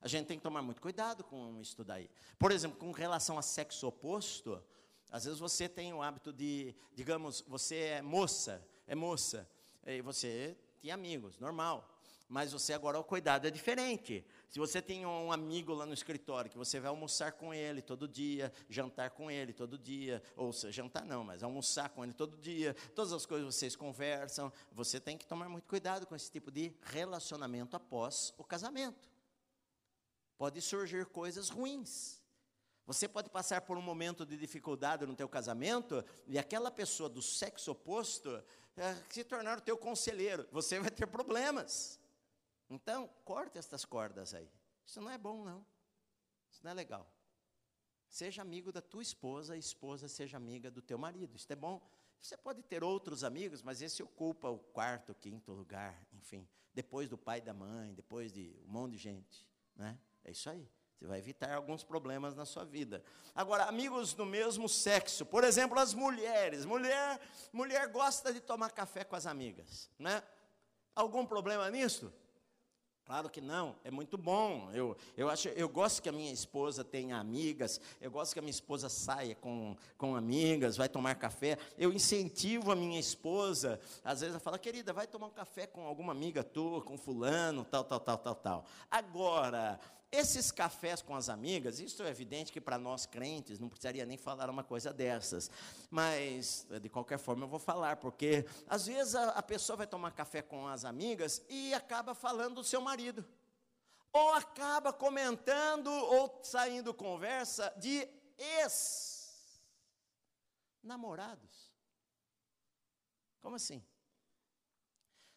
A 0.00 0.08
gente 0.08 0.26
tem 0.26 0.36
que 0.38 0.42
tomar 0.42 0.62
muito 0.62 0.80
cuidado 0.80 1.24
com 1.24 1.60
isso 1.60 1.82
daí. 1.84 2.08
Por 2.38 2.52
exemplo, 2.52 2.78
com 2.78 2.92
relação 2.92 3.38
a 3.38 3.42
sexo 3.42 3.86
oposto, 3.86 4.62
às 5.10 5.24
vezes 5.24 5.40
você 5.40 5.68
tem 5.68 5.92
o 5.92 6.02
hábito 6.02 6.32
de, 6.32 6.74
digamos, 6.94 7.42
você 7.48 7.76
é 7.76 8.02
moça, 8.02 8.64
é 8.86 8.94
moça, 8.94 9.48
e 9.86 10.00
você 10.02 10.56
tem 10.80 10.90
amigos, 10.90 11.38
normal. 11.38 11.97
Mas 12.28 12.52
você 12.52 12.74
agora 12.74 12.98
o 12.98 13.04
cuidado 13.04 13.46
é 13.46 13.50
diferente. 13.50 14.22
Se 14.50 14.58
você 14.58 14.82
tem 14.82 15.06
um 15.06 15.32
amigo 15.32 15.72
lá 15.72 15.86
no 15.86 15.94
escritório 15.94 16.50
que 16.50 16.58
você 16.58 16.78
vai 16.78 16.90
almoçar 16.90 17.32
com 17.32 17.54
ele 17.54 17.80
todo 17.80 18.06
dia, 18.06 18.52
jantar 18.68 19.10
com 19.10 19.30
ele 19.30 19.54
todo 19.54 19.78
dia, 19.78 20.22
ou 20.36 20.52
seja, 20.52 20.72
jantar 20.82 21.06
não, 21.06 21.24
mas 21.24 21.42
almoçar 21.42 21.88
com 21.88 22.04
ele 22.04 22.12
todo 22.12 22.36
dia, 22.36 22.76
todas 22.94 23.14
as 23.14 23.24
coisas 23.24 23.54
vocês 23.54 23.74
conversam, 23.74 24.52
você 24.72 25.00
tem 25.00 25.16
que 25.16 25.26
tomar 25.26 25.48
muito 25.48 25.66
cuidado 25.66 26.06
com 26.06 26.14
esse 26.14 26.30
tipo 26.30 26.50
de 26.50 26.70
relacionamento 26.82 27.74
após 27.74 28.34
o 28.36 28.44
casamento. 28.44 29.08
Pode 30.36 30.60
surgir 30.60 31.06
coisas 31.06 31.48
ruins. 31.48 32.20
Você 32.86 33.08
pode 33.08 33.30
passar 33.30 33.62
por 33.62 33.76
um 33.76 33.82
momento 33.82 34.24
de 34.26 34.36
dificuldade 34.36 35.06
no 35.06 35.16
teu 35.16 35.28
casamento 35.28 36.04
e 36.26 36.38
aquela 36.38 36.70
pessoa 36.70 37.08
do 37.08 37.22
sexo 37.22 37.70
oposto 37.70 38.42
é, 38.76 38.96
se 39.08 39.24
tornar 39.24 39.58
o 39.58 39.60
teu 39.60 39.76
conselheiro. 39.76 40.46
Você 40.52 40.78
vai 40.78 40.90
ter 40.90 41.06
problemas. 41.06 41.98
Então, 42.70 43.08
corte 43.24 43.58
estas 43.58 43.84
cordas 43.84 44.34
aí. 44.34 44.50
Isso 44.84 45.00
não 45.00 45.10
é 45.10 45.18
bom, 45.18 45.44
não. 45.44 45.64
Isso 46.50 46.60
não 46.62 46.70
é 46.70 46.74
legal. 46.74 47.06
Seja 48.08 48.42
amigo 48.42 48.72
da 48.72 48.80
tua 48.80 49.02
esposa, 49.02 49.54
a 49.54 49.56
esposa 49.56 50.08
seja 50.08 50.36
amiga 50.36 50.70
do 50.70 50.80
teu 50.80 50.98
marido. 50.98 51.36
Isso 51.36 51.52
é 51.52 51.56
bom. 51.56 51.80
Você 52.20 52.36
pode 52.36 52.62
ter 52.62 52.82
outros 52.82 53.22
amigos, 53.22 53.62
mas 53.62 53.80
esse 53.80 54.02
ocupa 54.02 54.48
o 54.48 54.58
quarto, 54.58 55.14
quinto 55.14 55.52
lugar, 55.52 56.04
enfim, 56.12 56.48
depois 56.74 57.08
do 57.08 57.16
pai 57.16 57.38
e 57.38 57.42
da 57.42 57.54
mãe, 57.54 57.94
depois 57.94 58.32
de 58.32 58.60
um 58.66 58.72
monte 58.72 58.92
de 58.92 58.98
gente, 58.98 59.46
né? 59.76 59.98
É 60.24 60.30
isso 60.30 60.50
aí. 60.50 60.68
Você 60.98 61.06
vai 61.06 61.20
evitar 61.20 61.54
alguns 61.54 61.84
problemas 61.84 62.34
na 62.34 62.44
sua 62.44 62.64
vida. 62.64 63.04
Agora, 63.32 63.66
amigos 63.66 64.14
do 64.14 64.26
mesmo 64.26 64.68
sexo, 64.68 65.24
por 65.24 65.44
exemplo, 65.44 65.78
as 65.78 65.94
mulheres. 65.94 66.64
Mulher, 66.64 67.20
mulher 67.52 67.86
gosta 67.88 68.32
de 68.32 68.40
tomar 68.40 68.72
café 68.72 69.04
com 69.04 69.14
as 69.14 69.24
amigas, 69.24 69.88
né? 69.96 70.20
Algum 70.96 71.24
problema 71.24 71.70
nisso? 71.70 72.12
Claro 73.08 73.30
que 73.30 73.40
não, 73.40 73.74
é 73.84 73.90
muito 73.90 74.18
bom. 74.18 74.68
Eu, 74.70 74.94
eu, 75.16 75.30
acho, 75.30 75.48
eu 75.48 75.66
gosto 75.66 76.02
que 76.02 76.10
a 76.10 76.12
minha 76.12 76.30
esposa 76.30 76.84
tenha 76.84 77.16
amigas, 77.16 77.80
eu 78.02 78.10
gosto 78.10 78.34
que 78.34 78.38
a 78.38 78.42
minha 78.42 78.50
esposa 78.50 78.90
saia 78.90 79.34
com, 79.34 79.74
com 79.96 80.14
amigas, 80.14 80.76
vai 80.76 80.90
tomar 80.90 81.14
café. 81.14 81.56
Eu 81.78 81.90
incentivo 81.90 82.70
a 82.70 82.76
minha 82.76 83.00
esposa, 83.00 83.80
às 84.04 84.20
vezes 84.20 84.34
ela 84.34 84.40
fala, 84.40 84.58
querida, 84.58 84.92
vai 84.92 85.06
tomar 85.06 85.28
um 85.28 85.30
café 85.30 85.66
com 85.66 85.86
alguma 85.86 86.12
amiga 86.12 86.44
tua, 86.44 86.82
com 86.82 86.98
fulano, 86.98 87.64
tal, 87.64 87.82
tal, 87.82 87.98
tal, 87.98 88.18
tal, 88.18 88.34
tal. 88.34 88.64
Agora, 88.90 89.80
esses 90.10 90.50
cafés 90.50 91.02
com 91.02 91.14
as 91.14 91.28
amigas, 91.28 91.78
isso 91.80 92.02
é 92.02 92.08
evidente 92.08 92.50
que 92.50 92.60
para 92.60 92.78
nós 92.78 93.04
crentes 93.04 93.58
não 93.58 93.68
precisaria 93.68 94.06
nem 94.06 94.16
falar 94.16 94.48
uma 94.48 94.64
coisa 94.64 94.90
dessas, 94.92 95.50
mas 95.90 96.66
de 96.80 96.88
qualquer 96.88 97.18
forma 97.18 97.44
eu 97.44 97.48
vou 97.48 97.58
falar, 97.58 97.96
porque 97.96 98.46
às 98.66 98.86
vezes 98.86 99.14
a, 99.14 99.30
a 99.30 99.42
pessoa 99.42 99.76
vai 99.76 99.86
tomar 99.86 100.12
café 100.12 100.40
com 100.40 100.66
as 100.66 100.86
amigas 100.86 101.42
e 101.48 101.74
acaba 101.74 102.14
falando 102.14 102.56
do 102.56 102.64
seu 102.64 102.80
marido, 102.80 103.22
ou 104.10 104.32
acaba 104.32 104.92
comentando 104.92 105.88
ou 105.88 106.40
saindo 106.42 106.94
conversa 106.94 107.70
de 107.76 108.08
ex-namorados. 110.78 111.68
Como 113.40 113.56
assim? 113.56 113.84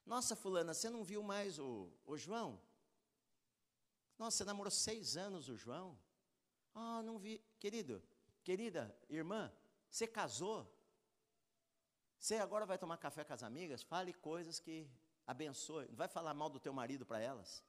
Nossa, 0.06 0.36
Fulana, 0.36 0.74
você 0.74 0.90
não 0.90 1.04
viu 1.04 1.22
mais 1.22 1.60
o, 1.60 1.90
o 2.06 2.18
João? 2.18 2.60
Nossa, 4.22 4.38
você 4.38 4.46
namorou 4.46 4.70
seis 4.70 5.18
anos 5.18 5.50
o 5.50 5.58
João? 5.58 5.98
Ah, 6.76 7.02
não 7.02 7.18
vi. 7.18 7.44
Querido, 7.60 8.04
querida 8.44 8.96
irmã, 9.10 9.52
você 9.90 10.06
casou? 10.06 10.72
Você 12.20 12.36
agora 12.36 12.64
vai 12.64 12.78
tomar 12.78 12.98
café 12.98 13.24
com 13.24 13.34
as 13.34 13.42
amigas? 13.42 13.82
Fale 13.82 14.14
coisas 14.14 14.60
que 14.60 14.88
abençoe. 15.26 15.88
Não 15.88 15.96
vai 15.96 16.08
falar 16.08 16.36
mal 16.36 16.52
do 16.52 16.60
teu 16.60 16.72
marido 16.72 17.04
para 17.04 17.20
elas. 17.20 17.64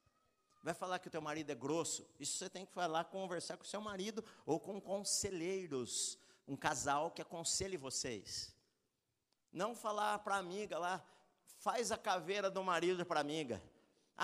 Vai 0.63 0.75
falar 0.75 0.99
que 0.99 1.09
o 1.09 1.11
teu 1.11 1.23
marido 1.23 1.49
é 1.49 1.55
grosso. 1.55 2.07
Isso 2.21 2.37
você 2.37 2.51
tem 2.51 2.67
que 2.67 2.73
falar, 2.75 3.05
conversar 3.05 3.57
com 3.57 3.65
o 3.65 3.67
seu 3.67 3.81
marido 3.81 4.23
ou 4.45 4.61
com 4.61 4.79
conselheiros. 4.79 6.19
Um 6.47 6.55
casal 6.55 7.11
que 7.13 7.23
aconselhe 7.23 7.79
vocês. 7.79 8.55
Não 9.51 9.75
falar 9.75 10.19
para 10.19 10.35
a 10.35 10.41
amiga 10.41 10.79
lá, 10.79 11.03
faz 11.61 11.91
a 11.91 11.97
caveira 11.97 12.51
do 12.51 12.63
marido 12.63 13.07
para 13.07 13.21
a 13.21 13.23
amiga. 13.23 13.72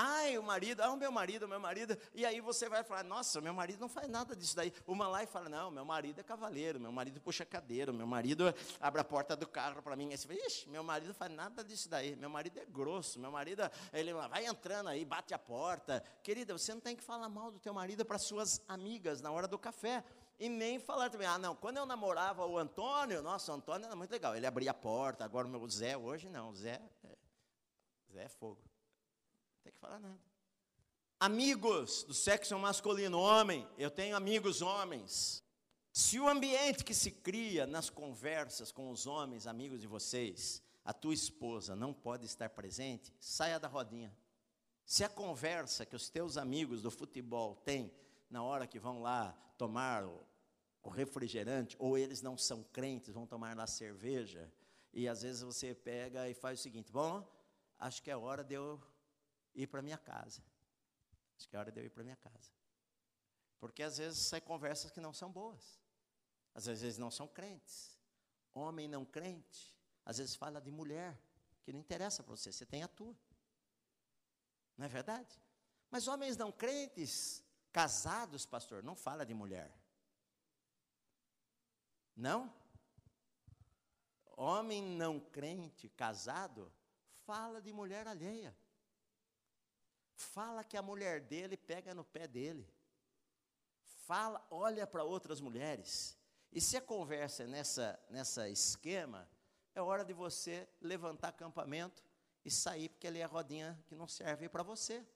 Ai, 0.00 0.38
o 0.38 0.44
marido, 0.44 0.80
ah, 0.80 0.92
o 0.92 0.96
meu 0.96 1.10
marido, 1.10 1.42
o 1.42 1.48
meu 1.48 1.58
marido. 1.58 1.98
E 2.14 2.24
aí 2.24 2.40
você 2.40 2.68
vai 2.68 2.84
falar, 2.84 3.02
nossa, 3.02 3.40
meu 3.40 3.52
marido 3.52 3.80
não 3.80 3.88
faz 3.88 4.08
nada 4.08 4.36
disso 4.36 4.54
daí. 4.54 4.72
Uma 4.86 5.08
lá 5.08 5.24
e 5.24 5.26
fala, 5.26 5.48
não, 5.48 5.72
meu 5.72 5.84
marido 5.84 6.20
é 6.20 6.22
cavaleiro, 6.22 6.78
meu 6.78 6.92
marido 6.92 7.20
puxa 7.20 7.44
cadeira, 7.44 7.92
meu 7.92 8.06
marido 8.06 8.54
abre 8.80 9.00
a 9.00 9.04
porta 9.04 9.34
do 9.34 9.44
carro 9.44 9.82
para 9.82 9.96
mim. 9.96 10.10
Aí 10.12 10.16
você 10.16 10.28
fala, 10.28 10.38
ixi, 10.46 10.68
meu 10.68 10.84
marido 10.84 11.12
faz 11.12 11.32
nada 11.32 11.64
disso 11.64 11.88
daí. 11.88 12.14
Meu 12.14 12.30
marido 12.30 12.60
é 12.60 12.64
grosso, 12.64 13.18
meu 13.18 13.32
marido, 13.32 13.68
ele 13.92 14.14
vai 14.14 14.46
entrando 14.46 14.88
aí, 14.88 15.04
bate 15.04 15.34
a 15.34 15.38
porta. 15.38 16.00
Querida, 16.22 16.56
você 16.56 16.72
não 16.72 16.80
tem 16.80 16.94
que 16.94 17.02
falar 17.02 17.28
mal 17.28 17.50
do 17.50 17.58
teu 17.58 17.74
marido 17.74 18.04
para 18.04 18.18
suas 18.18 18.62
amigas 18.68 19.20
na 19.20 19.32
hora 19.32 19.48
do 19.48 19.58
café. 19.58 20.04
E 20.38 20.48
nem 20.48 20.78
falar 20.78 21.10
também, 21.10 21.26
ah, 21.26 21.38
não, 21.38 21.56
quando 21.56 21.78
eu 21.78 21.84
namorava 21.84 22.46
o 22.46 22.56
Antônio, 22.56 23.20
nossa, 23.20 23.50
o 23.50 23.56
Antônio 23.56 23.86
era 23.86 23.96
muito 23.96 24.12
legal, 24.12 24.36
ele 24.36 24.46
abria 24.46 24.70
a 24.70 24.74
porta, 24.74 25.24
agora 25.24 25.48
o 25.48 25.50
meu 25.50 25.68
Zé, 25.68 25.96
hoje 25.96 26.28
não, 26.28 26.54
Zé, 26.54 26.80
é, 27.02 27.16
Zé 28.12 28.22
é 28.22 28.28
fogo 28.28 28.60
tem 29.68 29.72
que 29.72 29.80
falar 29.80 30.00
nada. 30.00 30.18
Amigos 31.20 32.04
do 32.04 32.14
sexo 32.14 32.58
masculino, 32.58 33.18
homem, 33.18 33.68
eu 33.76 33.90
tenho 33.90 34.16
amigos 34.16 34.62
homens. 34.62 35.44
Se 35.92 36.18
o 36.18 36.28
ambiente 36.28 36.84
que 36.84 36.94
se 36.94 37.10
cria 37.10 37.66
nas 37.66 37.90
conversas 37.90 38.72
com 38.72 38.90
os 38.90 39.06
homens, 39.06 39.46
amigos 39.46 39.80
de 39.80 39.86
vocês, 39.86 40.62
a 40.84 40.94
tua 40.94 41.12
esposa 41.12 41.76
não 41.76 41.92
pode 41.92 42.24
estar 42.24 42.48
presente, 42.48 43.12
saia 43.20 43.58
da 43.60 43.68
rodinha. 43.68 44.16
Se 44.86 45.04
a 45.04 45.08
conversa 45.08 45.84
que 45.84 45.96
os 45.96 46.08
teus 46.08 46.38
amigos 46.38 46.80
do 46.80 46.90
futebol 46.90 47.56
têm 47.56 47.92
na 48.30 48.42
hora 48.42 48.66
que 48.66 48.78
vão 48.78 49.02
lá 49.02 49.36
tomar 49.58 50.04
o, 50.04 50.26
refrigerante, 50.90 51.76
ou 51.78 51.98
eles 51.98 52.22
não 52.22 52.38
são 52.38 52.62
crentes, 52.72 53.12
vão 53.12 53.26
tomar 53.26 53.54
lá 53.54 53.66
cerveja, 53.66 54.50
e 54.94 55.06
às 55.06 55.20
vezes 55.20 55.42
você 55.42 55.74
pega 55.74 56.26
e 56.30 56.32
faz 56.32 56.58
o 56.58 56.62
seguinte: 56.62 56.90
bom, 56.90 57.28
acho 57.78 58.02
que 58.02 58.10
é 58.10 58.16
hora 58.16 58.42
de 58.42 58.54
eu 58.54 58.80
ir 59.62 59.66
para 59.66 59.82
minha 59.82 59.98
casa. 59.98 60.42
Acho 61.36 61.48
que 61.48 61.56
é 61.56 61.58
hora 61.58 61.72
de 61.72 61.80
eu 61.80 61.84
ir 61.84 61.90
para 61.90 62.04
minha 62.04 62.16
casa. 62.16 62.50
Porque 63.58 63.82
às 63.82 63.98
vezes 63.98 64.18
sai 64.20 64.40
conversas 64.40 64.90
que 64.90 65.00
não 65.00 65.12
são 65.12 65.30
boas. 65.30 65.80
Às 66.54 66.66
vezes 66.66 66.96
não 66.96 67.10
são 67.10 67.26
crentes. 67.26 67.98
Homem 68.54 68.88
não 68.88 69.04
crente, 69.04 69.76
às 70.04 70.18
vezes 70.18 70.34
fala 70.34 70.60
de 70.60 70.70
mulher, 70.70 71.16
que 71.62 71.72
não 71.72 71.78
interessa 71.78 72.22
para 72.22 72.34
você, 72.34 72.50
você 72.50 72.66
tem 72.66 72.82
a 72.82 72.88
tua. 72.88 73.16
Não 74.76 74.86
é 74.86 74.88
verdade? 74.88 75.40
Mas 75.90 76.08
homens 76.08 76.36
não 76.36 76.50
crentes, 76.50 77.44
casados, 77.72 78.46
pastor, 78.46 78.82
não 78.82 78.96
fala 78.96 79.24
de 79.24 79.34
mulher. 79.34 79.72
Não? 82.16 82.52
Homem 84.36 84.82
não 84.82 85.20
crente, 85.20 85.88
casado, 85.90 86.72
fala 87.24 87.60
de 87.60 87.72
mulher 87.72 88.08
alheia 88.08 88.56
fala 90.18 90.64
que 90.64 90.76
a 90.76 90.82
mulher 90.82 91.20
dele 91.20 91.56
pega 91.56 91.94
no 91.94 92.04
pé 92.04 92.26
dele. 92.26 92.68
Fala, 94.06 94.44
olha 94.50 94.86
para 94.86 95.04
outras 95.04 95.40
mulheres. 95.40 96.18
E 96.50 96.60
se 96.60 96.76
a 96.76 96.80
conversa 96.80 97.44
é 97.44 97.46
nessa, 97.46 97.98
nessa 98.10 98.48
esquema, 98.48 99.28
é 99.74 99.80
hora 99.80 100.04
de 100.04 100.12
você 100.12 100.68
levantar 100.80 101.28
acampamento 101.28 102.02
e 102.44 102.50
sair, 102.50 102.88
porque 102.88 103.06
ali 103.06 103.20
é 103.20 103.24
a 103.24 103.28
rodinha 103.28 103.78
que 103.86 103.94
não 103.94 104.08
serve 104.08 104.48
para 104.48 104.62
você 104.62 105.06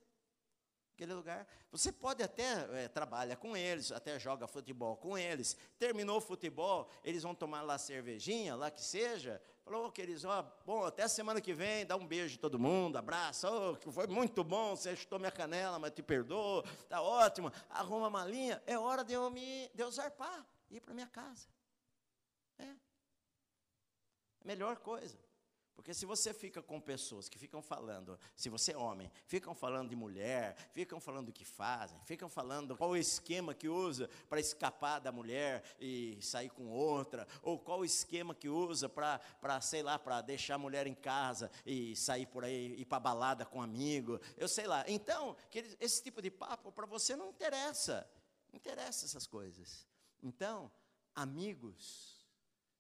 aquele 0.95 1.15
lugar. 1.15 1.47
Você 1.71 1.91
pode 1.91 2.23
até 2.23 2.67
é, 2.73 2.89
trabalha 2.89 3.37
com 3.37 3.57
eles, 3.57 3.91
até 3.91 4.19
joga 4.19 4.47
futebol 4.47 4.97
com 4.97 5.17
eles. 5.17 5.57
Terminou 5.79 6.19
o 6.19 6.21
futebol, 6.21 6.89
eles 7.03 7.23
vão 7.23 7.35
tomar 7.35 7.63
lá 7.63 7.79
cervejinha, 7.79 8.55
lá 8.55 8.71
que 8.71 8.83
seja. 8.83 9.41
Falou, 9.65 9.87
oh, 9.87 9.93
queridos, 9.93 10.25
ó, 10.25 10.43
bom, 10.67 10.85
até 10.85 11.07
semana 11.07 11.41
que 11.41 11.55
vem, 11.55 11.87
dá 11.87 11.97
um 11.97 12.07
beijo 12.07 12.35
em 12.35 12.39
todo 12.39 12.59
mundo, 12.59 12.97
abraça, 12.97 13.49
oh, 13.51 13.77
foi 13.93 14.09
muito 14.09 14.43
bom, 14.43 14.75
você 14.75 14.97
chutou 14.97 15.21
minha 15.21 15.31
canela, 15.31 15.79
mas 15.79 15.93
te 15.93 16.03
perdoou, 16.03 16.65
tá 16.89 17.01
ótimo, 17.01 17.53
arruma 17.71 18.09
a 18.09 18.11
malinha, 18.11 18.61
é 18.67 18.77
hora 18.77 19.05
de 19.05 19.13
eu 19.13 19.31
me 19.31 19.71
de 19.73 19.83
eu 19.83 19.91
zarpar, 19.91 20.45
ir 20.69 20.81
para 20.81 20.93
minha 20.93 21.07
casa. 21.07 21.47
É. 22.59 22.65
A 22.65 24.45
melhor 24.45 24.77
coisa. 24.79 25.17
Porque 25.75 25.95
se 25.95 26.05
você 26.05 26.35
fica 26.35 26.63
com 26.63 26.81
pessoas 26.81 27.29
que 27.29 27.39
ficam 27.39 27.63
falando, 27.63 28.19
se 28.37 28.49
você 28.49 28.73
é 28.73 28.77
homem, 28.77 29.11
ficam 29.27 29.55
falando 29.55 29.89
de 29.89 29.97
mulher, 29.97 30.55
ficam 30.71 31.01
falando 31.01 31.27
do 31.27 31.33
que 31.33 31.45
fazem, 31.45 31.99
ficam 32.05 32.29
falando 32.29 32.77
qual 32.77 32.91
o 32.91 32.97
esquema 32.97 33.55
que 33.55 33.69
usa 33.69 34.09
para 34.29 34.39
escapar 34.39 35.01
da 35.01 35.11
mulher 35.11 35.65
e 35.81 36.19
sair 36.21 36.51
com 36.51 36.69
outra, 36.69 37.27
ou 37.43 37.59
qual 37.59 37.81
o 37.81 37.85
esquema 37.85 38.35
que 38.35 38.49
usa 38.49 38.89
para, 38.89 39.61
sei 39.61 39.83
lá, 39.83 39.99
para 39.99 40.21
deixar 40.21 40.57
a 40.57 40.59
mulher 40.59 40.87
em 40.87 40.95
casa 40.95 41.51
e 41.65 41.97
sair 41.97 42.27
por 42.27 42.45
aí, 42.45 42.75
ir 42.79 42.85
para 42.85 43.01
balada 43.01 43.47
com 43.47 43.59
um 43.59 43.63
amigo, 43.63 44.21
eu 44.37 44.49
sei 44.49 44.67
lá. 44.67 44.85
Então, 44.87 45.37
esse 45.81 46.03
tipo 46.03 46.21
de 46.21 46.31
papo 46.31 46.71
para 46.71 46.87
você 46.87 47.17
não 47.17 47.31
interessa, 47.31 48.09
não 48.53 48.59
interessa 48.59 49.07
essas 49.07 49.27
coisas. 49.27 49.87
Então, 50.23 50.71
amigos 51.15 52.25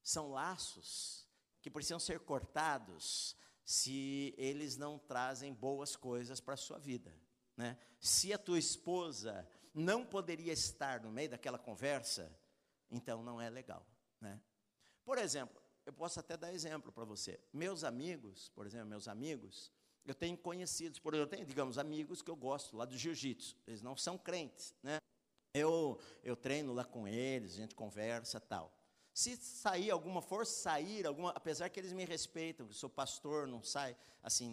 são 0.03 0.30
laços 0.30 1.26
que 1.62 1.70
precisam 1.70 2.00
ser 2.00 2.20
cortados 2.20 3.36
se 3.64 4.34
eles 4.36 4.76
não 4.76 4.98
trazem 4.98 5.54
boas 5.54 5.94
coisas 5.94 6.40
para 6.40 6.54
a 6.54 6.58
sua 6.58 6.78
vida. 6.78 7.16
Né? 7.56 7.78
Se 8.00 8.32
a 8.32 8.38
tua 8.38 8.58
esposa 8.58 9.48
não 9.72 10.04
poderia 10.04 10.52
estar 10.52 11.00
no 11.00 11.10
meio 11.10 11.30
daquela 11.30 11.58
conversa, 11.58 12.36
então 12.90 13.22
não 13.22 13.40
é 13.40 13.48
legal. 13.48 13.86
Né? 14.20 14.40
Por 15.04 15.16
exemplo, 15.16 15.62
eu 15.86 15.92
posso 15.92 16.18
até 16.18 16.36
dar 16.36 16.52
exemplo 16.52 16.92
para 16.92 17.04
você. 17.04 17.40
Meus 17.52 17.84
amigos, 17.84 18.48
por 18.50 18.66
exemplo, 18.66 18.88
meus 18.88 19.06
amigos, 19.06 19.72
eu 20.04 20.14
tenho 20.14 20.36
conhecidos, 20.36 20.98
por 20.98 21.14
eu 21.14 21.26
tenho, 21.26 21.46
digamos, 21.46 21.78
amigos 21.78 22.20
que 22.20 22.30
eu 22.30 22.36
gosto 22.36 22.76
lá 22.76 22.84
do 22.84 22.98
jiu-jitsu. 22.98 23.56
Eles 23.66 23.82
não 23.82 23.96
são 23.96 24.18
crentes, 24.18 24.74
né? 24.82 24.98
Eu, 25.54 26.00
eu 26.24 26.34
treino 26.34 26.72
lá 26.72 26.84
com 26.84 27.06
eles, 27.06 27.52
a 27.52 27.56
gente 27.56 27.74
conversa 27.74 28.40
tal. 28.40 28.82
Se 29.14 29.36
sair 29.36 29.90
alguma, 29.90 30.22
for 30.22 30.46
sair 30.46 31.06
alguma, 31.06 31.30
apesar 31.30 31.68
que 31.68 31.78
eles 31.78 31.92
me 31.92 32.04
respeitam, 32.04 32.66
que 32.66 32.74
sou 32.74 32.88
pastor, 32.88 33.46
não 33.46 33.62
sai, 33.62 33.96
assim, 34.22 34.50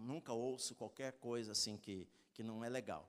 nunca 0.00 0.32
ouço 0.32 0.74
qualquer 0.74 1.12
coisa 1.12 1.52
assim 1.52 1.76
que, 1.76 2.08
que 2.32 2.42
não 2.42 2.64
é 2.64 2.68
legal. 2.68 3.08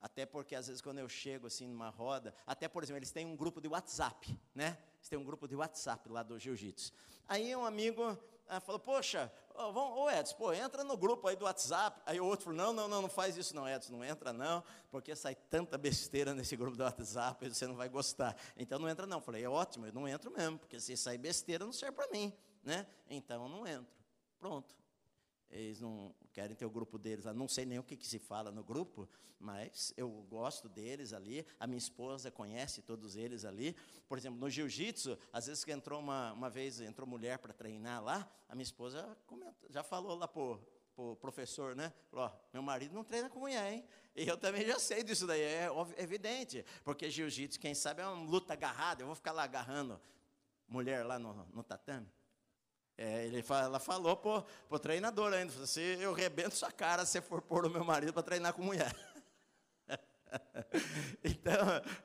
Até 0.00 0.26
porque 0.26 0.54
às 0.54 0.66
vezes 0.66 0.82
quando 0.82 0.98
eu 0.98 1.08
chego 1.08 1.46
assim 1.46 1.66
numa 1.66 1.88
roda, 1.88 2.34
até 2.46 2.68
por 2.68 2.82
exemplo, 2.82 2.98
eles 2.98 3.12
têm 3.12 3.24
um 3.24 3.36
grupo 3.36 3.60
de 3.60 3.68
WhatsApp, 3.68 4.36
né? 4.54 4.76
Eles 4.96 5.08
têm 5.08 5.18
um 5.18 5.24
grupo 5.24 5.46
de 5.46 5.54
WhatsApp 5.54 6.08
lá 6.08 6.22
do 6.22 6.38
Jiu-Jitsu. 6.38 6.92
Aí 7.28 7.54
um 7.54 7.64
amigo 7.64 8.18
ah, 8.48 8.60
falou, 8.60 8.80
poxa, 8.80 9.32
ô, 9.54 9.72
vamos, 9.72 9.98
ô 9.98 10.10
Edson, 10.10 10.36
pô, 10.36 10.52
entra 10.52 10.84
no 10.84 10.96
grupo 10.96 11.28
aí 11.28 11.36
do 11.36 11.44
WhatsApp. 11.44 12.00
Aí 12.06 12.20
o 12.20 12.24
outro 12.24 12.46
falou, 12.46 12.56
não, 12.56 12.72
não, 12.72 12.88
não, 12.88 13.02
não 13.02 13.08
faz 13.08 13.36
isso 13.36 13.54
não, 13.54 13.68
Edson, 13.68 13.92
não 13.92 14.04
entra 14.04 14.32
não, 14.32 14.62
porque 14.90 15.14
sai 15.14 15.34
tanta 15.34 15.78
besteira 15.78 16.34
nesse 16.34 16.56
grupo 16.56 16.76
do 16.76 16.82
WhatsApp, 16.82 17.48
você 17.48 17.66
não 17.66 17.76
vai 17.76 17.88
gostar. 17.88 18.36
Então 18.56 18.78
não 18.78 18.88
entra 18.88 19.06
não. 19.06 19.20
Falei, 19.20 19.44
é 19.44 19.48
ótimo, 19.48 19.86
eu 19.86 19.92
não 19.92 20.08
entro 20.08 20.30
mesmo, 20.30 20.58
porque 20.58 20.78
se 20.80 20.96
sair 20.96 21.18
besteira 21.18 21.64
não 21.64 21.72
serve 21.72 21.96
para 21.96 22.08
mim, 22.10 22.32
né? 22.62 22.86
Então 23.08 23.48
não 23.48 23.66
entro. 23.66 23.94
Pronto. 24.38 24.81
Eles 25.52 25.80
não 25.80 26.14
querem 26.32 26.56
ter 26.56 26.64
o 26.64 26.70
grupo 26.70 26.98
deles 26.98 27.26
lá. 27.26 27.34
Não 27.34 27.46
sei 27.46 27.66
nem 27.66 27.78
o 27.78 27.82
que, 27.82 27.96
que, 27.96 28.06
se 28.06 28.18
fala 28.18 28.50
no 28.50 28.64
grupo, 28.64 29.08
mas 29.38 29.92
eu 29.96 30.08
gosto 30.30 30.68
deles 30.68 31.12
ali. 31.12 31.46
A 31.60 31.66
minha 31.66 31.78
esposa 31.78 32.30
conhece 32.30 32.80
todos 32.80 33.16
eles 33.16 33.44
ali. 33.44 33.76
Por 34.08 34.16
exemplo, 34.16 34.40
no 34.40 34.48
jiu-jitsu, 34.48 35.18
às 35.32 35.46
vezes 35.46 35.62
que 35.64 35.70
entrou 35.70 36.00
uma, 36.00 36.32
uma 36.32 36.48
vez, 36.48 36.80
entrou 36.80 37.06
mulher 37.06 37.38
para 37.38 37.52
treinar 37.52 38.02
lá, 38.02 38.28
a 38.48 38.54
minha 38.54 38.64
esposa 38.64 39.16
comenta, 39.26 39.54
já 39.68 39.82
falou 39.82 40.16
lá 40.16 40.26
para 40.26 40.58
o 40.96 41.16
professor, 41.16 41.76
né? 41.76 41.92
Falou, 42.10 42.26
ó, 42.26 42.32
meu 42.52 42.62
marido 42.62 42.94
não 42.94 43.04
treina 43.04 43.28
com 43.28 43.40
mulher, 43.40 43.72
hein? 43.72 43.84
E 44.16 44.26
eu 44.26 44.38
também 44.38 44.66
já 44.66 44.78
sei 44.78 45.02
disso 45.02 45.26
daí, 45.26 45.40
é 45.40 45.68
evidente. 45.98 46.64
Porque 46.82 47.10
jiu-jitsu, 47.10 47.60
quem 47.60 47.74
sabe, 47.74 48.00
é 48.00 48.06
uma 48.06 48.24
luta 48.24 48.54
agarrada. 48.54 49.02
Eu 49.02 49.06
vou 49.06 49.16
ficar 49.16 49.32
lá 49.32 49.42
agarrando 49.42 50.00
mulher 50.66 51.04
lá 51.04 51.18
no, 51.18 51.46
no 51.52 51.62
tatame. 51.62 52.08
É, 53.04 53.26
ele, 53.26 53.44
ela 53.48 53.80
falou 53.80 54.16
para 54.16 54.44
o 54.70 54.78
treinador 54.78 55.32
ainda, 55.32 55.66
se 55.66 55.80
eu 55.80 56.12
rebento 56.12 56.54
sua 56.54 56.70
cara 56.70 57.04
se 57.04 57.20
for 57.20 57.42
pôr 57.42 57.66
o 57.66 57.68
meu 57.68 57.84
marido 57.84 58.12
para 58.12 58.22
treinar 58.22 58.52
com 58.52 58.62
mulher. 58.62 58.94
então, 61.24 61.56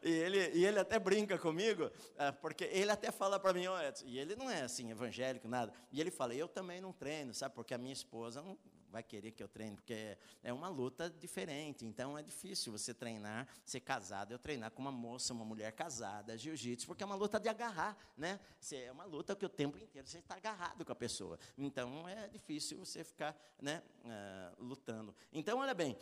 e 0.02 0.10
ele, 0.10 0.50
e 0.56 0.66
ele 0.66 0.80
até 0.80 0.98
brinca 0.98 1.38
comigo, 1.38 1.92
é, 2.18 2.32
porque 2.32 2.64
ele 2.64 2.90
até 2.90 3.12
fala 3.12 3.40
para 3.40 3.54
mim, 3.54 3.68
oh, 3.68 3.80
Edson, 3.80 4.06
e 4.08 4.18
ele 4.18 4.36
não 4.36 4.50
é 4.50 4.64
assim 4.64 4.90
evangélico, 4.90 5.48
nada, 5.48 5.72
e 5.92 6.02
ele 6.02 6.10
fala, 6.10 6.34
eu 6.34 6.48
também 6.48 6.82
não 6.82 6.92
treino, 6.92 7.32
sabe, 7.32 7.54
porque 7.54 7.76
a 7.76 7.78
minha 7.78 7.94
esposa 7.94 8.42
não 8.42 8.58
vai 8.90 9.04
querer 9.04 9.32
que 9.32 9.44
eu 9.44 9.48
treine, 9.48 9.76
porque 9.76 10.18
é 10.44 10.54
uma 10.54 10.70
luta 10.70 11.10
diferente, 11.10 11.86
então 11.86 12.18
é 12.18 12.24
difícil 12.24 12.72
você 12.72 12.94
treinar, 12.94 13.48
ser 13.66 13.80
casado, 13.82 14.32
eu 14.32 14.40
treinar 14.40 14.72
com 14.72 14.82
uma 14.82 14.92
moça, 14.92 15.34
uma 15.34 15.46
mulher 15.46 15.72
casada, 15.72 16.38
jiu-jitsu, 16.38 16.88
porque 16.88 17.04
é 17.04 17.06
uma 17.06 17.16
luta 17.16 17.40
de 17.40 17.50
agarrar, 17.50 17.98
né? 18.18 18.40
É 18.72 18.92
uma 18.92 19.06
luta 19.06 19.36
que 19.36 19.46
o 19.46 19.50
tempo 19.50 19.78
inteiro 19.78 20.08
você 20.08 20.20
está 20.20 20.36
agarrado 20.36 20.86
com 20.86 20.92
a 20.92 20.96
pessoa, 20.96 21.38
então 21.58 22.08
é 22.08 22.28
difícil 22.28 22.78
você 22.78 23.04
ficar, 23.04 23.36
né, 23.62 23.84
uh, 24.06 24.64
lutando. 24.64 25.16
Então, 25.32 25.60
olha 25.60 25.74
bem, 25.74 25.98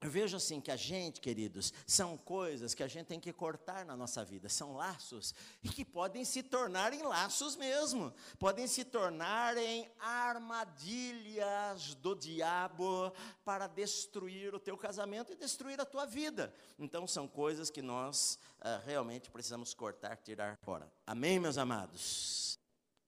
eu 0.00 0.08
vejo 0.08 0.36
assim 0.36 0.60
que 0.60 0.70
a 0.70 0.76
gente, 0.76 1.20
queridos, 1.20 1.72
são 1.84 2.16
coisas 2.16 2.72
que 2.72 2.84
a 2.84 2.88
gente 2.88 3.06
tem 3.06 3.18
que 3.18 3.32
cortar 3.32 3.84
na 3.84 3.96
nossa 3.96 4.24
vida, 4.24 4.48
são 4.48 4.76
laços 4.76 5.34
que 5.74 5.84
podem 5.84 6.24
se 6.24 6.40
tornar 6.42 6.92
em 6.92 7.02
laços 7.02 7.56
mesmo, 7.56 8.14
podem 8.38 8.68
se 8.68 8.84
tornar 8.84 9.56
em 9.56 9.90
armadilhas 9.98 11.94
do 11.96 12.14
diabo 12.14 13.12
para 13.44 13.66
destruir 13.66 14.54
o 14.54 14.60
teu 14.60 14.76
casamento 14.76 15.32
e 15.32 15.36
destruir 15.36 15.80
a 15.80 15.84
tua 15.84 16.06
vida. 16.06 16.54
Então 16.78 17.04
são 17.04 17.26
coisas 17.26 17.68
que 17.68 17.82
nós 17.82 18.38
uh, 18.60 18.86
realmente 18.86 19.30
precisamos 19.32 19.74
cortar, 19.74 20.16
tirar 20.18 20.56
fora. 20.58 20.88
Amém, 21.04 21.40
meus 21.40 21.58
amados? 21.58 22.56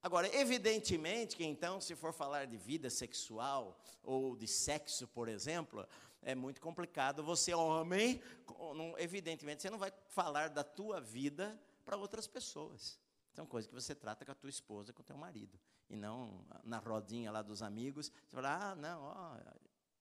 Agora, 0.03 0.27
evidentemente 0.35 1.35
que 1.35 1.45
então, 1.45 1.79
se 1.79 1.95
for 1.95 2.11
falar 2.11 2.47
de 2.47 2.57
vida 2.57 2.89
sexual 2.89 3.79
ou 4.03 4.35
de 4.35 4.47
sexo, 4.47 5.07
por 5.07 5.29
exemplo, 5.29 5.87
é 6.21 6.35
muito 6.35 6.61
complicado. 6.61 7.23
Você, 7.23 7.53
homem, 7.53 8.21
evidentemente, 8.97 9.61
você 9.61 9.69
não 9.69 9.77
vai 9.77 9.91
falar 10.09 10.49
da 10.49 10.63
tua 10.63 11.01
vida 11.01 11.59
para 11.83 11.97
outras 11.97 12.27
pessoas. 12.27 12.99
São 13.33 13.45
coisas 13.45 13.67
que 13.67 13.73
você 13.73 13.95
trata 13.95 14.25
com 14.25 14.31
a 14.31 14.35
tua 14.35 14.49
esposa, 14.49 14.93
com 14.93 15.01
o 15.01 15.05
teu 15.05 15.17
marido. 15.17 15.59
E 15.89 15.95
não 15.95 16.45
na 16.63 16.77
rodinha 16.77 17.31
lá 17.31 17.41
dos 17.41 17.61
amigos. 17.61 18.11
Você 18.27 18.35
fala, 18.35 18.71
ah, 18.71 18.75
não, 18.75 19.01
ó, 19.01 19.37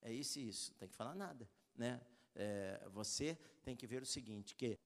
é 0.02 0.12
isso 0.12 0.38
e 0.38 0.48
isso. 0.48 0.72
Não 0.72 0.78
tem 0.78 0.88
que 0.88 0.94
falar 0.94 1.14
nada. 1.14 1.48
Né? 1.74 2.00
É, 2.34 2.88
você 2.92 3.38
tem 3.62 3.76
que 3.76 3.86
ver 3.86 4.02
o 4.02 4.06
seguinte, 4.06 4.54
que 4.54 4.78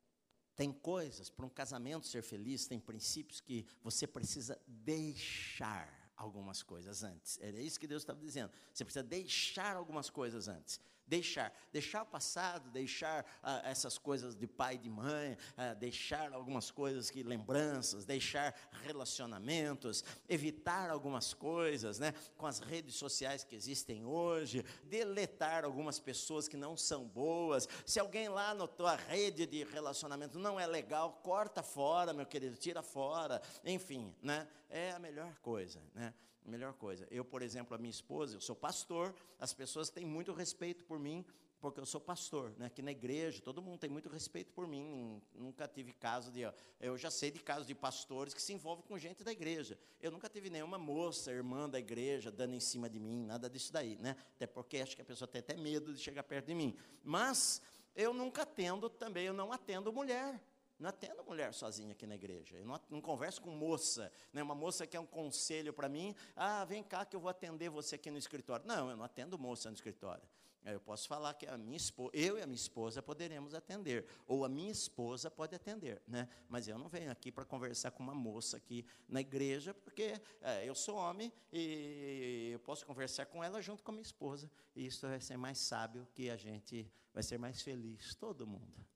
tem 0.55 0.73
coisas, 0.73 1.29
para 1.31 1.45
um 1.45 1.51
casamento 1.51 2.07
ser 2.07 2.23
feliz, 2.23 2.67
tem 2.67 2.79
princípios 2.79 3.41
que 3.41 3.67
você 3.83 4.07
precisa 4.07 4.61
deixar 4.67 6.13
algumas 6.17 6.63
coisas 6.63 7.03
antes. 7.03 7.39
Era 7.41 7.61
isso 7.61 7.81
que 7.81 7.89
Deus 7.89 8.03
estava 8.03 8.21
dizendo. 8.21 8.53
Você 8.73 8.85
precisa 8.85 9.03
deixar 9.03 9.75
algumas 9.75 10.09
coisas 10.09 10.47
antes 10.47 10.79
deixar, 11.07 11.53
deixar 11.73 12.03
o 12.03 12.07
passado, 12.07 12.71
deixar 12.71 13.25
ah, 13.43 13.63
essas 13.65 13.99
coisas 13.99 14.35
de 14.35 14.47
pai 14.47 14.77
e 14.77 14.79
de 14.79 14.91
mãe, 14.91 15.37
ah, 15.57 15.75
deixar 15.75 16.33
algumas 16.33 16.71
coisas 16.71 17.11
que 17.11 17.23
lembranças, 17.23 18.05
deixar 18.05 18.55
relacionamentos, 18.85 20.05
evitar 20.29 20.91
algumas 20.91 21.35
coisas, 21.35 21.99
né, 21.99 22.13
com 22.37 22.47
as 22.47 22.59
redes 22.59 22.95
sociais 22.97 23.45
que 23.45 23.55
existem 23.55 24.05
hoje, 24.05 24.65
deletar 24.85 25.65
algumas 25.65 25.99
pessoas 25.99 26.49
que 26.49 26.57
não 26.57 26.77
são 26.77 27.07
boas. 27.07 27.69
Se 27.85 28.01
alguém 28.01 28.29
lá 28.29 28.55
na 28.55 28.67
tua 28.67 28.97
rede 28.97 29.47
de 29.47 29.65
relacionamento 29.65 30.39
não 30.39 30.59
é 30.59 30.67
legal, 30.67 31.21
corta 31.23 31.63
fora, 31.63 32.13
meu 32.13 32.27
querido, 32.27 32.57
tira 32.57 32.83
fora. 32.83 33.41
Enfim, 33.65 34.15
né, 34.23 34.49
é 34.69 34.93
a 34.93 34.99
melhor 34.99 35.35
coisa, 35.41 35.83
né? 35.95 36.13
Melhor 36.45 36.75
coisa. 36.75 37.07
Eu, 37.11 37.25
por 37.25 37.43
exemplo, 37.43 37.75
a 37.75 37.79
minha 37.79 37.91
esposa, 37.91 38.37
eu 38.37 38.41
sou 38.41 38.55
pastor, 38.55 39.15
as 39.39 39.53
pessoas 39.53 39.91
têm 39.91 40.05
muito 40.05 40.33
respeito 40.33 40.85
por 40.85 40.99
mim, 40.99 41.25
porque 41.65 41.81
eu 41.81 41.87
sou 41.87 41.99
pastor, 41.99 42.53
né? 42.59 42.67
aqui 42.67 42.83
na 42.83 42.91
igreja, 42.91 43.41
todo 43.41 43.63
mundo 43.63 43.79
tem 43.79 43.89
muito 43.89 44.11
respeito 44.11 44.53
por 44.53 44.69
mim, 44.69 45.23
nunca 45.35 45.67
tive 45.67 45.95
caso 45.95 46.31
de, 46.31 46.43
eu 46.79 46.99
já 46.99 47.11
sei 47.11 47.31
de 47.31 47.41
casos 47.41 47.67
de 47.67 47.75
pastores 47.75 48.35
que 48.35 48.43
se 48.43 48.53
envolvem 48.53 48.85
com 48.87 48.99
gente 48.99 49.25
da 49.25 49.33
igreja, 49.33 49.79
eu 49.99 50.11
nunca 50.11 50.29
tive 50.29 50.51
nenhuma 50.51 50.77
moça, 50.77 51.33
irmã 51.33 51.67
da 51.67 51.79
igreja, 51.79 52.31
dando 52.31 52.53
em 52.53 52.61
cima 52.61 52.91
de 52.91 53.01
mim, 53.01 53.25
nada 53.25 53.49
disso 53.49 53.73
daí, 53.73 53.97
né, 53.97 54.15
até 54.37 54.47
porque 54.47 54.77
acho 54.77 54.95
que 54.95 55.01
a 55.01 55.07
pessoa 55.07 55.27
tem 55.27 55.39
até 55.39 55.57
medo 55.57 55.95
de 55.95 56.01
chegar 56.01 56.23
perto 56.25 56.49
de 56.49 56.55
mim, 56.55 56.77
mas 57.03 57.63
eu 57.97 58.13
nunca 58.13 58.43
atendo 58.43 58.91
também, 58.91 59.25
eu 59.25 59.33
não 59.33 59.51
atendo 59.51 59.91
mulher, 59.91 60.39
não 60.79 60.91
atendo 60.91 61.23
mulher 61.25 61.53
sozinha 61.55 61.93
aqui 61.93 62.07
na 62.07 62.15
igreja. 62.15 62.57
Eu 62.57 62.65
não, 62.65 62.81
não 62.91 63.01
converso 63.01 63.41
com 63.41 63.51
moça. 63.51 64.11
Né? 64.33 64.43
Uma 64.43 64.55
moça 64.55 64.87
quer 64.87 65.01
um 65.01 65.07
conselho 65.07 65.73
para 65.73 65.89
mim. 65.89 66.15
Ah, 66.35 66.65
vem 66.65 66.83
cá 66.83 67.05
que 67.05 67.15
eu 67.15 67.21
vou 67.21 67.31
atender 67.31 67.71
você 67.71 67.95
aqui 67.95 68.11
no 68.11 68.19
escritório. 68.19 68.67
Não, 68.67 68.91
eu 68.91 68.97
não 68.97 69.05
atendo 69.05 69.39
moça 69.39 69.71
no 69.71 69.75
escritório. 69.75 70.23
Eu 70.65 70.81
posso 70.81 71.07
falar 71.07 71.35
que 71.35 71.47
a 71.47 71.59
minha 71.59 71.77
esposa, 71.77 72.11
eu 72.15 72.39
e 72.39 72.43
a 72.43 72.47
minha 72.47 72.57
esposa 72.57 73.03
poderemos 73.03 73.55
atender, 73.55 74.07
ou 74.27 74.47
a 74.47 74.49
minha 74.49 74.73
esposa 74.73 75.31
pode 75.31 75.55
atender, 75.55 76.03
né? 76.09 76.27
Mas 76.49 76.67
eu 76.67 76.79
não 76.79 76.89
venho 76.89 77.11
aqui 77.11 77.31
para 77.31 77.45
conversar 77.45 77.91
com 77.91 78.03
uma 78.03 78.15
moça 78.15 78.57
aqui 78.57 78.87
na 79.07 79.21
igreja, 79.21 79.75
porque 79.75 80.19
é, 80.41 80.67
eu 80.67 80.75
sou 80.75 80.97
homem 80.97 81.31
e 81.53 82.51
eu 82.55 82.61
posso 82.61 82.87
conversar 82.87 83.27
com 83.27 83.45
ela 83.45 83.61
junto 83.61 83.83
com 83.83 83.91
a 83.91 83.95
minha 83.95 84.03
esposa. 84.03 84.51
E 84.75 84.87
isso 84.87 85.07
vai 85.07 85.21
ser 85.21 85.37
mais 85.37 85.59
sábio 85.59 86.09
que 86.15 86.31
a 86.31 86.37
gente 86.37 86.91
vai 87.13 87.23
ser 87.23 87.37
mais 87.37 87.61
feliz, 87.61 88.15
todo 88.15 88.47
mundo. 88.47 88.87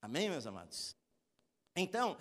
Amém, 0.00 0.30
meus 0.30 0.46
amados? 0.46 0.96
Então, 1.74 2.16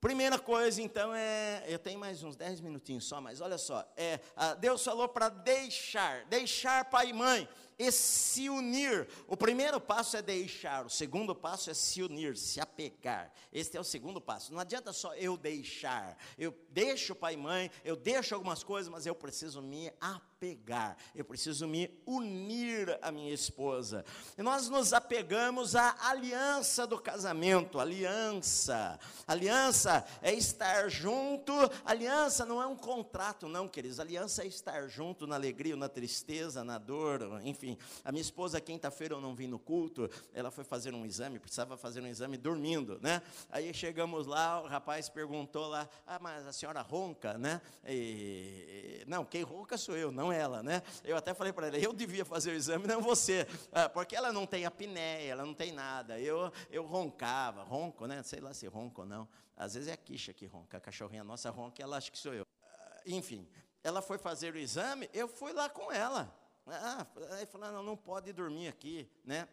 primeira 0.00 0.38
coisa, 0.38 0.82
então, 0.82 1.14
é. 1.14 1.64
Eu 1.66 1.78
tenho 1.78 1.98
mais 1.98 2.22
uns 2.22 2.36
10 2.36 2.60
minutinhos 2.60 3.04
só, 3.04 3.20
mas 3.20 3.40
olha 3.40 3.58
só. 3.58 3.86
É, 3.96 4.18
Deus 4.58 4.84
falou 4.84 5.08
para 5.08 5.28
deixar, 5.28 6.24
deixar 6.26 6.84
pai 6.86 7.10
e 7.10 7.12
mãe 7.12 7.48
e 7.80 7.90
se 7.90 8.50
unir. 8.50 9.08
O 9.26 9.34
primeiro 9.34 9.80
passo 9.80 10.14
é 10.14 10.20
deixar, 10.20 10.84
o 10.84 10.90
segundo 10.90 11.34
passo 11.34 11.70
é 11.70 11.74
se 11.74 12.02
unir, 12.02 12.36
se 12.36 12.60
apegar. 12.60 13.32
Este 13.50 13.78
é 13.78 13.80
o 13.80 13.84
segundo 13.84 14.20
passo. 14.20 14.52
Não 14.52 14.60
adianta 14.60 14.92
só 14.92 15.14
eu 15.14 15.34
deixar. 15.34 16.18
Eu 16.36 16.54
deixo 16.68 17.14
pai 17.14 17.34
e 17.34 17.36
mãe, 17.38 17.70
eu 17.82 17.96
deixo 17.96 18.34
algumas 18.34 18.62
coisas, 18.62 18.92
mas 18.92 19.06
eu 19.06 19.14
preciso 19.14 19.62
me 19.62 19.90
apegar. 19.98 20.94
Eu 21.14 21.24
preciso 21.24 21.66
me 21.66 21.90
unir 22.06 22.98
à 23.00 23.10
minha 23.10 23.32
esposa. 23.32 24.04
E 24.36 24.42
nós 24.42 24.68
nos 24.68 24.92
apegamos 24.92 25.74
à 25.74 25.96
aliança 26.00 26.86
do 26.86 27.00
casamento, 27.00 27.80
aliança. 27.80 29.00
Aliança 29.26 30.04
é 30.20 30.34
estar 30.34 30.90
junto. 30.90 31.54
Aliança 31.82 32.44
não 32.44 32.60
é 32.60 32.66
um 32.66 32.76
contrato, 32.76 33.48
não, 33.48 33.66
queridos. 33.66 33.98
Aliança 33.98 34.42
é 34.42 34.46
estar 34.46 34.86
junto 34.86 35.26
na 35.26 35.36
alegria, 35.36 35.76
na 35.76 35.88
tristeza, 35.88 36.62
na 36.62 36.76
dor, 36.76 37.40
enfim 37.42 37.69
A 38.04 38.12
minha 38.12 38.22
esposa, 38.22 38.60
quinta-feira, 38.60 39.14
eu 39.14 39.20
não 39.20 39.34
vim 39.34 39.46
no 39.46 39.58
culto, 39.58 40.08
ela 40.32 40.50
foi 40.50 40.64
fazer 40.64 40.94
um 40.94 41.04
exame, 41.04 41.38
precisava 41.38 41.76
fazer 41.76 42.00
um 42.00 42.06
exame 42.06 42.36
dormindo, 42.36 42.98
né? 43.02 43.22
Aí 43.50 43.72
chegamos 43.74 44.26
lá, 44.26 44.60
o 44.62 44.66
rapaz 44.66 45.08
perguntou 45.08 45.68
lá, 45.68 45.88
ah, 46.06 46.18
mas 46.20 46.46
a 46.46 46.52
senhora 46.52 46.80
ronca, 46.82 47.36
né? 47.38 47.60
E, 47.86 49.04
não, 49.06 49.24
quem 49.24 49.42
ronca 49.42 49.76
sou 49.76 49.96
eu, 49.96 50.10
não 50.12 50.32
ela, 50.32 50.62
né? 50.62 50.82
Eu 51.04 51.16
até 51.16 51.34
falei 51.34 51.52
para 51.52 51.68
ela, 51.68 51.78
eu 51.78 51.92
devia 51.92 52.24
fazer 52.24 52.50
o 52.50 52.54
exame, 52.54 52.86
não 52.86 53.00
você, 53.00 53.46
ah, 53.72 53.88
porque 53.88 54.14
ela 54.14 54.32
não 54.32 54.46
tem 54.46 54.64
apneia, 54.64 55.32
ela 55.32 55.44
não 55.44 55.54
tem 55.54 55.72
nada. 55.72 56.18
Eu, 56.18 56.52
eu 56.70 56.84
roncava, 56.84 57.62
ronco, 57.62 58.06
né? 58.06 58.22
Sei 58.22 58.40
lá 58.40 58.52
se 58.52 58.66
ronco 58.66 59.02
ou 59.02 59.06
não. 59.06 59.28
Às 59.56 59.74
vezes 59.74 59.88
é 59.88 59.92
a 59.92 59.96
quicha 59.96 60.32
que 60.32 60.46
ronca, 60.46 60.78
a 60.78 60.80
cachorrinha 60.80 61.22
nossa 61.22 61.50
ronca, 61.50 61.82
ela 61.82 61.96
acha 61.96 62.10
que 62.10 62.18
sou 62.18 62.32
eu. 62.32 62.46
Ah, 62.62 63.00
enfim, 63.06 63.46
ela 63.82 64.00
foi 64.00 64.18
fazer 64.18 64.54
o 64.54 64.58
exame, 64.58 65.08
eu 65.12 65.28
fui 65.28 65.52
lá 65.52 65.68
com 65.68 65.92
ela. 65.92 66.34
Ah, 66.66 67.06
aí 67.32 67.46
falando, 67.46 67.74
não, 67.74 67.82
não 67.82 67.96
pode 67.96 68.32
dormir 68.32 68.68
aqui, 68.68 69.10
né? 69.24 69.48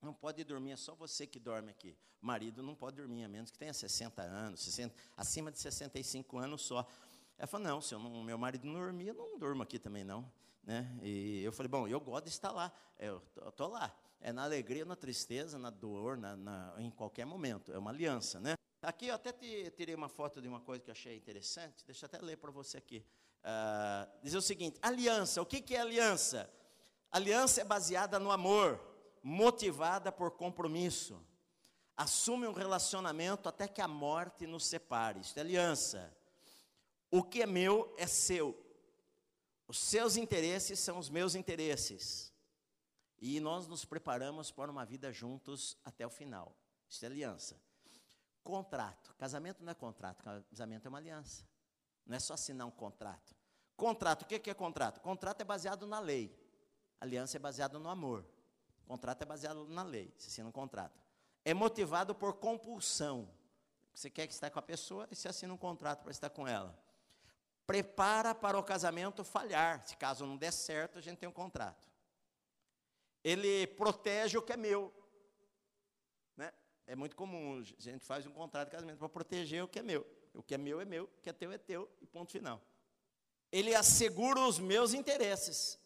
Não 0.00 0.12
pode 0.12 0.42
dormir, 0.44 0.72
é 0.72 0.76
só 0.76 0.94
você 0.94 1.26
que 1.26 1.38
dorme 1.38 1.70
aqui. 1.70 1.96
O 2.22 2.26
marido 2.26 2.62
não 2.62 2.74
pode 2.74 2.96
dormir, 2.96 3.24
a 3.24 3.28
menos 3.28 3.50
que 3.50 3.58
tenha 3.58 3.72
60 3.72 4.22
anos, 4.22 4.60
60, 4.60 4.94
acima 5.16 5.50
de 5.52 5.58
65 5.58 6.38
anos 6.38 6.62
só. 6.62 6.86
Ela 7.36 7.46
falou, 7.46 7.66
não, 7.66 7.80
se 7.80 7.94
não, 7.94 8.22
meu 8.22 8.36
marido 8.36 8.66
não 8.66 8.74
dormir, 8.74 9.08
eu 9.08 9.14
não 9.14 9.38
durmo 9.38 9.62
aqui 9.62 9.78
também 9.78 10.04
não. 10.04 10.30
Né? 10.62 10.98
E 11.02 11.42
eu 11.42 11.52
falei, 11.52 11.68
bom, 11.68 11.86
eu 11.86 12.00
gosto 12.00 12.24
de 12.24 12.30
estar 12.30 12.50
lá, 12.50 12.72
eu 12.98 13.22
estou 13.46 13.68
lá. 13.68 13.94
É 14.20 14.32
na 14.32 14.42
alegria, 14.42 14.84
na 14.84 14.96
tristeza, 14.96 15.58
na 15.58 15.70
dor, 15.70 16.16
na, 16.16 16.36
na, 16.36 16.74
em 16.78 16.90
qualquer 16.90 17.24
momento. 17.24 17.72
É 17.72 17.78
uma 17.78 17.90
aliança, 17.90 18.40
né? 18.40 18.54
Aqui 18.82 19.06
eu 19.08 19.14
até 19.14 19.32
tirei 19.32 19.94
uma 19.94 20.08
foto 20.08 20.40
de 20.40 20.48
uma 20.48 20.60
coisa 20.60 20.82
que 20.82 20.90
eu 20.90 20.92
achei 20.92 21.16
interessante, 21.16 21.84
deixa 21.84 22.04
eu 22.04 22.06
até 22.06 22.18
ler 22.24 22.36
para 22.36 22.50
você 22.50 22.78
aqui. 22.78 23.04
Uh, 23.44 24.10
diz 24.22 24.34
o 24.34 24.42
seguinte: 24.42 24.78
aliança, 24.82 25.40
o 25.40 25.46
que, 25.46 25.60
que 25.60 25.74
é 25.74 25.80
aliança? 25.80 26.50
Aliança 27.10 27.60
é 27.60 27.64
baseada 27.64 28.18
no 28.18 28.30
amor, 28.30 28.80
motivada 29.22 30.12
por 30.12 30.32
compromisso. 30.32 31.24
Assume 31.96 32.46
um 32.46 32.52
relacionamento 32.52 33.48
até 33.48 33.66
que 33.66 33.80
a 33.80 33.88
morte 33.88 34.46
nos 34.46 34.66
separe. 34.66 35.20
Isso 35.20 35.38
é 35.38 35.42
aliança. 35.42 36.14
O 37.10 37.22
que 37.22 37.42
é 37.42 37.46
meu 37.46 37.92
é 37.98 38.06
seu. 38.06 38.56
Os 39.66 39.78
seus 39.78 40.16
interesses 40.16 40.78
são 40.78 40.98
os 40.98 41.10
meus 41.10 41.34
interesses. 41.34 42.32
E 43.20 43.40
nós 43.40 43.66
nos 43.66 43.84
preparamos 43.84 44.50
para 44.52 44.70
uma 44.70 44.84
vida 44.84 45.12
juntos 45.12 45.76
até 45.84 46.06
o 46.06 46.10
final. 46.10 46.56
Isso 46.88 47.04
é 47.04 47.08
aliança. 47.08 47.60
Contrato. 48.44 49.14
Casamento 49.18 49.64
não 49.64 49.72
é 49.72 49.74
contrato, 49.74 50.22
casamento 50.48 50.86
é 50.86 50.88
uma 50.88 50.98
aliança. 50.98 51.44
Não 52.08 52.16
é 52.16 52.20
só 52.20 52.32
assinar 52.32 52.66
um 52.66 52.70
contrato. 52.70 53.36
Contrato, 53.76 54.22
o 54.22 54.26
que 54.26 54.50
é 54.50 54.54
contrato? 54.54 55.00
Contrato 55.00 55.42
é 55.42 55.44
baseado 55.44 55.86
na 55.86 56.00
lei. 56.00 56.34
Aliança 56.98 57.36
é 57.36 57.38
baseado 57.38 57.78
no 57.78 57.88
amor. 57.88 58.24
Contrato 58.86 59.22
é 59.22 59.26
baseado 59.26 59.68
na 59.68 59.82
lei. 59.82 60.12
Se 60.16 60.28
assina 60.28 60.48
um 60.48 60.52
contrato. 60.52 60.98
É 61.44 61.52
motivado 61.52 62.14
por 62.14 62.34
compulsão. 62.34 63.30
Você 63.94 64.08
quer 64.08 64.26
que 64.26 64.32
está 64.32 64.50
com 64.50 64.58
a 64.58 64.62
pessoa 64.62 65.06
e 65.10 65.14
se 65.14 65.28
assina 65.28 65.52
um 65.52 65.56
contrato 65.58 66.02
para 66.02 66.10
estar 66.10 66.30
com 66.30 66.48
ela. 66.48 66.76
Prepara 67.66 68.34
para 68.34 68.58
o 68.58 68.62
casamento 68.62 69.22
falhar. 69.22 69.86
Se 69.86 69.96
caso 69.96 70.24
não 70.24 70.36
der 70.36 70.52
certo, 70.52 70.98
a 70.98 71.02
gente 71.02 71.18
tem 71.18 71.28
um 71.28 71.32
contrato. 71.32 71.86
Ele 73.22 73.66
protege 73.66 74.38
o 74.38 74.42
que 74.42 74.54
é 74.54 74.56
meu. 74.56 74.92
Né? 76.36 76.50
É 76.86 76.96
muito 76.96 77.14
comum, 77.14 77.60
a 77.60 77.82
gente 77.82 78.04
faz 78.04 78.26
um 78.26 78.32
contrato 78.32 78.68
de 78.68 78.72
casamento 78.72 78.98
para 78.98 79.08
proteger 79.08 79.62
o 79.62 79.68
que 79.68 79.78
é 79.78 79.82
meu. 79.82 80.17
O 80.38 80.42
que 80.42 80.54
é 80.54 80.58
meu 80.58 80.80
é 80.80 80.84
meu, 80.84 81.04
o 81.04 81.20
que 81.20 81.28
é 81.28 81.32
teu 81.32 81.50
é 81.50 81.58
teu, 81.58 81.90
e 82.00 82.06
ponto 82.06 82.30
final. 82.30 82.62
Ele 83.50 83.74
assegura 83.74 84.38
os 84.38 84.60
meus 84.60 84.94
interesses. 84.94 85.76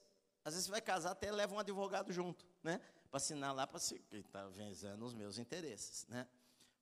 Às 0.45 0.53
vezes 0.53 0.67
você 0.67 0.73
vai 0.73 0.83
casar, 0.83 1.13
até 1.13 1.33
leva 1.33 1.55
um 1.55 1.59
advogado 1.59 2.13
junto, 2.13 2.47
né? 2.63 2.79
Para 3.11 3.17
assinar 3.17 3.55
lá, 3.55 3.67
para 3.67 3.81
que 3.81 4.17
está 4.19 4.47
visando 4.49 5.07
os 5.07 5.15
meus 5.15 5.39
interesses, 5.39 6.07
né? 6.07 6.29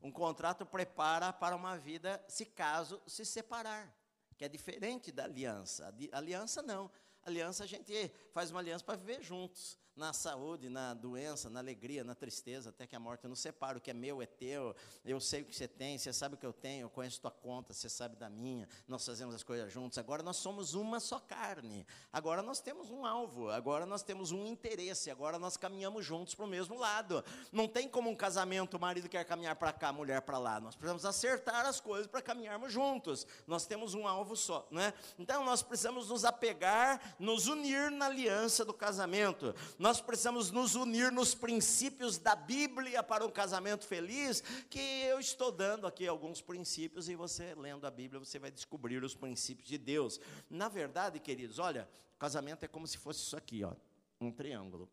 Um 0.02 0.10
contrato 0.10 0.66
prepara 0.66 1.32
para 1.32 1.54
uma 1.54 1.78
vida, 1.78 2.20
se 2.26 2.44
caso 2.44 3.00
se 3.06 3.24
separar, 3.24 3.94
que 4.36 4.44
é 4.44 4.48
diferente 4.48 5.12
da 5.12 5.22
aliança. 5.22 5.94
Aliança 6.10 6.62
não. 6.62 6.90
Aliança 7.22 7.62
a 7.62 7.66
gente 7.68 8.10
faz 8.32 8.50
uma 8.50 8.58
aliança 8.58 8.84
para 8.84 8.96
viver 8.96 9.22
juntos 9.22 9.78
na 10.00 10.14
saúde, 10.14 10.70
na 10.70 10.94
doença, 10.94 11.50
na 11.50 11.60
alegria, 11.60 12.02
na 12.02 12.14
tristeza, 12.14 12.70
até 12.70 12.86
que 12.86 12.96
a 12.96 12.98
morte 12.98 13.28
nos 13.28 13.38
separe. 13.38 13.76
O 13.76 13.80
que 13.80 13.90
é 13.90 13.94
meu 13.94 14.22
é 14.22 14.26
teu, 14.26 14.74
eu 15.04 15.20
sei 15.20 15.42
o 15.42 15.44
que 15.44 15.54
você 15.54 15.68
tem, 15.68 15.98
você 15.98 16.10
sabe 16.10 16.36
o 16.36 16.38
que 16.38 16.46
eu 16.46 16.54
tenho, 16.54 16.86
eu 16.86 16.90
conheço 16.90 17.20
tua 17.20 17.30
conta, 17.30 17.74
você 17.74 17.88
sabe 17.88 18.16
da 18.16 18.30
minha, 18.30 18.66
nós 18.88 19.04
fazemos 19.04 19.34
as 19.34 19.42
coisas 19.42 19.70
juntos. 19.70 19.98
Agora 19.98 20.22
nós 20.22 20.38
somos 20.38 20.72
uma 20.72 20.98
só 21.00 21.20
carne, 21.20 21.86
agora 22.10 22.40
nós 22.40 22.60
temos 22.60 22.88
um 22.90 23.04
alvo, 23.04 23.50
agora 23.50 23.84
nós 23.84 24.02
temos 24.02 24.32
um 24.32 24.46
interesse, 24.46 25.10
agora 25.10 25.38
nós 25.38 25.58
caminhamos 25.58 26.04
juntos 26.04 26.34
para 26.34 26.46
o 26.46 26.48
mesmo 26.48 26.78
lado. 26.78 27.22
Não 27.52 27.68
tem 27.68 27.86
como 27.86 28.08
um 28.08 28.16
casamento, 28.16 28.78
o 28.78 28.80
marido 28.80 29.06
quer 29.06 29.24
caminhar 29.26 29.56
para 29.56 29.70
cá, 29.70 29.88
a 29.88 29.92
mulher 29.92 30.22
para 30.22 30.38
lá. 30.38 30.58
Nós 30.58 30.76
precisamos 30.76 31.04
acertar 31.04 31.66
as 31.66 31.78
coisas 31.78 32.06
para 32.06 32.22
caminharmos 32.22 32.72
juntos. 32.72 33.26
Nós 33.46 33.66
temos 33.66 33.92
um 33.92 34.08
alvo 34.08 34.34
só, 34.34 34.66
né? 34.70 34.94
Então 35.18 35.44
nós 35.44 35.62
precisamos 35.62 36.08
nos 36.08 36.24
apegar, 36.24 37.16
nos 37.18 37.48
unir 37.48 37.90
na 37.90 38.06
aliança 38.06 38.64
do 38.64 38.72
casamento. 38.72 39.54
Nós 39.78 39.89
nós 39.90 40.00
precisamos 40.00 40.52
nos 40.52 40.76
unir 40.76 41.10
nos 41.10 41.34
princípios 41.34 42.16
da 42.16 42.36
Bíblia 42.36 43.02
para 43.02 43.26
um 43.26 43.28
casamento 43.28 43.84
feliz, 43.84 44.40
que 44.70 44.78
eu 44.78 45.18
estou 45.18 45.50
dando 45.50 45.84
aqui 45.84 46.06
alguns 46.06 46.40
princípios 46.40 47.08
e 47.08 47.16
você 47.16 47.56
lendo 47.56 47.84
a 47.84 47.90
Bíblia 47.90 48.20
você 48.20 48.38
vai 48.38 48.52
descobrir 48.52 49.02
os 49.02 49.16
princípios 49.16 49.66
de 49.66 49.76
Deus. 49.76 50.20
Na 50.48 50.68
verdade, 50.68 51.18
queridos, 51.18 51.58
olha, 51.58 51.90
casamento 52.20 52.62
é 52.62 52.68
como 52.68 52.86
se 52.86 52.98
fosse 52.98 53.18
isso 53.18 53.36
aqui, 53.36 53.64
ó, 53.64 53.74
um 54.20 54.30
triângulo. 54.30 54.88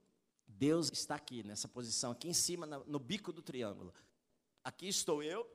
Deus 0.48 0.90
está 0.92 1.14
aqui 1.14 1.44
nessa 1.44 1.68
posição, 1.68 2.10
aqui 2.10 2.28
em 2.28 2.34
cima, 2.34 2.66
no 2.66 2.98
bico 2.98 3.32
do 3.32 3.44
triângulo. 3.44 3.94
Aqui 4.64 4.88
estou 4.88 5.22
eu 5.22 5.48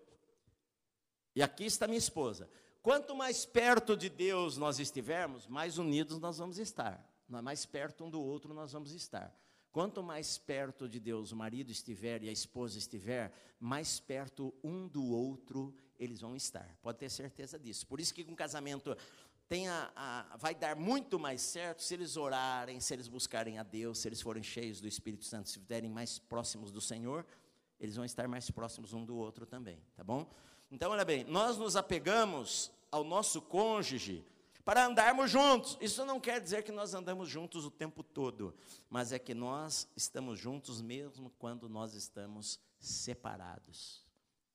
e 1.34 1.42
aqui 1.42 1.64
está 1.64 1.88
minha 1.88 1.98
esposa. 1.98 2.48
Quanto 2.80 3.16
mais 3.16 3.44
perto 3.44 3.96
de 3.96 4.08
Deus 4.08 4.56
nós 4.56 4.78
estivermos, 4.78 5.48
mais 5.48 5.78
unidos 5.78 6.20
nós 6.20 6.38
vamos 6.38 6.58
estar 6.58 7.11
mais 7.40 7.64
perto 7.64 8.04
um 8.04 8.10
do 8.10 8.20
outro 8.20 8.52
nós 8.52 8.72
vamos 8.72 8.92
estar. 8.92 9.34
Quanto 9.70 10.02
mais 10.02 10.36
perto 10.36 10.86
de 10.86 11.00
Deus 11.00 11.32
o 11.32 11.36
marido 11.36 11.70
estiver 11.70 12.22
e 12.22 12.28
a 12.28 12.32
esposa 12.32 12.76
estiver, 12.76 13.32
mais 13.58 13.98
perto 13.98 14.52
um 14.62 14.86
do 14.86 15.04
outro 15.06 15.74
eles 15.98 16.20
vão 16.20 16.34
estar. 16.34 16.76
Pode 16.82 16.98
ter 16.98 17.08
certeza 17.08 17.58
disso. 17.58 17.86
Por 17.86 18.00
isso 18.00 18.12
que 18.12 18.22
um 18.24 18.34
casamento 18.34 18.96
tem 19.48 19.68
a, 19.68 19.90
a, 19.94 20.36
vai 20.36 20.54
dar 20.54 20.76
muito 20.76 21.18
mais 21.18 21.40
certo 21.40 21.82
se 21.82 21.94
eles 21.94 22.16
orarem, 22.16 22.80
se 22.80 22.92
eles 22.92 23.08
buscarem 23.08 23.58
a 23.58 23.62
Deus, 23.62 23.98
se 23.98 24.08
eles 24.08 24.20
forem 24.20 24.42
cheios 24.42 24.80
do 24.80 24.88
Espírito 24.88 25.24
Santo, 25.24 25.48
se 25.48 25.58
estiverem 25.58 25.90
mais 25.90 26.18
próximos 26.18 26.72
do 26.72 26.80
Senhor, 26.80 27.24
eles 27.78 27.96
vão 27.96 28.04
estar 28.04 28.26
mais 28.28 28.50
próximos 28.50 28.92
um 28.92 29.04
do 29.04 29.16
outro 29.16 29.44
também, 29.46 29.78
tá 29.94 30.02
bom? 30.02 30.30
Então, 30.70 30.90
olha 30.90 31.04
bem, 31.04 31.24
nós 31.24 31.58
nos 31.58 31.76
apegamos 31.76 32.72
ao 32.90 33.04
nosso 33.04 33.42
cônjuge 33.42 34.24
para 34.64 34.86
andarmos 34.86 35.30
juntos. 35.30 35.76
Isso 35.80 36.04
não 36.04 36.20
quer 36.20 36.40
dizer 36.40 36.62
que 36.62 36.72
nós 36.72 36.94
andamos 36.94 37.28
juntos 37.28 37.64
o 37.64 37.70
tempo 37.70 38.02
todo, 38.02 38.54
mas 38.88 39.12
é 39.12 39.18
que 39.18 39.34
nós 39.34 39.88
estamos 39.96 40.38
juntos 40.38 40.80
mesmo 40.80 41.30
quando 41.38 41.68
nós 41.68 41.94
estamos 41.94 42.60
separados, 42.78 44.04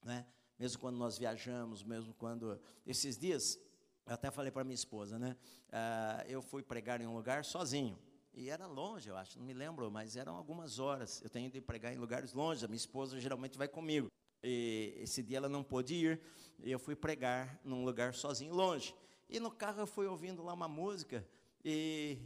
né? 0.04 0.26
Mesmo 0.58 0.80
quando 0.80 0.98
nós 0.98 1.18
viajamos, 1.18 1.84
mesmo 1.84 2.14
quando 2.14 2.60
esses 2.86 3.18
dias 3.18 3.60
eu 4.08 4.14
até 4.14 4.32
falei 4.32 4.52
para 4.52 4.64
minha 4.64 4.74
esposa, 4.74 5.20
né? 5.20 5.36
Ah, 5.72 6.24
eu 6.28 6.42
fui 6.42 6.64
pregar 6.64 7.02
em 7.02 7.06
um 7.06 7.14
lugar 7.14 7.44
sozinho. 7.44 8.00
E 8.34 8.50
era 8.50 8.66
longe, 8.68 9.10
eu 9.10 9.18
acho, 9.18 9.38
não 9.38 9.46
me 9.46 9.54
lembro, 9.54 9.90
mas 9.92 10.16
eram 10.16 10.36
algumas 10.36 10.80
horas. 10.80 11.22
Eu 11.22 11.30
tenho 11.30 11.50
de 11.50 11.60
pregar 11.60 11.92
em 11.92 11.98
lugares 11.98 12.34
longe, 12.34 12.64
a 12.64 12.68
minha 12.68 12.78
esposa 12.78 13.20
geralmente 13.20 13.58
vai 13.58 13.68
comigo. 13.68 14.08
E 14.44 14.94
esse 14.98 15.22
dia 15.22 15.38
ela 15.38 15.50
não 15.50 15.64
pôde 15.64 15.96
ir, 15.96 16.22
e 16.60 16.72
eu 16.72 16.80
fui 16.80 16.96
pregar 16.96 17.60
num 17.64 17.84
lugar 17.84 18.14
sozinho, 18.14 18.54
longe. 18.54 18.96
E 19.30 19.40
no 19.40 19.52
carro 19.52 19.82
eu 19.82 19.88
fui 19.88 20.08
ouvindo 20.08 20.44
lá 20.44 20.54
uma 20.54 20.68
música 20.68 21.28
e, 21.64 22.18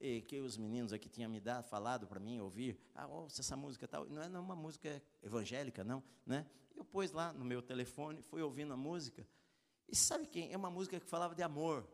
e 0.00 0.22
que 0.22 0.40
os 0.40 0.56
meninos 0.56 0.92
aqui 0.92 1.08
tinham 1.08 1.30
me 1.30 1.38
dado, 1.38 1.64
falado 1.64 2.06
para 2.06 2.18
mim 2.18 2.40
ouvir. 2.40 2.78
Ah, 2.94 3.06
ouça 3.06 3.42
essa 3.42 3.56
música 3.56 3.86
tal. 3.86 4.06
Não 4.06 4.22
é 4.22 4.28
uma 4.28 4.56
música 4.56 5.02
evangélica, 5.22 5.84
não, 5.84 6.02
né? 6.24 6.46
Eu 6.74 6.84
pus 6.84 7.12
lá 7.12 7.32
no 7.32 7.44
meu 7.44 7.62
telefone, 7.62 8.22
fui 8.22 8.42
ouvindo 8.42 8.72
a 8.72 8.76
música. 8.76 9.26
E 9.88 9.94
sabe 9.94 10.26
quem? 10.26 10.52
É 10.52 10.56
uma 10.56 10.70
música 10.70 10.98
que 10.98 11.06
falava 11.06 11.34
de 11.34 11.42
amor. 11.42 11.86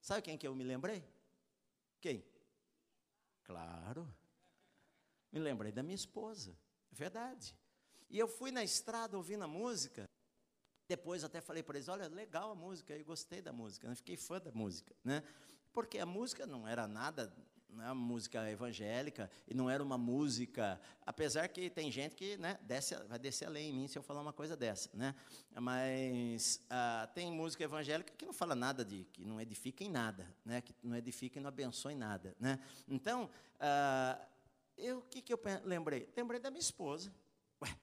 Sabe 0.00 0.22
quem 0.22 0.38
que 0.38 0.46
eu 0.46 0.54
me 0.54 0.64
lembrei? 0.64 1.04
Quem? 2.00 2.24
Claro. 3.44 4.12
Me 5.30 5.40
lembrei 5.40 5.72
da 5.72 5.82
minha 5.82 5.94
esposa. 5.94 6.56
É 6.92 6.94
verdade. 6.94 7.54
E 8.08 8.18
eu 8.18 8.28
fui 8.28 8.50
na 8.50 8.64
estrada 8.64 9.16
ouvindo 9.16 9.44
a 9.44 9.48
música. 9.48 10.05
Depois 10.88 11.24
até 11.24 11.40
falei 11.40 11.62
para 11.62 11.76
eles, 11.76 11.88
olha, 11.88 12.06
legal 12.08 12.52
a 12.52 12.54
música, 12.54 12.94
eu 12.94 13.04
gostei 13.04 13.42
da 13.42 13.52
música, 13.52 13.88
né? 13.88 13.94
fiquei 13.94 14.16
fã 14.16 14.38
da 14.38 14.52
música, 14.52 14.94
né? 15.04 15.22
Porque 15.72 15.98
a 15.98 16.06
música 16.06 16.46
não 16.46 16.66
era 16.66 16.86
nada, 16.86 17.32
não 17.68 17.84
é 17.84 17.86
uma 17.86 17.94
música 17.94 18.50
evangélica 18.50 19.30
e 19.46 19.52
não 19.52 19.68
era 19.68 19.82
uma 19.82 19.98
música, 19.98 20.80
apesar 21.04 21.48
que 21.48 21.68
tem 21.68 21.90
gente 21.90 22.16
que, 22.16 22.36
né, 22.38 22.58
desce, 22.62 22.94
vai 23.04 23.18
descer 23.18 23.46
além 23.46 23.70
em 23.70 23.72
mim 23.74 23.88
se 23.88 23.98
eu 23.98 24.02
falar 24.02 24.22
uma 24.22 24.32
coisa 24.32 24.56
dessa, 24.56 24.88
né? 24.94 25.14
Mas 25.60 26.64
ah, 26.70 27.08
tem 27.14 27.30
música 27.30 27.64
evangélica 27.64 28.14
que 28.16 28.24
não 28.24 28.32
fala 28.32 28.54
nada 28.54 28.84
de, 28.84 29.04
que 29.12 29.24
não 29.24 29.40
edifica 29.40 29.84
em 29.84 29.90
nada, 29.90 30.34
né? 30.44 30.60
Que 30.60 30.74
não 30.82 30.96
edifica 30.96 31.38
e 31.38 31.42
não 31.42 31.48
abençoa 31.48 31.92
em 31.92 31.96
nada, 31.96 32.34
né? 32.40 32.58
Então, 32.88 33.28
ah, 33.60 34.18
eu, 34.76 34.98
o 34.98 35.02
que, 35.02 35.20
que 35.20 35.32
eu 35.32 35.40
lembrei? 35.64 36.08
Lembrei 36.16 36.40
da 36.40 36.50
minha 36.50 36.60
esposa. 36.60 37.12
Ué, 37.62 37.76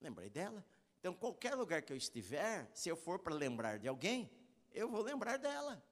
lembrei 0.00 0.30
dela. 0.30 0.64
Então, 1.00 1.14
qualquer 1.14 1.54
lugar 1.54 1.82
que 1.82 1.92
eu 1.92 1.96
estiver, 1.96 2.68
se 2.74 2.88
eu 2.88 2.96
for 2.96 3.18
para 3.18 3.34
lembrar 3.34 3.78
de 3.78 3.88
alguém, 3.88 4.30
eu 4.72 4.88
vou 4.88 5.02
lembrar 5.02 5.36
dela. 5.36 5.82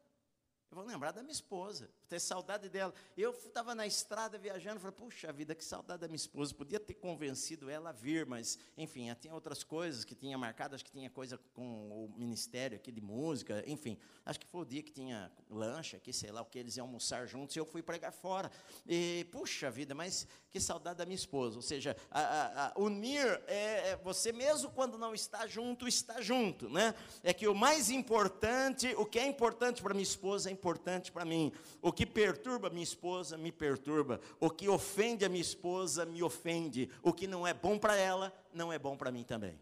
Eu 0.71 0.77
vou 0.77 0.85
lembrar 0.85 1.13
da 1.13 1.23
minha 1.23 1.33
esposa, 1.33 1.89
ter 2.09 2.21
saudade 2.21 2.69
dela. 2.69 2.95
Eu 3.17 3.31
estava 3.33 3.75
na 3.75 3.87
estrada 3.87 4.39
viajando, 4.39 4.81
falei, 4.81 4.97
puxa 4.97 5.33
vida, 5.33 5.55
que 5.55 5.65
saudade 5.65 6.01
da 6.01 6.07
minha 6.07 6.17
esposa. 6.17 6.55
Podia 6.55 6.81
ter 6.81 6.95
convencido 6.95 7.69
ela 7.69 7.91
a 7.91 7.93
vir, 7.93 8.27
mas, 8.27 8.59
enfim, 8.77 9.13
tinha 9.21 9.35
outras 9.35 9.63
coisas 9.63 10.05
que 10.05 10.15
tinha 10.15 10.37
marcado, 10.39 10.75
acho 10.75 10.85
que 10.85 10.91
tinha 10.91 11.11
coisa 11.11 11.39
com 11.55 11.89
o 11.89 12.13
ministério 12.17 12.77
aqui 12.77 12.93
de 12.93 13.01
música, 13.01 13.63
enfim. 13.67 13.99
Acho 14.25 14.41
que 14.41 14.47
foi 14.47 14.63
o 14.63 14.65
dia 14.65 14.83
que 14.83 14.93
tinha 14.93 15.31
lancha 15.51 15.97
aqui, 15.97 16.13
sei 16.13 16.31
lá 16.31 16.43
o 16.43 16.45
que, 16.45 16.59
eles 16.59 16.77
iam 16.77 16.87
almoçar 16.87 17.27
juntos, 17.27 17.55
e 17.57 17.59
eu 17.59 17.67
fui 17.67 17.83
pregar 17.83 18.13
fora. 18.13 18.51
E, 18.87 19.27
puxa 19.31 19.71
vida, 19.71 19.95
mas 19.95 20.27
que 20.57 20.61
saudade 20.61 20.97
da 20.97 21.05
minha 21.05 21.17
esposa. 21.17 21.57
Ou 21.57 21.63
seja, 21.63 21.95
a, 22.11 22.21
a, 22.21 22.67
a 22.69 22.81
unir 22.81 23.27
é, 23.47 23.91
é, 23.91 23.97
você 24.03 24.33
mesmo 24.33 24.71
quando 24.71 24.97
não 24.97 25.15
está 25.15 25.47
junto, 25.47 25.87
está 25.87 26.21
junto, 26.23 26.69
né? 26.71 26.95
É 27.23 27.35
que 27.35 27.47
o 27.47 27.55
mais 27.55 27.91
importante, 27.91 28.95
o 28.97 29.05
que 29.05 29.19
é 29.19 29.27
importante 29.27 29.83
para 29.83 29.93
minha 29.93 30.03
esposa 30.03 30.49
é 30.49 30.53
importante 30.53 31.13
para 31.13 31.25
mim. 31.25 31.53
O 31.83 31.93
que 31.97 32.05
perturba 32.05 32.68
minha 32.68 32.82
esposa, 32.82 33.38
me 33.38 33.51
perturba. 33.51 34.20
O 34.38 34.51
que 34.51 34.68
ofende 34.68 35.24
a 35.24 35.28
minha 35.30 35.40
esposa, 35.40 36.05
me 36.05 36.22
ofende. 36.22 36.90
O 37.03 37.11
que 37.11 37.26
não 37.26 37.47
é 37.47 37.55
bom 37.55 37.78
para 37.78 37.97
ela, 37.97 38.32
não 38.53 38.70
é 38.70 38.78
bom 38.78 38.97
para 38.97 39.11
mim 39.11 39.24
também. 39.24 39.59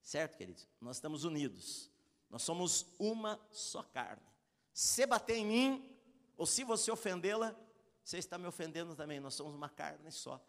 Certo, 0.00 0.38
queridos? 0.38 0.66
Nós 0.80 0.96
estamos 0.96 1.24
unidos. 1.24 1.90
Nós 2.30 2.42
somos 2.42 2.86
uma 2.98 3.38
só 3.50 3.82
carne. 3.82 4.26
Se 4.72 5.04
bater 5.04 5.36
em 5.36 5.46
mim, 5.46 5.98
ou 6.38 6.46
se 6.46 6.64
você 6.64 6.90
ofendê-la, 6.90 7.54
você 8.02 8.16
está 8.16 8.38
me 8.38 8.46
ofendendo 8.46 8.96
também. 8.96 9.20
Nós 9.20 9.34
somos 9.34 9.54
uma 9.54 9.68
carne 9.68 10.10
só. 10.10 10.42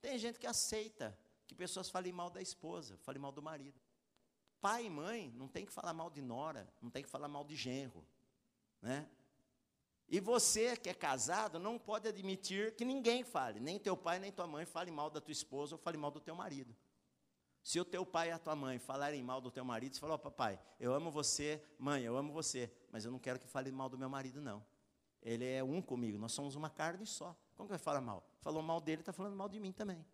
Tem 0.00 0.18
gente 0.18 0.38
que 0.38 0.46
aceita 0.46 1.18
que 1.46 1.54
pessoas 1.54 1.88
falem 1.88 2.12
mal 2.12 2.28
da 2.28 2.42
esposa, 2.42 2.98
falem 2.98 3.20
mal 3.20 3.32
do 3.32 3.42
marido. 3.42 3.80
Pai 4.60 4.84
e 4.84 4.90
mãe 4.90 5.32
não 5.34 5.48
tem 5.48 5.64
que 5.64 5.72
falar 5.72 5.94
mal 5.94 6.10
de 6.10 6.20
nora, 6.20 6.70
não 6.82 6.90
tem 6.90 7.02
que 7.02 7.08
falar 7.08 7.28
mal 7.28 7.44
de 7.44 7.56
genro, 7.56 8.06
né? 8.82 9.08
E 10.08 10.20
você 10.20 10.76
que 10.76 10.88
é 10.88 10.94
casado 10.94 11.58
não 11.58 11.78
pode 11.78 12.06
admitir 12.08 12.74
que 12.76 12.84
ninguém 12.84 13.24
fale, 13.24 13.58
nem 13.58 13.78
teu 13.78 13.96
pai 13.96 14.18
nem 14.18 14.30
tua 14.30 14.46
mãe 14.46 14.64
fale 14.64 14.90
mal 14.90 15.10
da 15.10 15.20
tua 15.20 15.32
esposa 15.32 15.74
ou 15.74 15.78
fale 15.78 15.96
mal 15.96 16.10
do 16.10 16.20
teu 16.20 16.34
marido. 16.34 16.74
Se 17.60 17.80
o 17.80 17.84
teu 17.84 18.06
pai 18.06 18.28
e 18.28 18.30
a 18.30 18.38
tua 18.38 18.54
mãe 18.54 18.78
falarem 18.78 19.20
mal 19.20 19.40
do 19.40 19.50
teu 19.50 19.64
marido, 19.64 19.94
você 19.94 20.00
fala, 20.00 20.14
oh, 20.14 20.18
papai, 20.18 20.60
eu 20.78 20.94
amo 20.94 21.10
você, 21.10 21.60
mãe, 21.76 22.04
eu 22.04 22.16
amo 22.16 22.32
você, 22.32 22.70
mas 22.92 23.04
eu 23.04 23.10
não 23.10 23.18
quero 23.18 23.40
que 23.40 23.48
fale 23.48 23.72
mal 23.72 23.88
do 23.88 23.98
meu 23.98 24.08
marido, 24.08 24.40
não. 24.40 24.64
Ele 25.20 25.44
é 25.44 25.64
um 25.64 25.82
comigo, 25.82 26.16
nós 26.16 26.30
somos 26.30 26.54
uma 26.54 26.70
carne 26.70 27.04
só. 27.04 27.36
Como 27.56 27.66
que 27.66 27.72
vai 27.72 27.78
falar 27.78 28.00
mal? 28.00 28.24
Falou 28.38 28.62
mal 28.62 28.80
dele, 28.80 29.02
está 29.02 29.12
falando 29.12 29.34
mal 29.34 29.48
de 29.48 29.58
mim 29.58 29.72
também. 29.72 30.06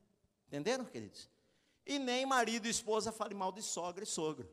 Entenderam, 0.47 0.87
queridos? 0.87 1.29
E 1.85 1.99
nem 1.99 2.25
marido 2.25 2.67
e 2.67 2.71
esposa 2.71 3.13
fale 3.13 3.35
mal 3.35 3.53
de 3.53 3.61
sogra 3.61 4.03
e 4.03 4.07
sogro. 4.07 4.49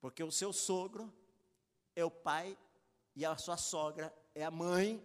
Porque 0.00 0.24
o 0.24 0.32
seu 0.32 0.52
sogro 0.52 1.12
é 1.94 2.04
o 2.04 2.10
pai 2.10 2.58
e 3.14 3.24
a 3.24 3.36
sua 3.36 3.56
sogra 3.56 4.14
é 4.34 4.44
a 4.44 4.50
mãe 4.50 5.02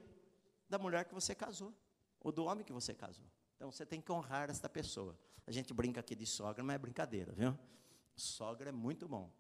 da 0.67 0.77
mulher 0.77 1.05
que 1.05 1.13
você 1.13 1.33
casou, 1.33 1.73
ou 2.19 2.31
do 2.31 2.45
homem 2.45 2.63
que 2.63 2.73
você 2.73 2.93
casou. 2.93 3.25
Então 3.55 3.71
você 3.71 3.85
tem 3.85 4.01
que 4.01 4.11
honrar 4.11 4.49
esta 4.49 4.69
pessoa. 4.69 5.17
A 5.45 5.51
gente 5.51 5.73
brinca 5.73 5.99
aqui 5.99 6.15
de 6.15 6.25
sogra, 6.25 6.63
mas 6.63 6.75
é 6.75 6.77
brincadeira, 6.77 7.33
viu? 7.33 7.57
Sogra 8.15 8.69
é 8.69 8.71
muito 8.71 9.07
bom. 9.07 9.31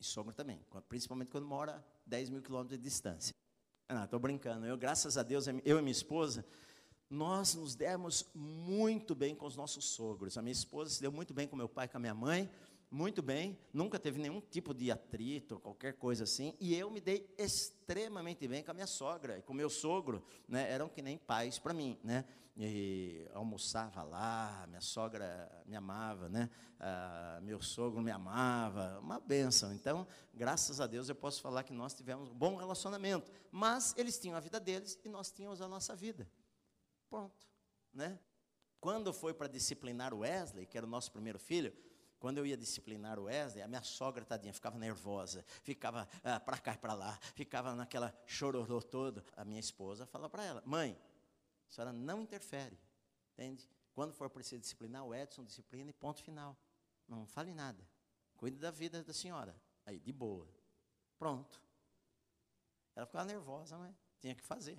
E 0.00 0.04
sogro 0.04 0.32
também, 0.32 0.60
principalmente 0.88 1.28
quando 1.28 1.46
mora 1.46 1.84
10 2.06 2.30
mil 2.30 2.42
quilômetros 2.42 2.78
de 2.78 2.84
distância. 2.84 3.34
Estou 4.04 4.20
brincando. 4.20 4.66
Eu, 4.66 4.76
graças 4.76 5.16
a 5.16 5.22
Deus, 5.22 5.46
eu 5.64 5.78
e 5.78 5.82
minha 5.82 5.90
esposa, 5.90 6.44
nós 7.10 7.54
nos 7.54 7.74
demos 7.74 8.26
muito 8.34 9.14
bem 9.14 9.34
com 9.34 9.46
os 9.46 9.56
nossos 9.56 9.86
sogros. 9.86 10.36
A 10.36 10.42
minha 10.42 10.52
esposa 10.52 10.90
se 10.90 11.00
deu 11.00 11.10
muito 11.10 11.32
bem 11.32 11.48
com 11.48 11.56
meu 11.56 11.68
pai 11.68 11.86
e 11.86 11.88
com 11.88 11.96
a 11.96 12.00
minha 12.00 12.14
mãe 12.14 12.50
muito 12.90 13.20
bem, 13.20 13.58
nunca 13.72 13.98
teve 13.98 14.18
nenhum 14.18 14.40
tipo 14.40 14.72
de 14.72 14.90
atrito, 14.90 15.60
qualquer 15.60 15.94
coisa 15.94 16.24
assim, 16.24 16.54
e 16.58 16.74
eu 16.74 16.90
me 16.90 17.00
dei 17.00 17.28
extremamente 17.36 18.48
bem 18.48 18.62
com 18.62 18.70
a 18.70 18.74
minha 18.74 18.86
sogra 18.86 19.38
e 19.38 19.42
com 19.42 19.52
o 19.52 19.56
meu 19.56 19.68
sogro, 19.68 20.24
né, 20.46 20.70
eram 20.70 20.88
que 20.88 21.02
nem 21.02 21.18
pais 21.18 21.58
para 21.58 21.74
mim, 21.74 21.98
né, 22.02 22.24
e 22.56 23.28
almoçava 23.34 24.02
lá, 24.02 24.64
minha 24.68 24.80
sogra 24.80 25.50
me 25.66 25.76
amava, 25.76 26.30
né, 26.30 26.48
ah, 26.80 27.38
meu 27.42 27.60
sogro 27.60 28.00
me 28.00 28.10
amava, 28.10 28.98
uma 29.00 29.20
benção, 29.20 29.72
então, 29.74 30.06
graças 30.32 30.80
a 30.80 30.86
Deus 30.86 31.10
eu 31.10 31.14
posso 31.14 31.42
falar 31.42 31.64
que 31.64 31.72
nós 31.74 31.92
tivemos 31.92 32.30
um 32.30 32.34
bom 32.34 32.56
relacionamento, 32.56 33.30
mas 33.52 33.94
eles 33.98 34.18
tinham 34.18 34.36
a 34.36 34.40
vida 34.40 34.58
deles 34.58 34.98
e 35.04 35.08
nós 35.10 35.30
tínhamos 35.30 35.60
a 35.60 35.68
nossa 35.68 35.94
vida, 35.94 36.26
pronto, 37.10 37.46
né, 37.92 38.18
quando 38.80 39.12
foi 39.12 39.34
para 39.34 39.48
disciplinar 39.48 40.14
o 40.14 40.20
Wesley, 40.20 40.64
que 40.64 40.78
era 40.78 40.86
o 40.86 40.90
nosso 40.90 41.10
primeiro 41.12 41.38
filho, 41.38 41.74
quando 42.18 42.38
eu 42.38 42.46
ia 42.46 42.56
disciplinar 42.56 43.18
o 43.18 43.24
Wesley, 43.24 43.62
a 43.62 43.68
minha 43.68 43.82
sogra, 43.82 44.24
tadinha, 44.24 44.52
ficava 44.52 44.78
nervosa, 44.78 45.44
ficava 45.62 46.08
ah, 46.24 46.40
para 46.40 46.58
cá 46.58 46.74
e 46.74 46.78
para 46.78 46.94
lá, 46.94 47.18
ficava 47.34 47.74
naquela 47.74 48.14
chororô 48.26 48.82
todo. 48.82 49.24
A 49.36 49.44
minha 49.44 49.60
esposa 49.60 50.06
fala 50.06 50.28
para 50.28 50.44
ela: 50.44 50.62
Mãe, 50.66 50.98
a 51.68 51.72
senhora 51.72 51.92
não 51.92 52.22
interfere, 52.22 52.78
entende? 53.32 53.68
Quando 53.92 54.12
for 54.12 54.28
preciso 54.30 54.60
disciplinar 54.60 55.04
o 55.04 55.14
Edson, 55.14 55.44
disciplina 55.44 55.90
e 55.90 55.92
ponto 55.92 56.22
final. 56.22 56.56
Não 57.08 57.26
fale 57.26 57.52
nada. 57.54 57.82
Cuide 58.36 58.56
da 58.56 58.70
vida 58.70 59.02
da 59.02 59.12
senhora. 59.12 59.56
Aí, 59.84 59.98
de 59.98 60.12
boa. 60.12 60.46
Pronto. 61.18 61.60
Ela 62.94 63.06
ficava 63.06 63.24
nervosa, 63.24 63.76
mas 63.78 63.94
tinha 64.20 64.34
que 64.34 64.42
fazer. 64.42 64.78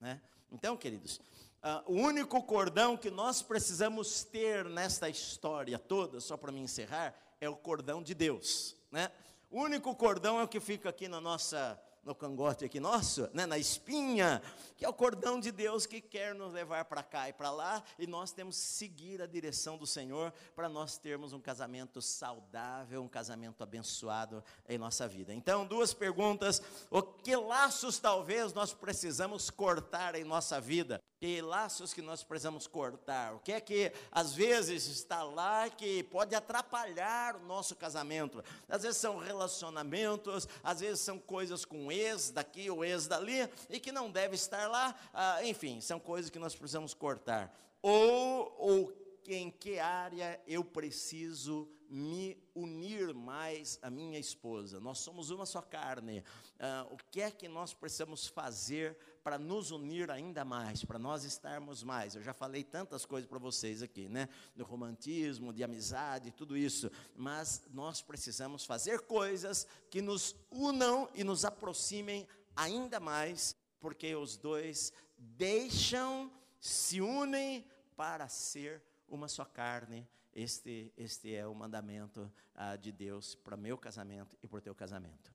Né? 0.00 0.20
Então, 0.50 0.76
queridos, 0.76 1.20
Uh, 1.62 1.92
o 1.92 1.94
único 1.94 2.42
cordão 2.42 2.96
que 2.96 3.10
nós 3.10 3.40
precisamos 3.40 4.24
ter 4.24 4.64
nesta 4.64 5.08
história 5.08 5.78
toda, 5.78 6.20
só 6.20 6.36
para 6.36 6.50
me 6.50 6.60
encerrar, 6.60 7.14
é 7.40 7.48
o 7.48 7.54
cordão 7.54 8.02
de 8.02 8.14
Deus. 8.14 8.76
Né? 8.90 9.10
O 9.48 9.60
único 9.60 9.94
cordão 9.94 10.40
é 10.40 10.42
o 10.42 10.48
que 10.48 10.58
fica 10.58 10.88
aqui 10.88 11.06
na 11.06 11.20
nossa 11.20 11.80
no 12.04 12.14
cangote 12.14 12.64
aqui 12.64 12.80
nosso, 12.80 13.28
né, 13.32 13.46
na 13.46 13.56
espinha, 13.56 14.42
que 14.76 14.84
é 14.84 14.88
o 14.88 14.92
cordão 14.92 15.38
de 15.38 15.52
Deus 15.52 15.86
que 15.86 16.00
quer 16.00 16.34
nos 16.34 16.52
levar 16.52 16.84
para 16.86 17.02
cá 17.02 17.28
e 17.28 17.32
para 17.32 17.50
lá, 17.50 17.82
e 17.96 18.06
nós 18.06 18.32
temos 18.32 18.56
que 18.56 18.62
seguir 18.62 19.22
a 19.22 19.26
direção 19.26 19.78
do 19.78 19.86
Senhor 19.86 20.32
para 20.56 20.68
nós 20.68 20.98
termos 20.98 21.32
um 21.32 21.40
casamento 21.40 22.02
saudável, 22.02 23.02
um 23.02 23.08
casamento 23.08 23.62
abençoado 23.62 24.42
em 24.68 24.78
nossa 24.78 25.06
vida. 25.06 25.32
Então, 25.32 25.64
duas 25.64 25.94
perguntas: 25.94 26.60
o 26.90 27.02
que 27.02 27.36
laços 27.36 28.00
talvez 28.00 28.52
nós 28.52 28.74
precisamos 28.74 29.48
cortar 29.48 30.16
em 30.16 30.24
nossa 30.24 30.60
vida? 30.60 31.00
Que 31.22 31.40
laços 31.40 31.94
que 31.94 32.02
nós 32.02 32.24
precisamos 32.24 32.66
cortar? 32.66 33.36
O 33.36 33.38
que 33.38 33.52
é 33.52 33.60
que 33.60 33.92
às 34.10 34.34
vezes 34.34 34.88
está 34.88 35.22
lá 35.22 35.70
que 35.70 36.02
pode 36.02 36.34
atrapalhar 36.34 37.36
o 37.36 37.46
nosso 37.46 37.76
casamento? 37.76 38.42
Às 38.68 38.82
vezes 38.82 38.96
são 38.96 39.18
relacionamentos, 39.18 40.48
às 40.64 40.80
vezes 40.80 40.98
são 40.98 41.20
coisas 41.20 41.64
com 41.64 41.92
ex 41.92 42.32
daqui, 42.32 42.68
o 42.68 42.82
ex 42.82 43.06
dali, 43.06 43.48
e 43.70 43.78
que 43.78 43.92
não 43.92 44.10
deve 44.10 44.34
estar 44.34 44.66
lá. 44.66 44.96
Ah, 45.14 45.44
enfim, 45.44 45.80
são 45.80 46.00
coisas 46.00 46.28
que 46.28 46.40
nós 46.40 46.56
precisamos 46.56 46.92
cortar. 46.92 47.56
Ou, 47.80 48.56
ou 48.58 48.92
em 49.28 49.48
que 49.48 49.78
área 49.78 50.40
eu 50.44 50.64
preciso 50.64 51.68
me 51.88 52.36
unir 52.52 53.14
mais 53.14 53.78
à 53.80 53.88
minha 53.88 54.18
esposa. 54.18 54.80
Nós 54.80 54.98
somos 54.98 55.30
uma 55.30 55.46
só 55.46 55.62
carne. 55.62 56.24
Ah, 56.58 56.84
o 56.90 56.96
que 57.12 57.20
é 57.20 57.30
que 57.30 57.46
nós 57.46 57.72
precisamos 57.72 58.26
fazer 58.26 58.98
para 59.22 59.38
nos 59.38 59.70
unir 59.70 60.10
ainda 60.10 60.44
mais, 60.44 60.84
para 60.84 60.98
nós 60.98 61.24
estarmos 61.24 61.82
mais? 61.82 62.14
Eu 62.14 62.22
já 62.22 62.32
falei 62.32 62.64
tantas 62.64 63.04
coisas 63.04 63.28
para 63.28 63.38
vocês 63.38 63.82
aqui, 63.82 64.08
né? 64.08 64.28
Do 64.54 64.64
romantismo, 64.64 65.52
de 65.52 65.62
amizade, 65.62 66.32
tudo 66.32 66.56
isso. 66.56 66.90
Mas 67.16 67.62
nós 67.72 68.02
precisamos 68.02 68.64
fazer 68.64 69.00
coisas 69.02 69.66
que 69.90 70.02
nos 70.02 70.34
unam 70.50 71.08
e 71.14 71.24
nos 71.24 71.44
aproximem 71.44 72.26
ainda 72.56 73.00
mais, 73.00 73.56
porque 73.80 74.14
os 74.14 74.36
dois 74.36 74.92
deixam, 75.16 76.30
se 76.60 77.00
unem 77.00 77.66
para 77.96 78.28
ser 78.28 78.82
uma 79.08 79.28
só 79.28 79.44
carne 79.44 80.08
este, 80.34 80.92
este 80.96 81.34
é 81.34 81.46
o 81.46 81.54
mandamento 81.54 82.32
ah, 82.54 82.76
de 82.76 82.90
Deus 82.90 83.34
para 83.34 83.56
meu 83.56 83.76
casamento 83.76 84.36
e 84.42 84.48
para 84.48 84.58
o 84.58 84.62
teu 84.62 84.74
casamento. 84.74 85.31